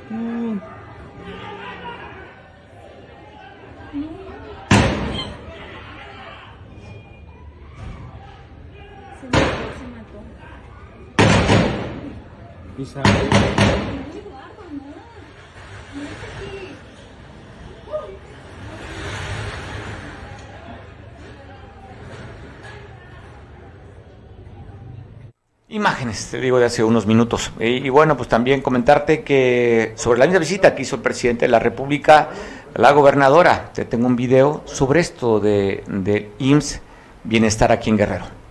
Imágenes, 25.68 26.28
te 26.30 26.38
digo, 26.38 26.58
de 26.58 26.66
hace 26.66 26.84
unos 26.84 27.06
minutos. 27.06 27.50
Y, 27.58 27.86
y, 27.86 27.88
bueno, 27.88 28.16
pues 28.16 28.28
también 28.28 28.60
comentarte 28.60 29.22
que 29.22 29.92
sobre 29.96 30.18
la 30.18 30.26
misma 30.26 30.40
visita 30.40 30.74
que 30.74 30.82
hizo 30.82 30.96
el 30.96 31.02
presidente 31.02 31.46
de 31.46 31.50
la 31.50 31.58
República, 31.58 32.28
la 32.74 32.92
gobernadora, 32.92 33.72
te 33.72 33.86
tengo 33.86 34.06
un 34.06 34.16
video 34.16 34.62
sobre 34.66 35.00
esto 35.00 35.40
de, 35.40 35.82
de 35.86 36.30
IMSS 36.38 36.80
Bienestar 37.24 37.72
aquí 37.72 37.90
en 37.90 37.96
Guerrero. 37.96 38.45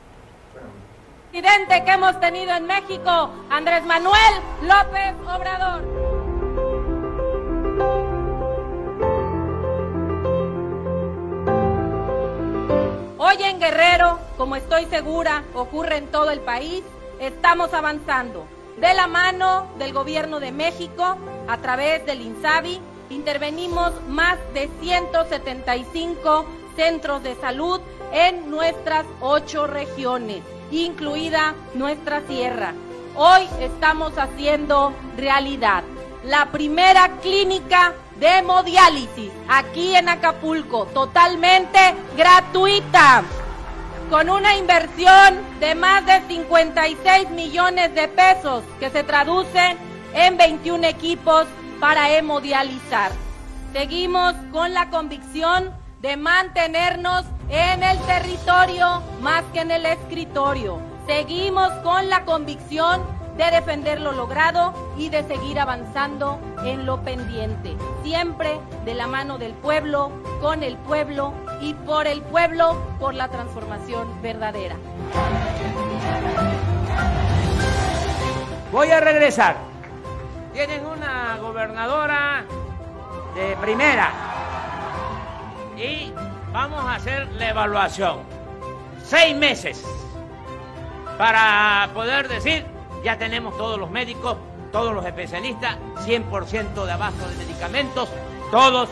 Presidente 1.36 1.84
que 1.84 1.92
hemos 1.92 2.18
tenido 2.22 2.56
en 2.56 2.66
México, 2.66 3.30
Andrés 3.50 3.84
Manuel 3.84 4.36
López 4.62 5.16
Obrador. 5.28 5.84
Hoy 13.18 13.44
en 13.44 13.60
Guerrero, 13.60 14.18
como 14.38 14.56
estoy 14.56 14.86
segura, 14.86 15.44
ocurre 15.54 15.98
en 15.98 16.08
todo 16.08 16.32
el 16.32 16.40
país, 16.40 16.86
estamos 17.20 17.74
avanzando. 17.74 18.46
De 18.78 18.94
la 18.94 19.08
mano 19.08 19.68
del 19.78 19.92
gobierno 19.92 20.40
de 20.40 20.54
México, 20.54 21.18
a 21.50 21.58
través 21.58 22.06
del 22.06 22.22
INSABI, 22.22 22.80
intervenimos 23.10 23.92
más 24.08 24.38
de 24.54 24.70
175 24.80 26.46
centros 26.78 27.24
de 27.24 27.36
salud 27.36 27.82
en 28.14 28.50
nuestras 28.50 29.06
ocho 29.20 29.68
regiones, 29.68 30.42
incluida 30.84 31.56
nuestra 31.74 32.22
sierra. 32.28 32.74
Hoy 33.16 33.48
estamos 33.62 34.18
haciendo 34.18 34.94
realidad 35.16 35.84
la 36.26 36.52
primera 36.52 37.10
clínica 37.22 37.94
de 38.20 38.40
hemodiálisis 38.40 39.32
aquí 39.48 39.96
en 39.96 40.10
Acapulco, 40.10 40.86
totalmente 40.88 41.80
gratuita 42.18 43.24
con 44.10 44.30
una 44.30 44.56
inversión 44.56 45.36
de 45.60 45.76
más 45.76 46.06
de 46.06 46.22
56 46.28 47.30
millones 47.32 47.94
de 47.96 48.08
pesos 48.08 48.64
que 48.80 48.90
se 48.90 49.04
traducen 49.04 49.78
en 50.14 50.38
21 50.38 50.86
equipos 50.88 51.46
para 51.80 52.12
hemodializar. 52.12 53.12
Seguimos 53.74 54.34
con 54.52 54.74
la 54.74 54.90
convicción 54.90 55.72
de 56.06 56.18
mantenernos 56.18 57.26
en 57.50 57.82
el 57.82 57.98
territorio 58.02 59.02
más 59.22 59.44
que 59.54 59.62
en 59.62 59.72
el 59.72 59.88
escritorio. 59.88 60.80
Seguimos 61.08 61.72
con 61.82 62.12
la 62.12 62.26
convicción 62.26 63.02
de 63.38 63.50
defender 63.50 64.00
lo 64.00 64.12
logrado 64.12 64.72
y 65.00 65.10
de 65.10 65.24
seguir 65.24 65.60
avanzando 65.60 66.40
en 66.64 66.86
lo 66.86 67.02
pendiente, 67.02 67.76
siempre 68.04 68.60
de 68.86 68.94
la 68.94 69.08
mano 69.08 69.40
del 69.40 69.54
pueblo, 69.54 70.12
con 70.42 70.62
el 70.62 70.78
pueblo 70.78 71.34
y 71.60 71.74
por 71.74 72.06
el 72.06 72.22
pueblo, 72.22 72.80
por 73.00 73.16
la 73.16 73.28
transformación 73.30 74.08
verdadera. 74.22 74.76
Voy 78.72 78.92
a 78.92 79.00
regresar. 79.00 79.56
Tienen 80.54 80.86
una 80.86 81.38
gobernadora 81.38 82.46
de 83.34 83.58
primera 83.58 84.36
y 85.78 86.14
vamos 86.52 86.84
a 86.86 86.96
hacer 86.96 87.28
la 87.34 87.50
evaluación. 87.50 88.20
Seis 89.04 89.36
meses 89.36 89.86
para 91.18 91.90
poder 91.94 92.28
decir 92.28 92.66
ya 93.04 93.18
tenemos 93.18 93.56
todos 93.58 93.80
los 93.80 93.90
médicos, 93.92 94.38
todos 94.72 94.94
los 94.94 95.06
especialistas, 95.06 95.78
100% 96.06 96.86
de 96.86 96.92
abasto 96.92 97.30
de 97.30 97.36
medicamentos, 97.36 98.10
todos 98.52 98.90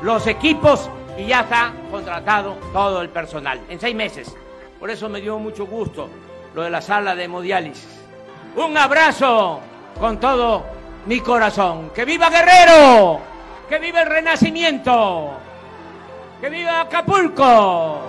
los 0.00 0.26
equipos 0.26 0.88
y 1.18 1.26
ya 1.26 1.40
está 1.40 1.72
contratado 1.90 2.56
todo 2.72 3.02
el 3.02 3.08
personal 3.08 3.60
en 3.68 3.80
seis 3.80 3.96
meses. 3.96 4.34
Por 4.78 4.90
eso 4.90 5.08
me 5.08 5.20
dio 5.20 5.38
mucho 5.38 5.66
gusto 5.66 6.08
lo 6.54 6.62
de 6.62 6.70
la 6.70 6.80
sala 6.80 7.16
de 7.16 7.24
hemodiálisis. 7.24 7.98
Un 8.56 8.76
abrazo 8.76 9.60
con 9.98 10.20
todo 10.20 10.64
mi 11.06 11.20
corazón. 11.20 11.90
¡Que 11.90 12.04
viva 12.04 12.30
Guerrero! 12.30 13.20
¡Que 13.68 13.78
viva 13.78 14.02
el 14.02 14.08
Renacimiento! 14.08 15.47
¡Que 16.40 16.48
viva 16.50 16.82
Acapulco! 16.82 18.00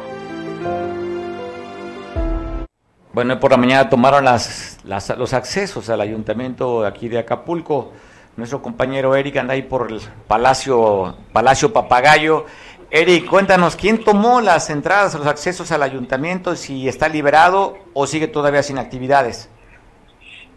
Bueno, 3.12 3.40
por 3.40 3.50
la 3.52 3.58
mañana 3.58 3.90
tomaron 3.90 4.24
las, 4.24 4.78
las, 4.84 5.10
los 5.18 5.34
accesos 5.34 5.90
al 5.90 6.00
ayuntamiento 6.00 6.86
aquí 6.86 7.10
de 7.10 7.18
Acapulco. 7.18 7.92
Nuestro 8.38 8.62
compañero 8.62 9.16
Eric 9.16 9.38
anda 9.38 9.56
ahí 9.56 9.64
por 9.64 9.92
el 9.92 10.00
Palacio, 10.28 11.18
Palacio 11.34 11.74
Papagayo. 11.74 12.46
Eric, 12.92 13.26
cuéntanos, 13.26 13.76
¿quién 13.76 14.04
tomó 14.04 14.42
las 14.42 14.70
entradas, 14.70 15.16
los 15.16 15.28
accesos 15.28 15.72
al 15.72 15.82
ayuntamiento? 15.82 16.56
Si 16.56 16.88
está 16.88 17.10
liberado 17.10 17.78
o 17.94 18.06
sigue 18.06 18.28
todavía 18.28 18.62
sin 18.62 18.78
actividades. 18.78 19.50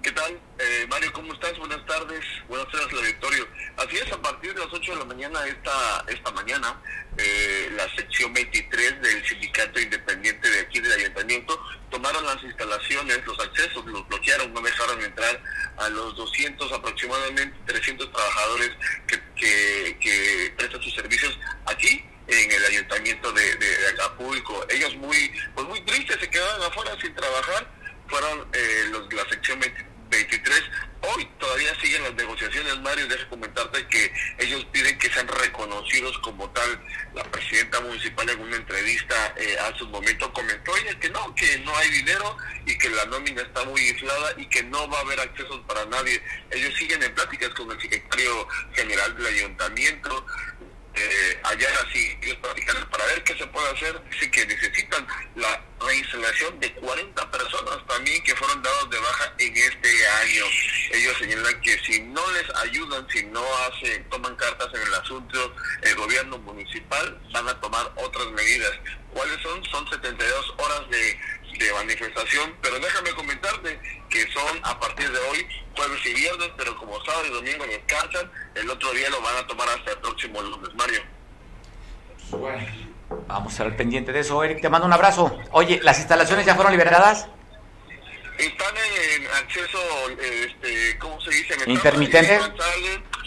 ¿Qué 0.02 0.12
tal? 0.12 0.32
Eh, 0.32 0.86
Mario, 0.88 1.10
¿cómo 1.14 1.32
estás? 1.32 1.58
Buenas 1.58 1.84
tardes. 1.86 2.24
Buenas 2.48 2.66
tardes, 2.70 2.92
auditorio. 2.92 3.44
Así 3.82 3.96
es, 3.96 4.12
a 4.12 4.22
partir 4.22 4.54
de 4.54 4.60
las 4.60 4.72
8 4.72 4.92
de 4.92 4.98
la 4.98 5.04
mañana, 5.04 5.44
esta, 5.44 6.04
esta 6.06 6.30
mañana, 6.30 6.80
eh, 7.18 7.68
la 7.74 7.92
sección 7.96 8.32
23 8.32 9.02
del 9.02 9.26
Sindicato 9.26 9.80
Independiente 9.80 10.48
de 10.48 10.60
aquí 10.60 10.78
del 10.78 10.92
Ayuntamiento 10.92 11.60
tomaron 11.90 12.24
las 12.24 12.40
instalaciones, 12.44 13.26
los 13.26 13.40
accesos, 13.40 13.84
los 13.86 14.06
bloquearon, 14.06 14.54
no 14.54 14.60
dejaron 14.60 15.02
entrar 15.02 15.42
a 15.78 15.88
los 15.88 16.14
200, 16.14 16.72
aproximadamente 16.72 17.58
300 17.66 18.12
trabajadores 18.12 18.70
que, 19.06 20.54
prestan 20.56 20.82
sus 20.82 20.94
servicios 20.94 21.36
aquí 21.66 22.04
en 22.28 22.52
el 22.52 22.64
Ayuntamiento 22.66 23.32
de, 23.32 23.56
de, 23.56 23.66
de 23.78 23.88
Acapulco. 23.88 24.64
Ellos 24.68 24.94
muy, 24.96 25.32
pues 25.56 25.66
muy 25.66 25.80
tristes, 25.80 26.20
se 26.20 26.30
quedaron 26.30 26.62
afuera 26.62 26.96
sin 27.00 27.12
trabajar, 27.16 27.68
fueron 28.06 28.46
eh, 28.52 28.84
los, 28.92 29.12
la 29.12 29.28
sección 29.28 29.58
23 29.58 29.91
23. 30.12 30.62
Hoy 31.04 31.28
todavía 31.38 31.74
siguen 31.80 32.04
las 32.04 32.14
negociaciones, 32.14 32.78
Mario. 32.80 33.08
Deja 33.08 33.28
comentarte 33.28 33.84
que 33.88 34.12
ellos 34.38 34.64
piden 34.66 34.96
que 34.98 35.10
sean 35.10 35.26
reconocidos 35.26 36.16
como 36.18 36.48
tal. 36.50 36.80
La 37.14 37.24
presidenta 37.24 37.80
municipal 37.80 38.28
en 38.28 38.40
una 38.40 38.56
entrevista 38.56 39.34
eh, 39.36 39.56
hace 39.58 39.82
un 39.82 39.90
momento 39.90 40.32
comentó 40.32 40.76
ella 40.76 40.98
que 41.00 41.10
no, 41.10 41.34
que 41.34 41.58
no 41.60 41.76
hay 41.76 41.90
dinero 41.90 42.36
y 42.66 42.78
que 42.78 42.90
la 42.90 43.06
nómina 43.06 43.42
está 43.42 43.64
muy 43.64 43.88
inflada 43.88 44.34
y 44.36 44.46
que 44.46 44.62
no 44.64 44.88
va 44.88 44.98
a 44.98 45.00
haber 45.00 45.20
accesos 45.20 45.60
para 45.66 45.84
nadie. 45.86 46.22
Ellos 46.50 46.72
siguen 46.78 47.02
en 47.02 47.12
pláticas 47.14 47.50
con 47.50 47.70
el 47.72 47.80
secretario 47.80 48.46
general 48.74 49.16
del 49.16 49.26
ayuntamiento 49.26 50.26
eh, 50.94 51.40
allá 51.44 51.68
así 51.88 52.18
ellos 52.22 52.36
platican 52.36 52.88
para 52.90 53.06
ver 53.06 53.24
qué 53.24 53.36
se 53.36 53.46
puede 53.46 53.70
hacer. 53.70 54.02
Dice 54.10 54.30
que 54.30 54.46
necesitan 54.46 55.06
la 55.36 55.60
reinstalación 55.80 56.60
de 56.60 56.72
40 56.74 57.30
personas 57.30 57.78
también 57.86 58.22
que 58.22 58.34
fueron 58.36 58.62
dados 58.62 58.90
de 58.90 58.98
baja 58.98 59.32
en 59.38 59.56
este 59.56 60.06
año. 60.06 60.44
Ellos 60.92 61.16
señalan 61.18 61.60
que 61.60 61.78
si 61.84 62.00
no 62.02 62.30
les 62.32 62.56
ayudan, 62.56 63.06
si 63.10 63.24
no 63.24 63.42
hacen, 63.66 64.08
toman 64.10 64.36
cartas 64.36 64.68
en 64.74 64.82
el 64.82 64.94
asunto, 64.94 65.54
el 65.82 65.94
gobierno 65.96 66.38
municipal 66.38 67.20
van 67.32 67.48
a 67.48 67.60
tomar 67.60 67.90
otras 67.96 68.26
medidas. 68.32 68.72
¿Cuáles 69.12 69.40
son? 69.42 69.64
Son 69.64 69.88
72 69.90 70.54
horas 70.58 70.88
de, 70.90 71.18
de 71.58 71.72
manifestación, 71.72 72.54
pero 72.62 72.78
déjame 72.78 73.10
comentarte 73.12 73.78
que 74.08 74.26
son 74.32 74.60
a 74.62 74.78
partir 74.78 75.10
de 75.10 75.18
hoy 75.18 75.46
jueves 75.76 76.06
y 76.06 76.14
viernes, 76.14 76.50
pero 76.56 76.76
como 76.76 77.02
sábado 77.04 77.26
y 77.26 77.30
domingo 77.30 77.64
descansan, 77.66 78.30
el 78.54 78.70
otro 78.70 78.92
día 78.92 79.08
lo 79.10 79.20
van 79.20 79.36
a 79.36 79.46
tomar 79.46 79.68
hasta 79.68 79.92
el 79.92 79.98
próximo 79.98 80.42
lunes, 80.42 80.74
Mario. 80.74 81.02
Bueno, 82.30 82.66
vamos 83.26 83.52
a 83.52 83.64
estar 83.64 83.76
pendiente 83.76 84.12
de 84.12 84.20
eso. 84.20 84.42
Eric, 84.42 84.60
te 84.60 84.68
mando 84.68 84.86
un 84.86 84.92
abrazo. 84.92 85.38
Oye, 85.52 85.80
¿las 85.82 85.98
instalaciones 85.98 86.46
ya 86.46 86.54
fueron 86.54 86.72
liberadas? 86.72 87.28
Están 88.38 88.74
en 88.76 89.26
acceso, 89.26 89.78
este, 90.20 90.98
¿cómo 90.98 91.20
se 91.20 91.30
dice? 91.30 91.54
En 91.54 91.70
¿Intermitentes? 91.70 92.42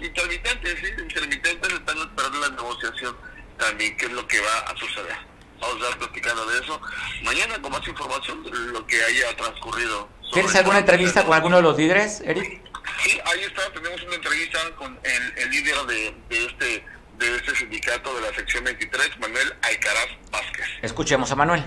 Intermitentes, 0.01 0.79
sí, 0.79 0.87
intermitentes 0.99 1.73
están 1.73 1.97
esperando 1.99 2.39
la 2.39 2.49
negociación 2.49 3.15
también, 3.57 3.95
qué 3.97 4.05
es 4.07 4.11
lo 4.11 4.27
que 4.27 4.39
va 4.41 4.59
a 4.71 4.75
suceder. 4.75 5.34
Vamos 5.65 5.81
a 5.81 5.85
estar 5.85 5.99
platicando 5.99 6.45
de 6.45 6.59
eso 6.59 6.79
mañana 7.23 7.59
con 7.59 7.71
más 7.71 7.87
información 7.87 8.43
de 8.43 8.51
lo 8.51 8.85
que 8.85 9.03
haya 9.03 9.35
transcurrido. 9.35 10.07
¿Tienes 10.31 10.55
alguna 10.55 10.79
entrevista 10.79 11.23
con 11.23 11.33
alguno 11.33 11.57
de 11.57 11.63
los 11.63 11.77
líderes, 11.77 12.21
Eric? 12.21 12.61
Sí, 13.03 13.19
ahí 13.25 13.41
está, 13.41 13.71
tenemos 13.73 14.01
una 14.03 14.15
entrevista 14.15 14.59
con 14.75 14.99
el, 15.03 15.37
el 15.37 15.49
líder 15.49 15.75
de, 15.87 16.15
de, 16.29 16.45
este 16.45 16.85
de 17.17 17.35
este 17.35 17.55
sindicato 17.55 18.13
de 18.13 18.21
la 18.21 18.35
sección 18.35 18.63
23, 18.63 19.19
Manuel 19.19 19.53
Alcaraz 19.63 20.07
Vázquez. 20.31 20.65
Escuchemos 20.83 21.31
a 21.31 21.35
Manuel. 21.35 21.63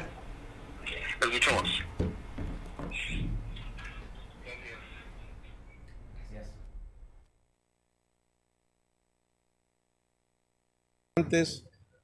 Escuchamos. 1.20 1.82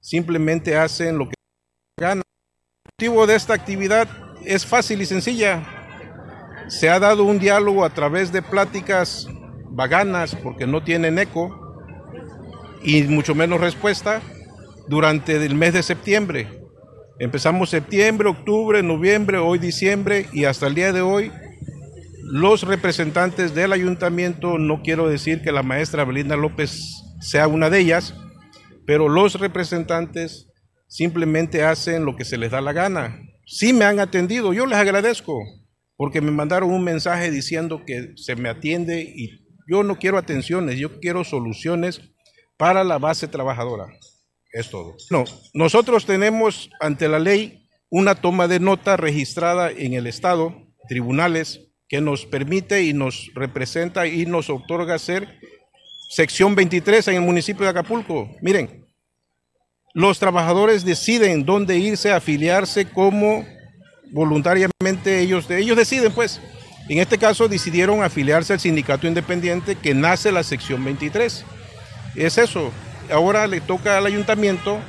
simplemente 0.00 0.76
hacen 0.76 1.16
lo 1.18 1.28
que 1.28 1.34
El 1.96 2.22
motivo 2.90 3.24
de 3.24 3.36
esta 3.36 3.54
actividad 3.54 4.08
es 4.44 4.66
fácil 4.66 5.00
y 5.00 5.06
sencilla. 5.06 5.62
Se 6.66 6.90
ha 6.90 6.98
dado 6.98 7.22
un 7.22 7.38
diálogo 7.38 7.84
a 7.84 7.90
través 7.90 8.32
de 8.32 8.42
pláticas 8.42 9.28
vaganas 9.70 10.34
porque 10.34 10.66
no 10.66 10.82
tienen 10.82 11.20
eco 11.20 11.56
y 12.82 13.04
mucho 13.04 13.36
menos 13.36 13.60
respuesta 13.60 14.20
durante 14.88 15.36
el 15.36 15.54
mes 15.54 15.72
de 15.72 15.84
septiembre. 15.84 16.64
Empezamos 17.20 17.70
septiembre, 17.70 18.28
octubre, 18.28 18.82
noviembre, 18.82 19.38
hoy 19.38 19.60
diciembre 19.60 20.26
y 20.32 20.46
hasta 20.46 20.66
el 20.66 20.74
día 20.74 20.92
de 20.92 21.00
hoy 21.00 21.30
los 22.24 22.62
representantes 22.62 23.54
del 23.54 23.72
ayuntamiento, 23.72 24.58
no 24.58 24.82
quiero 24.82 25.08
decir 25.08 25.42
que 25.42 25.52
la 25.52 25.62
maestra 25.62 26.04
Belinda 26.04 26.36
López 26.36 27.04
sea 27.20 27.46
una 27.46 27.70
de 27.70 27.78
ellas, 27.78 28.16
pero 28.84 29.08
los 29.08 29.38
representantes 29.38 30.48
simplemente 30.94 31.64
hacen 31.64 32.04
lo 32.04 32.14
que 32.14 32.24
se 32.24 32.38
les 32.38 32.52
da 32.52 32.60
la 32.60 32.72
gana. 32.72 33.20
Sí 33.46 33.72
me 33.72 33.84
han 33.84 33.98
atendido, 33.98 34.52
yo 34.52 34.64
les 34.64 34.78
agradezco, 34.78 35.42
porque 35.96 36.20
me 36.20 36.30
mandaron 36.30 36.70
un 36.70 36.84
mensaje 36.84 37.32
diciendo 37.32 37.82
que 37.84 38.12
se 38.14 38.36
me 38.36 38.48
atiende 38.48 39.02
y 39.02 39.44
yo 39.68 39.82
no 39.82 39.98
quiero 39.98 40.18
atenciones, 40.18 40.78
yo 40.78 41.00
quiero 41.00 41.24
soluciones 41.24 42.00
para 42.56 42.84
la 42.84 42.98
base 42.98 43.26
trabajadora. 43.26 43.86
Es 44.52 44.70
todo. 44.70 44.94
No, 45.10 45.24
nosotros 45.52 46.06
tenemos 46.06 46.70
ante 46.78 47.08
la 47.08 47.18
ley 47.18 47.66
una 47.90 48.14
toma 48.14 48.46
de 48.46 48.60
nota 48.60 48.96
registrada 48.96 49.72
en 49.72 49.94
el 49.94 50.06
Estado, 50.06 50.54
tribunales, 50.88 51.72
que 51.88 52.00
nos 52.00 52.24
permite 52.24 52.84
y 52.84 52.92
nos 52.92 53.32
representa 53.34 54.06
y 54.06 54.26
nos 54.26 54.48
otorga 54.48 54.96
ser 55.00 55.40
sección 56.08 56.54
23 56.54 57.08
en 57.08 57.14
el 57.16 57.22
municipio 57.22 57.64
de 57.64 57.70
Acapulco. 57.70 58.30
Miren, 58.40 58.83
los 59.94 60.18
trabajadores 60.18 60.84
deciden 60.84 61.46
dónde 61.46 61.78
irse 61.78 62.12
a 62.12 62.16
afiliarse 62.16 62.84
como 62.84 63.46
voluntariamente 64.10 65.20
ellos, 65.20 65.48
ellos 65.48 65.76
deciden 65.76 66.12
pues. 66.12 66.40
En 66.88 66.98
este 66.98 67.16
caso 67.16 67.48
decidieron 67.48 68.02
afiliarse 68.02 68.52
al 68.52 68.60
sindicato 68.60 69.06
independiente 69.06 69.76
que 69.76 69.94
nace 69.94 70.32
la 70.32 70.42
sección 70.42 70.84
23. 70.84 71.44
Es 72.16 72.36
eso. 72.36 72.70
Ahora 73.10 73.46
le 73.46 73.60
toca 73.60 73.96
al 73.96 74.04
ayuntamiento 74.04 74.80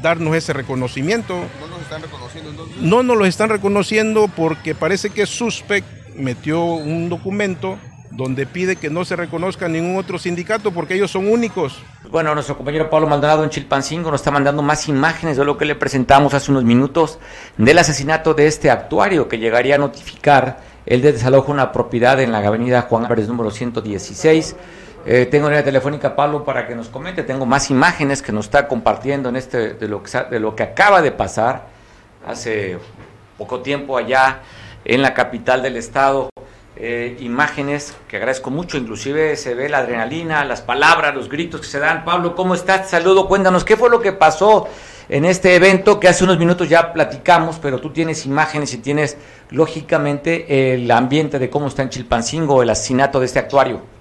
darnos 0.00 0.34
ese 0.34 0.52
reconocimiento. 0.52 1.34
¿No 1.60 1.66
nos 1.66 1.82
están 1.82 2.02
reconociendo 2.02 2.50
entonces? 2.50 2.76
No 2.78 3.02
nos 3.02 3.16
lo 3.18 3.26
están 3.26 3.50
reconociendo 3.50 4.28
porque 4.28 4.74
parece 4.74 5.10
que 5.10 5.26
Suspect 5.26 5.86
metió 6.14 6.64
un 6.64 7.08
documento 7.08 7.78
donde 8.16 8.46
pide 8.46 8.76
que 8.76 8.88
no 8.88 9.04
se 9.04 9.14
reconozca 9.14 9.68
ningún 9.68 9.98
otro 9.98 10.18
sindicato 10.18 10.70
porque 10.70 10.94
ellos 10.94 11.10
son 11.10 11.28
únicos. 11.28 11.82
Bueno, 12.10 12.34
nuestro 12.34 12.56
compañero 12.56 12.88
Pablo 12.88 13.06
Maldonado 13.06 13.44
en 13.44 13.50
Chilpancingo 13.50 14.10
nos 14.10 14.20
está 14.22 14.30
mandando 14.30 14.62
más 14.62 14.88
imágenes 14.88 15.36
de 15.36 15.44
lo 15.44 15.58
que 15.58 15.66
le 15.66 15.74
presentamos 15.74 16.32
hace 16.32 16.50
unos 16.50 16.64
minutos 16.64 17.18
del 17.58 17.76
asesinato 17.78 18.32
de 18.32 18.46
este 18.46 18.70
actuario 18.70 19.28
que 19.28 19.38
llegaría 19.38 19.74
a 19.74 19.78
notificar 19.78 20.60
el 20.86 21.02
desalojo 21.02 21.48
de 21.48 21.52
una 21.52 21.72
propiedad 21.72 22.18
en 22.20 22.32
la 22.32 22.38
avenida 22.38 22.82
Juan 22.82 23.04
Álvarez 23.04 23.28
número 23.28 23.50
116. 23.50 24.56
Eh, 25.04 25.26
tengo 25.30 25.50
la 25.50 25.62
telefónica 25.62 26.16
Pablo 26.16 26.42
para 26.42 26.66
que 26.66 26.74
nos 26.74 26.88
comente, 26.88 27.22
tengo 27.22 27.44
más 27.44 27.70
imágenes 27.70 28.22
que 28.22 28.32
nos 28.32 28.46
está 28.46 28.66
compartiendo 28.66 29.28
en 29.28 29.36
este 29.36 29.74
de 29.74 29.88
lo 29.88 30.02
que, 30.02 30.10
de 30.30 30.40
lo 30.40 30.56
que 30.56 30.62
acaba 30.62 31.02
de 31.02 31.12
pasar 31.12 31.66
hace 32.26 32.78
poco 33.36 33.60
tiempo 33.60 33.98
allá 33.98 34.40
en 34.86 35.02
la 35.02 35.12
capital 35.12 35.62
del 35.62 35.76
estado. 35.76 36.30
Eh, 36.78 37.16
imágenes 37.20 37.96
que 38.06 38.18
agradezco 38.18 38.50
mucho, 38.50 38.76
inclusive 38.76 39.36
se 39.36 39.54
ve 39.54 39.70
la 39.70 39.78
adrenalina, 39.78 40.44
las 40.44 40.60
palabras, 40.60 41.14
los 41.14 41.30
gritos 41.30 41.62
que 41.62 41.66
se 41.66 41.78
dan. 41.78 42.04
Pablo, 42.04 42.34
¿cómo 42.34 42.54
estás? 42.54 42.90
Saludo, 42.90 43.28
cuéntanos, 43.28 43.64
¿qué 43.64 43.78
fue 43.78 43.88
lo 43.88 44.00
que 44.00 44.12
pasó 44.12 44.68
en 45.08 45.24
este 45.24 45.54
evento 45.54 45.98
que 45.98 46.08
hace 46.08 46.24
unos 46.24 46.38
minutos 46.38 46.68
ya 46.68 46.92
platicamos, 46.92 47.58
pero 47.60 47.80
tú 47.80 47.90
tienes 47.90 48.26
imágenes 48.26 48.74
y 48.74 48.78
tienes 48.78 49.16
lógicamente 49.48 50.74
el 50.74 50.90
ambiente 50.90 51.38
de 51.38 51.48
cómo 51.48 51.68
está 51.68 51.82
en 51.82 51.88
Chilpancingo 51.88 52.62
el 52.62 52.68
asesinato 52.68 53.20
de 53.20 53.26
este 53.26 53.38
actuario? 53.38 53.95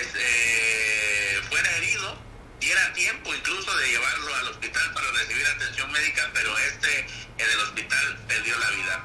Pues 0.00 0.14
eh, 0.16 1.40
fuera 1.50 1.76
herido, 1.76 2.16
diera 2.58 2.92
tiempo 2.94 3.34
incluso 3.34 3.76
de 3.76 3.88
llevarlo 3.88 4.34
al 4.34 4.48
hospital 4.48 4.92
para 4.94 5.10
recibir 5.12 5.46
atención 5.46 5.92
médica, 5.92 6.30
pero 6.32 6.56
este 6.58 7.00
en 7.36 7.50
el 7.50 7.60
hospital 7.60 8.18
perdió 8.26 8.58
la 8.58 8.70
vida. 8.70 9.04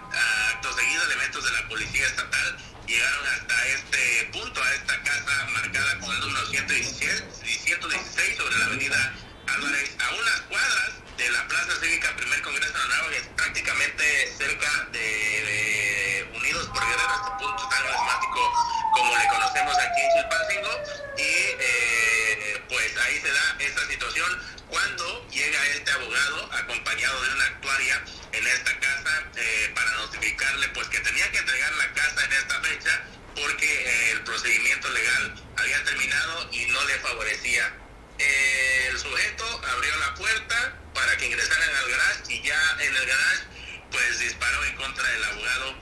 Acto 0.53 0.73
seguido, 0.73 1.03
elementos 1.03 1.43
de 1.43 1.51
la 1.51 1.67
policía 1.67 2.07
estatal 2.07 2.57
llegaron 2.87 3.27
hasta 3.27 3.67
este 3.67 4.29
punto, 4.31 4.63
a 4.63 4.73
esta 4.73 5.03
casa 5.03 5.47
marcada 5.51 5.99
con 5.99 6.15
el 6.15 6.19
número 6.21 6.47
116, 6.47 7.23
116 7.43 8.37
sobre 8.37 8.57
la 8.57 8.65
avenida 8.65 9.13
Álvarez, 9.47 9.91
a 9.99 10.13
unas 10.13 10.41
cuadras 10.41 10.91
de 11.17 11.29
la 11.29 11.47
Plaza 11.47 11.71
Cívica 11.79 12.13
Primer 12.17 12.41
Congreso 12.41 12.73
de 12.73 13.17
es 13.17 13.27
prácticamente 13.35 14.33
cerca 14.37 14.87
de, 14.91 16.29
Unidos 16.35 16.67
por 16.67 16.81
Guerrero, 16.85 17.15
este 17.15 17.31
punto 17.39 17.69
tan 17.69 17.85
emblemático 17.85 18.53
como 18.91 19.17
le 19.17 19.27
conocemos 19.27 19.77
aquí 19.77 20.01
en 20.01 20.11
Chilpancingo, 20.13 20.71
y 21.17 21.31
eh, 21.59 22.63
pues 22.67 22.97
ahí 22.97 23.19
se 23.21 23.31
da 23.31 23.55
esta 23.59 23.87
situación 23.87 24.41
cuando 24.67 25.27
llega 25.29 25.67
este 25.67 25.91
abogado 25.91 26.53
acompañado 26.53 27.23
de 27.23 27.33
una 27.35 27.45
actuaria 27.45 28.03
en 28.33 28.47
esta 28.47 28.79
casa 28.79 29.23
eh, 29.35 29.71
para 29.73 29.91
notificarle 29.91 30.67
pues 30.69 30.87
que 30.89 30.99
tenía 30.99 31.31
que 31.31 31.37
entregar 31.37 31.73
la 31.75 31.93
casa 31.93 32.25
en 32.25 32.33
esta 32.33 32.61
fecha 32.61 33.03
porque 33.35 33.65
eh, 33.65 34.11
el 34.11 34.21
procedimiento 34.23 34.89
legal 34.89 35.35
había 35.57 35.83
terminado 35.83 36.49
y 36.51 36.65
no 36.65 36.83
le 36.83 36.99
favorecía 36.99 37.84
el 38.17 38.99
sujeto 38.99 39.61
abrió 39.75 39.95
la 39.97 40.15
puerta 40.15 40.73
para 40.93 41.17
que 41.17 41.25
ingresaran 41.25 41.75
al 41.75 41.89
garage 41.89 42.33
y 42.33 42.41
ya 42.43 42.77
en 42.79 42.95
el 42.95 43.05
garage 43.05 43.43
pues 43.91 44.19
disparó 44.19 44.63
en 44.65 44.75
contra 44.75 45.07
del 45.07 45.23
abogado 45.25 45.75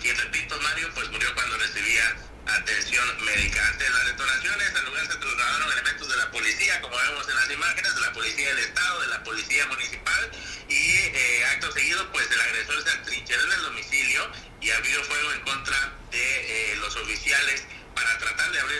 quien 0.00 0.16
repito 0.18 0.58
Mario 0.60 0.90
pues 0.94 1.08
murió 1.10 1.32
cuando 1.34 1.56
recibía 1.58 2.16
atención 2.46 3.24
médica. 3.24 3.66
Ante 3.68 3.88
las 3.88 4.06
detonaciones 4.06 4.74
al 4.74 4.84
lugar 4.86 5.06
se 5.06 5.16
trasladaron 5.16 5.72
elementos 5.72 6.08
de 6.08 6.16
la 6.16 6.30
policía, 6.30 6.80
como 6.80 6.96
vemos 6.96 7.28
en 7.28 7.36
las 7.36 7.50
imágenes, 7.50 7.94
de 7.94 8.00
la 8.00 8.12
policía 8.12 8.48
del 8.48 8.58
estado, 8.58 9.00
de 9.00 9.06
la 9.06 9.22
policía 9.22 9.66
municipal 9.66 10.01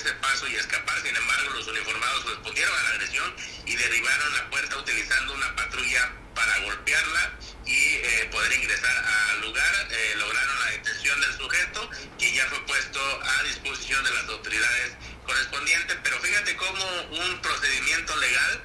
abrirse 0.02 0.12
paso 0.20 0.46
y 0.48 0.56
escapar. 0.56 1.00
Sin 1.02 1.14
embargo, 1.14 1.50
los 1.50 1.66
uniformados 1.66 2.24
respondieron 2.26 2.74
a 2.74 2.82
la 2.82 2.88
agresión 2.90 3.34
y 3.66 3.76
derribaron 3.76 4.34
la 4.34 4.50
puerta 4.50 4.76
utilizando 4.76 5.34
una 5.34 5.56
patrulla 5.56 6.12
para 6.34 6.58
golpearla 6.60 7.32
y 7.64 7.72
eh, 7.72 8.28
poder 8.30 8.52
ingresar 8.52 8.96
al 9.30 9.42
lugar. 9.42 9.88
Eh, 9.90 10.14
lograron 10.16 10.60
la 10.60 10.70
detención 10.70 11.20
del 11.20 11.32
sujeto, 11.34 11.90
que 12.18 12.34
ya 12.34 12.46
fue 12.46 12.66
puesto 12.66 13.00
a 13.00 13.42
disposición 13.44 14.02
de 14.04 14.10
las 14.10 14.28
autoridades 14.28 14.92
correspondientes. 15.24 15.96
Pero 16.02 16.20
fíjate 16.20 16.56
cómo 16.56 16.84
un 17.10 17.42
procedimiento 17.42 18.16
legal 18.16 18.62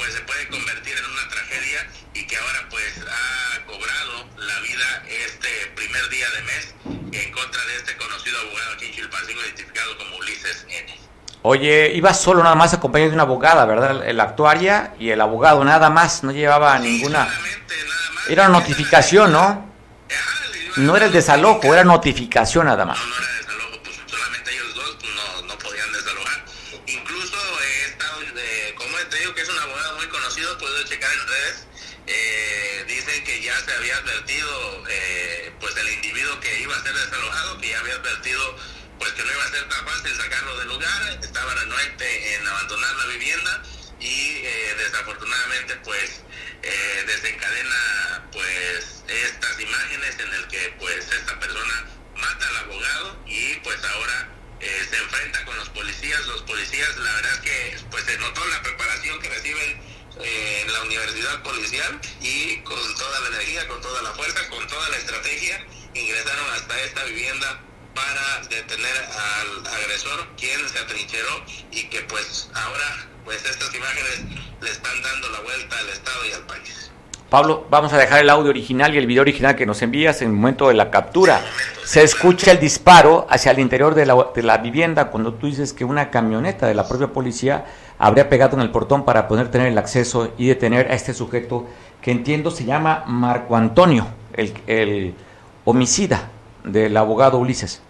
pues 0.00 0.14
se 0.14 0.20
puede 0.20 0.48
convertir 0.48 0.96
en 0.96 1.04
una 1.04 1.28
tragedia 1.28 1.86
y 2.14 2.26
que 2.26 2.34
ahora 2.34 2.66
pues 2.70 3.04
ha 3.06 3.66
cobrado 3.66 4.24
la 4.38 4.60
vida 4.60 5.04
este 5.26 5.48
primer 5.76 6.08
día 6.08 6.26
de 6.30 6.42
mes 6.42 6.74
en 7.12 7.32
contra 7.32 7.62
de 7.66 7.76
este 7.76 7.96
conocido 7.98 8.38
abogado 8.40 8.72
aquí 8.76 8.86
en 8.86 8.92
Chilpancingo 8.94 9.40
identificado 9.42 9.98
como 9.98 10.16
Ulises 10.16 10.66
N. 10.70 10.98
Oye, 11.42 11.92
iba 11.94 12.14
solo 12.14 12.42
nada 12.42 12.54
más 12.54 12.72
acompañado 12.72 13.10
de 13.10 13.14
una 13.14 13.24
abogada, 13.24 13.66
¿verdad? 13.66 14.08
El 14.08 14.18
actuaria 14.20 14.94
y 14.98 15.10
el 15.10 15.20
abogado, 15.20 15.62
nada 15.64 15.90
más, 15.90 16.24
no 16.24 16.32
llevaba 16.32 16.78
ninguna... 16.78 17.28
Era 18.28 18.48
una 18.48 18.60
notificación, 18.60 19.32
¿no? 19.32 19.68
no 20.76 20.96
era 20.96 21.06
el 21.06 21.12
desalojo, 21.12 21.74
era 21.74 21.84
notificación 21.84 22.66
nada 22.66 22.86
más. 22.86 22.98
No, 22.98 23.06
no 23.06 23.14
era 23.16 23.29
ser 39.60 39.68
tan 39.68 40.16
sacarlo 40.16 40.56
del 40.58 40.68
lugar, 40.68 41.18
estaba 41.22 41.54
renuente 41.54 42.34
en 42.34 42.48
abandonar 42.48 42.94
la 42.96 43.06
vivienda 43.06 43.62
y 44.00 44.36
eh, 44.42 44.74
desafortunadamente 44.78 45.76
pues 45.84 46.22
eh, 46.62 47.04
desencadena 47.06 48.28
pues 48.32 49.04
estas 49.06 49.60
imágenes 49.60 50.18
en 50.18 50.32
el 50.32 50.48
que 50.48 50.74
pues 50.78 51.10
esta 51.12 51.38
persona 51.38 51.86
mata 52.16 52.48
al 52.48 52.56
abogado 52.58 53.22
y 53.26 53.54
pues 53.56 53.82
ahora 53.84 54.28
eh, 54.60 54.86
se 54.88 54.96
enfrenta 54.96 55.44
con 55.44 55.56
los 55.56 55.68
policías. 55.70 56.26
Los 56.26 56.42
policías 56.42 56.96
la 56.96 57.12
verdad 57.12 57.32
es 57.34 57.40
que 57.40 57.78
pues 57.90 58.04
se 58.04 58.16
notó 58.18 58.46
la 58.46 58.62
preparación 58.62 59.20
que 59.20 59.28
reciben 59.28 59.82
eh, 60.22 60.62
en 60.64 60.72
la 60.72 60.82
universidad 60.82 61.42
policial 61.42 62.00
y 62.20 62.58
con 62.60 62.94
toda 62.96 63.20
la 63.20 63.28
energía, 63.28 63.68
con 63.68 63.80
toda 63.82 64.02
la 64.02 64.12
fuerza, 64.12 64.48
con 64.48 64.66
toda 64.68 64.88
la 64.88 64.96
estrategia 64.96 65.66
ingresaron 65.92 66.50
hasta 66.52 66.80
esta 66.82 67.04
vivienda 67.04 67.60
para 67.94 68.40
detener 68.48 68.96
al 68.96 69.66
agresor 69.66 70.26
quien 70.36 70.68
se 70.68 70.78
atrincheró 70.78 71.44
y 71.70 71.84
que 71.88 72.00
pues 72.02 72.50
ahora 72.54 73.08
pues 73.24 73.44
estas 73.44 73.74
imágenes 73.74 74.24
le 74.60 74.70
están 74.70 75.02
dando 75.02 75.30
la 75.30 75.40
vuelta 75.40 75.78
al 75.78 75.88
Estado 75.88 76.18
y 76.28 76.32
al 76.32 76.42
país. 76.42 76.90
Pablo, 77.28 77.64
vamos 77.70 77.92
a 77.92 77.98
dejar 77.98 78.22
el 78.22 78.30
audio 78.30 78.50
original 78.50 78.92
y 78.92 78.98
el 78.98 79.06
video 79.06 79.22
original 79.22 79.54
que 79.54 79.64
nos 79.64 79.82
envías 79.82 80.20
en 80.20 80.28
el 80.28 80.34
momento 80.34 80.66
de 80.66 80.74
la 80.74 80.90
captura. 80.90 81.40
Se 81.84 82.02
escucha 82.02 82.50
el 82.50 82.58
disparo 82.58 83.26
hacia 83.30 83.52
el 83.52 83.60
interior 83.60 83.94
de 83.94 84.04
la, 84.04 84.30
de 84.34 84.42
la 84.42 84.58
vivienda 84.58 85.10
cuando 85.12 85.34
tú 85.34 85.46
dices 85.46 85.72
que 85.72 85.84
una 85.84 86.10
camioneta 86.10 86.66
de 86.66 86.74
la 86.74 86.88
propia 86.88 87.08
policía 87.08 87.66
habría 87.98 88.28
pegado 88.28 88.56
en 88.56 88.62
el 88.62 88.70
portón 88.70 89.04
para 89.04 89.28
poder 89.28 89.48
tener 89.48 89.68
el 89.68 89.78
acceso 89.78 90.32
y 90.38 90.48
detener 90.48 90.90
a 90.90 90.94
este 90.94 91.14
sujeto 91.14 91.68
que 92.02 92.10
entiendo 92.10 92.50
se 92.50 92.64
llama 92.64 93.04
Marco 93.06 93.54
Antonio, 93.54 94.08
el, 94.32 94.52
el 94.66 95.14
homicida 95.64 96.30
del 96.64 96.96
abogado 96.96 97.38
Ulises. 97.38 97.80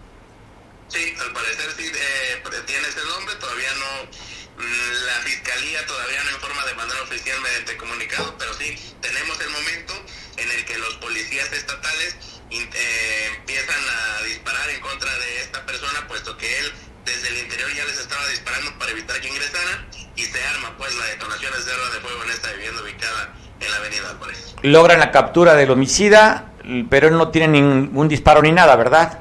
Sí, 0.89 1.15
al 1.21 1.33
parecer 1.33 1.71
sí 1.77 1.87
eh, 1.87 2.43
tiene 2.67 2.89
ese 2.89 3.05
nombre, 3.05 3.35
todavía 3.37 3.73
no, 3.75 4.63
mm, 4.63 5.07
la 5.07 5.15
fiscalía 5.23 5.87
todavía 5.87 6.23
no 6.25 6.31
informa 6.33 6.65
de 6.67 6.75
manera 6.75 7.03
oficial 7.03 7.41
mediante 7.41 7.77
comunicado, 7.77 8.37
pero 8.39 8.55
sí 8.55 8.77
tenemos 9.01 9.41
el 9.41 9.51
momento 9.51 9.95
en 10.37 10.51
el 10.51 10.65
que 10.65 10.79
los 10.79 10.95
policías 10.95 11.53
estatales 11.53 12.17
eh, 12.51 13.33
empiezan 13.37 13.83
a 13.89 14.23
disparar 14.25 14.69
en 14.71 14.81
contra 14.81 15.13
de 15.19 15.41
esta 15.43 15.65
persona, 15.65 16.07
puesto 16.09 16.37
que 16.37 16.59
él 16.59 16.73
desde 17.05 17.29
el 17.29 17.39
interior 17.39 17.73
ya 17.75 17.85
les 17.85 17.99
estaba 17.99 18.27
disparando 18.29 18.79
para 18.79 18.91
evitar 18.91 19.21
que 19.21 19.29
ingresaran 19.29 19.89
y 20.17 20.25
se 20.25 20.45
arma 20.45 20.77
pues 20.77 20.95
la 20.97 21.07
detonación 21.07 21.53
de 21.65 21.73
arma 21.73 21.91
de 21.91 22.01
fuego 22.01 22.25
en 22.25 22.31
esta 22.31 22.53
vivienda 22.53 22.83
ubicada 22.83 23.35
en 23.61 23.71
la 23.71 23.77
avenida 23.77 24.11
Álvarez. 24.11 24.55
Logran 24.63 25.01
la 25.01 25.11
captura 25.11 25.55
del 25.55 25.71
homicida, 25.71 26.53
pero 26.91 27.09
él 27.09 27.17
no 27.17 27.29
tiene 27.29 27.49
ningún 27.61 28.09
disparo 28.09 28.43
ni 28.43 28.53
nada, 28.53 28.77
¿verdad? 28.77 29.21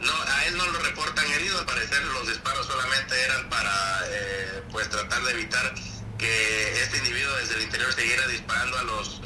No, 0.00 0.10
a 0.10 0.44
él 0.46 0.56
no 0.56 0.66
lo 0.66 0.78
reportan 0.80 1.24
herido, 1.32 1.58
al 1.58 1.66
parecer 1.66 2.02
los 2.04 2.28
disparos 2.28 2.66
solamente 2.66 3.14
eran 3.24 3.48
para 3.50 3.70
eh, 4.10 4.62
pues 4.72 4.88
tratar 4.88 5.22
de 5.22 5.32
evitar 5.32 5.74
que 6.18 6.72
este 6.82 6.98
individuo 6.98 7.34
desde 7.36 7.56
el 7.56 7.62
interior 7.62 7.92
siguiera 7.92 8.26
disparando 8.28 8.78
a 8.78 8.82
los 8.84 9.20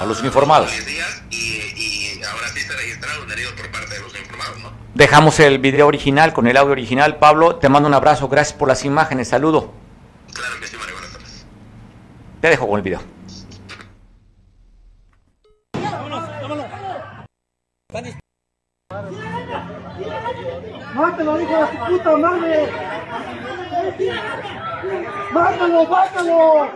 A 0.00 0.04
los 0.06 0.20
uniformados. 0.20 0.70
policías 0.70 1.22
y, 1.30 1.36
y 1.36 2.22
ahora 2.24 2.48
sí 2.48 2.60
se 2.60 2.72
registraron 2.72 3.24
un 3.24 3.32
herido 3.32 3.54
por 3.56 3.70
parte 3.70 3.94
de 3.94 4.00
los 4.00 4.12
uniformados, 4.14 4.58
¿no? 4.58 4.72
Dejamos 4.94 5.38
el 5.40 5.58
video 5.58 5.86
original 5.86 6.32
con 6.32 6.46
el 6.46 6.56
audio 6.56 6.72
original. 6.72 7.16
Pablo, 7.18 7.56
te 7.56 7.68
mando 7.68 7.88
un 7.88 7.94
abrazo, 7.94 8.28
gracias 8.28 8.56
por 8.58 8.68
las 8.68 8.84
imágenes, 8.84 9.28
saludo. 9.28 9.72
Claro 10.34 10.58
que 10.60 10.66
sí, 10.66 10.76
Mario, 10.76 10.94
buenas 10.94 11.12
tardes. 11.12 11.44
Te 12.40 12.48
dejo 12.48 12.68
con 12.68 12.76
el 12.78 12.82
video. 12.82 13.00
¡Mátalo, 20.94 21.40
hijo 21.40 21.56
de 21.56 21.66
su 21.72 21.84
puta 21.86 22.16
madre! 22.16 22.68
¡Mátalo, 25.32 25.84
mátalo! 25.86 26.70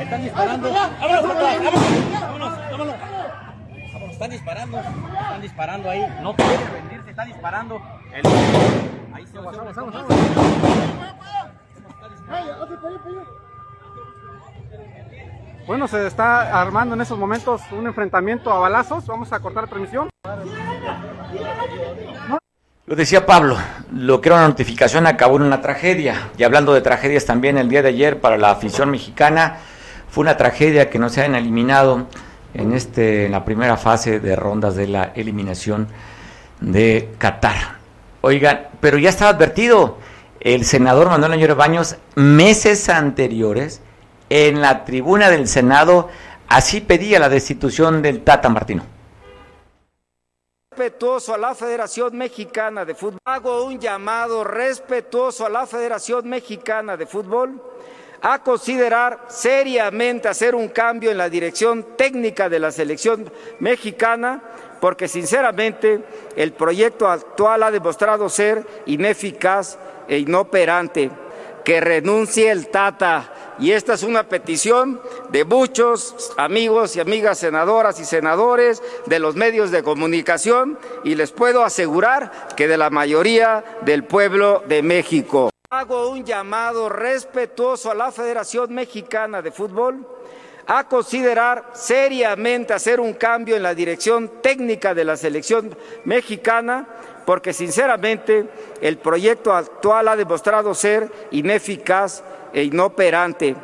Están 0.00 0.22
disparando. 0.22 0.72
Vámonos, 0.72 1.22
vámonos. 1.22 1.82
Vámonos, 2.20 2.58
vámonos. 2.70 2.94
Vámonos, 3.92 4.12
están 4.12 4.30
disparando. 4.30 4.78
Están 4.78 5.42
disparando 5.42 5.90
ahí. 5.90 6.18
No 6.22 6.34
quiere 6.34 6.56
rendirse, 6.72 7.10
está 7.10 7.24
disparando. 7.24 7.80
El- 8.12 8.22
Ahí 9.14 9.26
se 9.26 9.38
va. 9.38 9.52
Vamos, 9.52 9.74
vamos, 9.74 9.92
vamos. 9.94 10.16
Bueno, 15.66 15.86
se 15.86 16.06
está 16.06 16.60
armando 16.60 16.94
en 16.94 17.00
esos 17.00 17.18
momentos 17.18 17.60
un 17.70 17.86
enfrentamiento 17.86 18.52
a 18.52 18.58
balazos. 18.58 19.06
Vamos 19.06 19.32
a 19.32 19.38
cortar 19.38 19.64
la 19.64 19.70
transmisión. 19.70 20.10
Lo 22.86 22.96
decía 22.96 23.24
Pablo, 23.24 23.56
lo 23.92 24.20
que 24.20 24.28
era 24.28 24.36
una 24.36 24.48
notificación 24.48 25.06
acabó 25.06 25.36
en 25.36 25.42
una 25.42 25.60
tragedia. 25.60 26.30
Y 26.36 26.42
hablando 26.42 26.74
de 26.74 26.80
tragedias 26.80 27.24
también, 27.24 27.58
el 27.58 27.68
día 27.68 27.80
de 27.80 27.90
ayer 27.90 28.20
para 28.20 28.38
la 28.38 28.50
afición 28.50 28.90
mexicana 28.90 29.58
fue 30.10 30.22
una 30.22 30.36
tragedia 30.36 30.90
que 30.90 30.98
no 30.98 31.08
se 31.08 31.20
hayan 31.20 31.36
eliminado 31.36 32.06
en, 32.54 32.72
este, 32.72 33.26
en 33.26 33.32
la 33.32 33.44
primera 33.44 33.76
fase 33.76 34.18
de 34.18 34.34
rondas 34.34 34.74
de 34.74 34.88
la 34.88 35.12
eliminación 35.14 35.86
de 36.60 37.14
Qatar. 37.18 37.76
Oigan, 38.20 38.66
pero 38.80 38.98
ya 38.98 39.10
estaba 39.10 39.30
advertido 39.30 39.98
el 40.40 40.64
senador 40.64 41.08
Manuel 41.08 41.32
Añores 41.32 41.56
Baños 41.56 41.96
meses 42.16 42.88
anteriores 42.88 43.80
en 44.32 44.62
la 44.62 44.82
tribuna 44.86 45.28
del 45.28 45.46
Senado 45.46 46.08
así 46.48 46.80
pedía 46.80 47.18
la 47.18 47.28
destitución 47.28 48.00
del 48.00 48.22
Tata 48.22 48.48
Martino. 48.48 48.82
respetuoso 50.70 51.34
a 51.34 51.38
la 51.38 51.54
Federación 51.54 52.16
Mexicana 52.16 52.86
de 52.86 52.94
Fútbol. 52.94 53.18
Hago 53.26 53.64
un 53.64 53.78
llamado 53.78 54.42
respetuoso 54.42 55.44
a 55.44 55.50
la 55.50 55.66
Federación 55.66 56.26
Mexicana 56.30 56.96
de 56.96 57.04
Fútbol 57.04 57.60
a 58.22 58.42
considerar 58.42 59.26
seriamente 59.28 60.28
hacer 60.28 60.54
un 60.54 60.68
cambio 60.68 61.10
en 61.10 61.18
la 61.18 61.28
dirección 61.28 61.94
técnica 61.94 62.48
de 62.48 62.58
la 62.58 62.70
selección 62.70 63.30
mexicana, 63.58 64.42
porque 64.80 65.08
sinceramente 65.08 66.02
el 66.36 66.54
proyecto 66.54 67.06
actual 67.06 67.64
ha 67.64 67.70
demostrado 67.70 68.30
ser 68.30 68.66
ineficaz 68.86 69.78
e 70.08 70.18
inoperante. 70.18 71.10
Que 71.64 71.80
renuncie 71.80 72.50
el 72.50 72.68
Tata. 72.68 73.41
Y 73.58 73.72
esta 73.72 73.94
es 73.94 74.02
una 74.02 74.24
petición 74.24 75.00
de 75.30 75.44
muchos 75.44 76.32
amigos 76.36 76.96
y 76.96 77.00
amigas 77.00 77.38
senadoras 77.38 78.00
y 78.00 78.04
senadores 78.04 78.82
de 79.06 79.18
los 79.18 79.36
medios 79.36 79.70
de 79.70 79.82
comunicación 79.82 80.78
y 81.04 81.14
les 81.14 81.32
puedo 81.32 81.62
asegurar 81.62 82.48
que 82.56 82.66
de 82.66 82.78
la 82.78 82.90
mayoría 82.90 83.64
del 83.82 84.04
pueblo 84.04 84.62
de 84.66 84.82
México. 84.82 85.50
Hago 85.70 86.10
un 86.10 86.24
llamado 86.24 86.88
respetuoso 86.88 87.90
a 87.90 87.94
la 87.94 88.10
Federación 88.10 88.74
Mexicana 88.74 89.42
de 89.42 89.52
Fútbol 89.52 90.06
a 90.66 90.88
considerar 90.88 91.70
seriamente 91.72 92.72
hacer 92.72 93.00
un 93.00 93.14
cambio 93.14 93.56
en 93.56 93.62
la 93.62 93.74
dirección 93.74 94.40
técnica 94.42 94.94
de 94.94 95.04
la 95.04 95.16
selección 95.16 95.76
mexicana, 96.04 96.86
porque 97.26 97.52
sinceramente 97.52 98.48
el 98.80 98.98
proyecto 98.98 99.52
actual 99.52 100.08
ha 100.08 100.16
demostrado 100.16 100.74
ser 100.74 101.10
ineficaz 101.30 102.22
e 102.52 102.64
inoperante. 102.64 103.56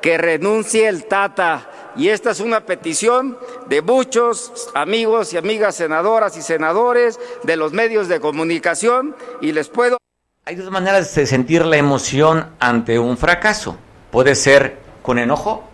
Que 0.00 0.18
renuncie 0.18 0.88
el 0.88 1.06
Tata. 1.06 1.70
Y 1.96 2.08
esta 2.08 2.32
es 2.32 2.40
una 2.40 2.66
petición 2.66 3.38
de 3.68 3.80
muchos 3.80 4.68
amigos 4.74 5.32
y 5.32 5.36
amigas 5.36 5.76
senadoras 5.76 6.36
y 6.36 6.42
senadores 6.42 7.20
de 7.44 7.56
los 7.56 7.72
medios 7.72 8.08
de 8.08 8.20
comunicación 8.20 9.14
y 9.40 9.52
les 9.52 9.68
puedo 9.68 9.98
Hay 10.44 10.56
dos 10.56 10.70
maneras 10.70 11.14
de 11.14 11.26
sentir 11.26 11.64
la 11.64 11.76
emoción 11.76 12.50
ante 12.58 12.98
un 12.98 13.16
fracaso. 13.16 13.76
Puede 14.10 14.34
ser 14.34 14.78
con 15.02 15.18
enojo 15.18 15.64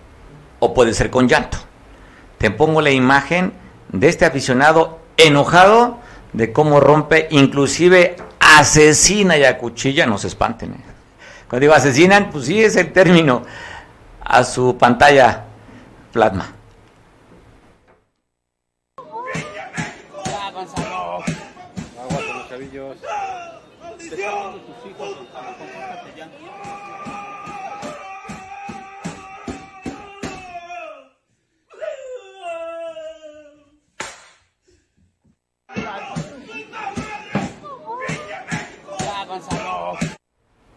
o 0.59 0.75
puede 0.75 0.93
ser 0.93 1.11
con 1.11 1.27
llanto. 1.27 1.57
Te 2.39 2.51
pongo 2.51 2.83
la 2.83 2.91
imagen 2.91 3.53
de 3.89 4.09
este 4.09 4.27
aficionado 4.27 4.99
enojado 5.16 5.99
de 6.33 6.53
cómo 6.53 6.81
rompe, 6.81 7.29
inclusive 7.31 8.16
asesina 8.39 9.37
y 9.37 9.45
acuchilla, 9.45 10.07
no 10.07 10.18
se 10.18 10.29
espanten. 10.29 10.73
¿eh? 10.73 10.89
Cuando 11.51 11.65
digo 11.65 11.75
asesinan, 11.75 12.31
pues 12.31 12.47
sí 12.47 12.63
es 12.63 12.77
el 12.77 12.93
término, 12.93 13.43
a 14.21 14.45
su 14.45 14.79
pantalla 14.79 15.47
plasma. 16.13 16.47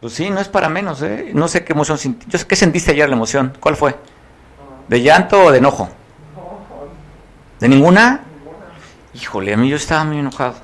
Pues 0.04 0.16
sí, 0.16 0.30
no 0.30 0.41
es 0.41 0.49
para 0.49 0.68
menos, 0.68 1.01
¿eh? 1.01 1.32
No 1.34 1.47
sé 1.47 1.64
qué 1.64 1.72
emoción 1.72 1.97
sentí. 1.97 2.26
Yo 2.28 2.38
sé 2.38 2.45
qué 2.45 2.58
sentiste 2.58 2.91
ayer 2.91 3.08
la 3.08 3.16
emoción. 3.16 3.54
¿Cuál 3.58 3.78
fue? 3.78 3.95
¿De 4.89 5.01
llanto 5.01 5.45
o 5.45 5.49
de 5.49 5.60
enojo? 5.60 5.88
¿De 7.58 7.70
ninguna? 7.70 8.20
Híjole, 9.14 9.54
a 9.54 9.56
mí 9.56 9.70
yo 9.70 9.78
estaba 9.78 10.04
muy 10.04 10.20
enojado. 10.20 10.56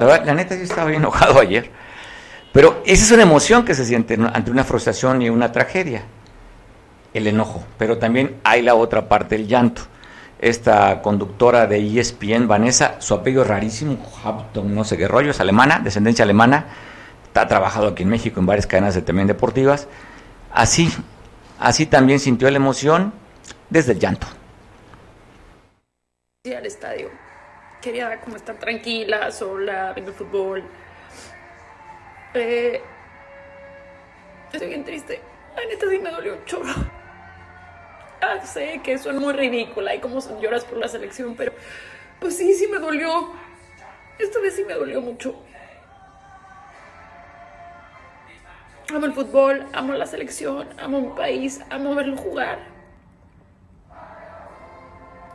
La, 0.00 0.06
verdad, 0.06 0.26
la 0.26 0.34
neta, 0.34 0.56
yo 0.56 0.64
estaba 0.64 0.88
bien 0.88 1.00
enojado 1.00 1.38
ayer. 1.38 1.70
Pero 2.52 2.82
esa 2.84 3.04
es 3.04 3.12
una 3.12 3.22
emoción 3.22 3.64
que 3.64 3.76
se 3.76 3.84
siente 3.84 4.14
ante 4.14 4.50
una 4.50 4.64
frustración 4.64 5.22
y 5.22 5.30
una 5.30 5.52
tragedia. 5.52 6.02
El 7.14 7.28
enojo. 7.28 7.62
Pero 7.78 7.98
también 7.98 8.40
hay 8.42 8.62
la 8.62 8.74
otra 8.74 9.08
parte, 9.08 9.36
el 9.36 9.46
llanto. 9.46 9.82
Esta 10.40 11.02
conductora 11.02 11.68
de 11.68 12.00
ESPN, 12.00 12.48
Vanessa, 12.48 12.96
su 12.98 13.14
apellido 13.14 13.42
es 13.42 13.48
rarísimo, 13.48 13.96
Hampton, 14.24 14.74
no 14.74 14.82
sé 14.82 14.98
qué 14.98 15.06
rollo, 15.06 15.30
es 15.30 15.38
alemana, 15.38 15.78
descendencia 15.78 16.24
alemana, 16.24 16.66
ha 17.34 17.48
trabajado 17.48 17.88
aquí 17.88 18.02
en 18.02 18.08
México 18.08 18.40
en 18.40 18.46
varias 18.46 18.66
cadenas 18.66 18.94
de 18.94 19.02
también 19.02 19.26
deportivas. 19.26 19.88
Así, 20.52 20.90
así 21.58 21.86
también 21.86 22.20
sintió 22.20 22.50
la 22.50 22.56
emoción 22.56 23.12
desde 23.70 23.92
el 23.92 23.98
llanto. 23.98 24.26
al 26.44 26.66
estadio. 26.66 27.10
Quería 27.80 28.20
como 28.20 28.36
estar 28.36 28.56
tranquila, 28.56 29.30
sola, 29.30 29.92
viendo 29.92 30.12
fútbol. 30.12 30.62
Eh, 32.34 32.80
estoy 34.52 34.68
bien 34.68 34.84
triste. 34.84 35.20
La 35.56 35.64
neta 35.66 35.86
sí 35.88 35.98
me 35.98 36.10
dolió 36.10 36.34
un 36.34 36.44
chorro. 36.44 36.74
Ah, 38.20 38.40
sé 38.46 38.80
que 38.84 38.98
suena 38.98 39.18
muy 39.18 39.32
ridícula 39.32 39.94
y 39.94 40.00
como 40.00 40.20
lloras 40.40 40.64
por 40.64 40.78
la 40.78 40.86
selección, 40.86 41.34
pero 41.34 41.52
pues 42.20 42.36
sí, 42.36 42.54
sí 42.54 42.68
me 42.68 42.78
dolió. 42.78 43.32
Esta 44.18 44.38
vez 44.40 44.54
sí 44.54 44.64
me 44.64 44.74
dolió 44.74 45.00
mucho. 45.00 45.34
Amo 48.92 49.06
el 49.06 49.12
fútbol, 49.14 49.66
amo 49.72 49.94
la 49.94 50.06
selección, 50.06 50.68
amo 50.78 51.00
mi 51.00 51.16
país, 51.16 51.60
amo 51.70 51.94
verlo 51.94 52.16
jugar 52.16 52.72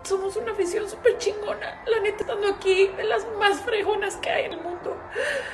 somos 0.07 0.37
una 0.37 0.53
afición 0.53 0.89
súper 0.89 1.17
chingona. 1.17 1.83
La 1.85 1.99
neta, 1.99 2.21
estando 2.21 2.47
aquí, 2.47 2.87
de 2.95 3.03
las 3.03 3.27
más 3.37 3.59
fregonas 3.61 4.15
que 4.17 4.29
hay 4.29 4.45
en 4.45 4.53
el 4.53 4.61
mundo. 4.61 4.95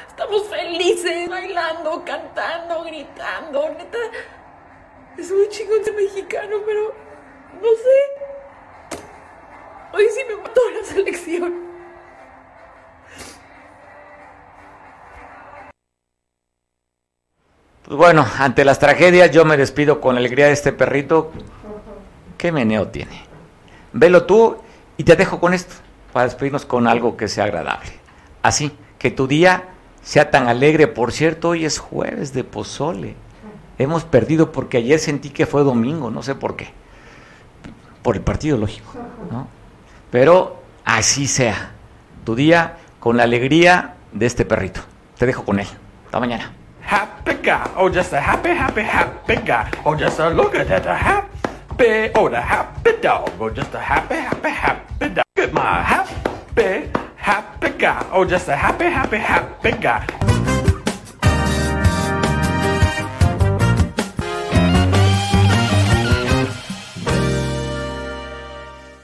Estamos 0.07 0.47
felices, 0.47 1.27
bailando, 1.27 2.03
cantando, 2.05 2.83
gritando. 2.83 3.69
Neta, 3.69 3.97
es 5.17 5.31
muy 5.31 5.49
chingón 5.49 5.83
ser 5.83 5.95
mexicano, 5.95 6.57
pero 6.65 6.93
no 7.55 7.67
sé. 7.67 8.99
Hoy 9.93 10.07
sí 10.09 10.21
me 10.29 10.35
mató 10.35 10.61
la 10.69 10.85
selección. 10.85 11.72
Bueno, 17.95 18.25
ante 18.39 18.65
las 18.65 18.79
tragedias 18.79 19.31
yo 19.31 19.45
me 19.45 19.57
despido 19.57 20.01
con 20.01 20.17
alegría 20.17 20.47
de 20.47 20.53
este 20.53 20.71
perrito. 20.71 21.31
¿Qué 22.37 22.51
meneo 22.51 22.87
tiene? 22.87 23.21
Velo 23.93 24.25
tú 24.25 24.57
y 24.97 25.03
te 25.03 25.15
dejo 25.15 25.39
con 25.39 25.53
esto 25.53 25.75
para 26.11 26.25
despedirnos 26.25 26.65
con 26.65 26.87
algo 26.87 27.17
que 27.17 27.27
sea 27.27 27.45
agradable. 27.45 27.91
Así, 28.41 28.71
que 28.99 29.11
tu 29.11 29.27
día 29.27 29.69
sea 30.01 30.31
tan 30.31 30.47
alegre. 30.47 30.87
Por 30.87 31.11
cierto, 31.11 31.49
hoy 31.49 31.65
es 31.65 31.79
jueves 31.79 32.33
de 32.33 32.43
pozole. 32.43 33.15
Hemos 33.77 34.03
perdido 34.03 34.51
porque 34.51 34.77
ayer 34.77 34.99
sentí 34.99 35.29
que 35.29 35.45
fue 35.45 35.63
domingo, 35.63 36.11
no 36.11 36.23
sé 36.23 36.35
por 36.35 36.55
qué. 36.55 36.69
Por 38.01 38.15
el 38.15 38.21
partido, 38.21 38.57
lógico. 38.57 38.93
¿no? 39.31 39.47
Pero 40.11 40.61
así 40.85 41.27
sea. 41.27 41.71
Tu 42.23 42.35
día 42.35 42.77
con 42.99 43.17
la 43.17 43.23
alegría 43.23 43.95
de 44.11 44.25
este 44.25 44.45
perrito. 44.45 44.81
Te 45.17 45.25
dejo 45.25 45.43
con 45.43 45.59
él. 45.59 45.67
Hasta 46.05 46.19
mañana. 46.19 46.53
Happy 46.83 47.33
guy. 47.41 47.71
Oh, 47.75 47.89
just 47.89 48.13
a 48.13 48.19
happy, 48.19 48.49
happy, 48.49 48.81
happy 48.81 49.35
guy. 49.37 49.71
Oh, 49.85 49.95
just 49.95 50.19
a 50.19 50.29
look 50.29 50.53
at 50.55 50.67
that. 50.67 50.85
a 50.85 50.93
happy. 50.93 52.11
Oh, 52.15 52.29
the 52.29 52.41
happy 52.41 52.91
dog. 53.01 53.31
Oh, 53.39 53.49
just 53.49 53.73
a 53.73 53.79
happy, 53.79 54.15
happy, 54.15 54.49
happy 54.49 55.09
dog. 55.09 55.25
Look 55.35 55.47
at 55.47 55.53
my 55.53 55.81
happy, 55.81 56.89
happy 57.15 57.69
guy. 57.69 58.09
Oh, 58.11 58.25
just 58.25 58.47
a 58.47 58.55
happy, 58.55 58.85
happy, 58.85 59.17
happy 59.17 59.71
guy. 59.71 60.22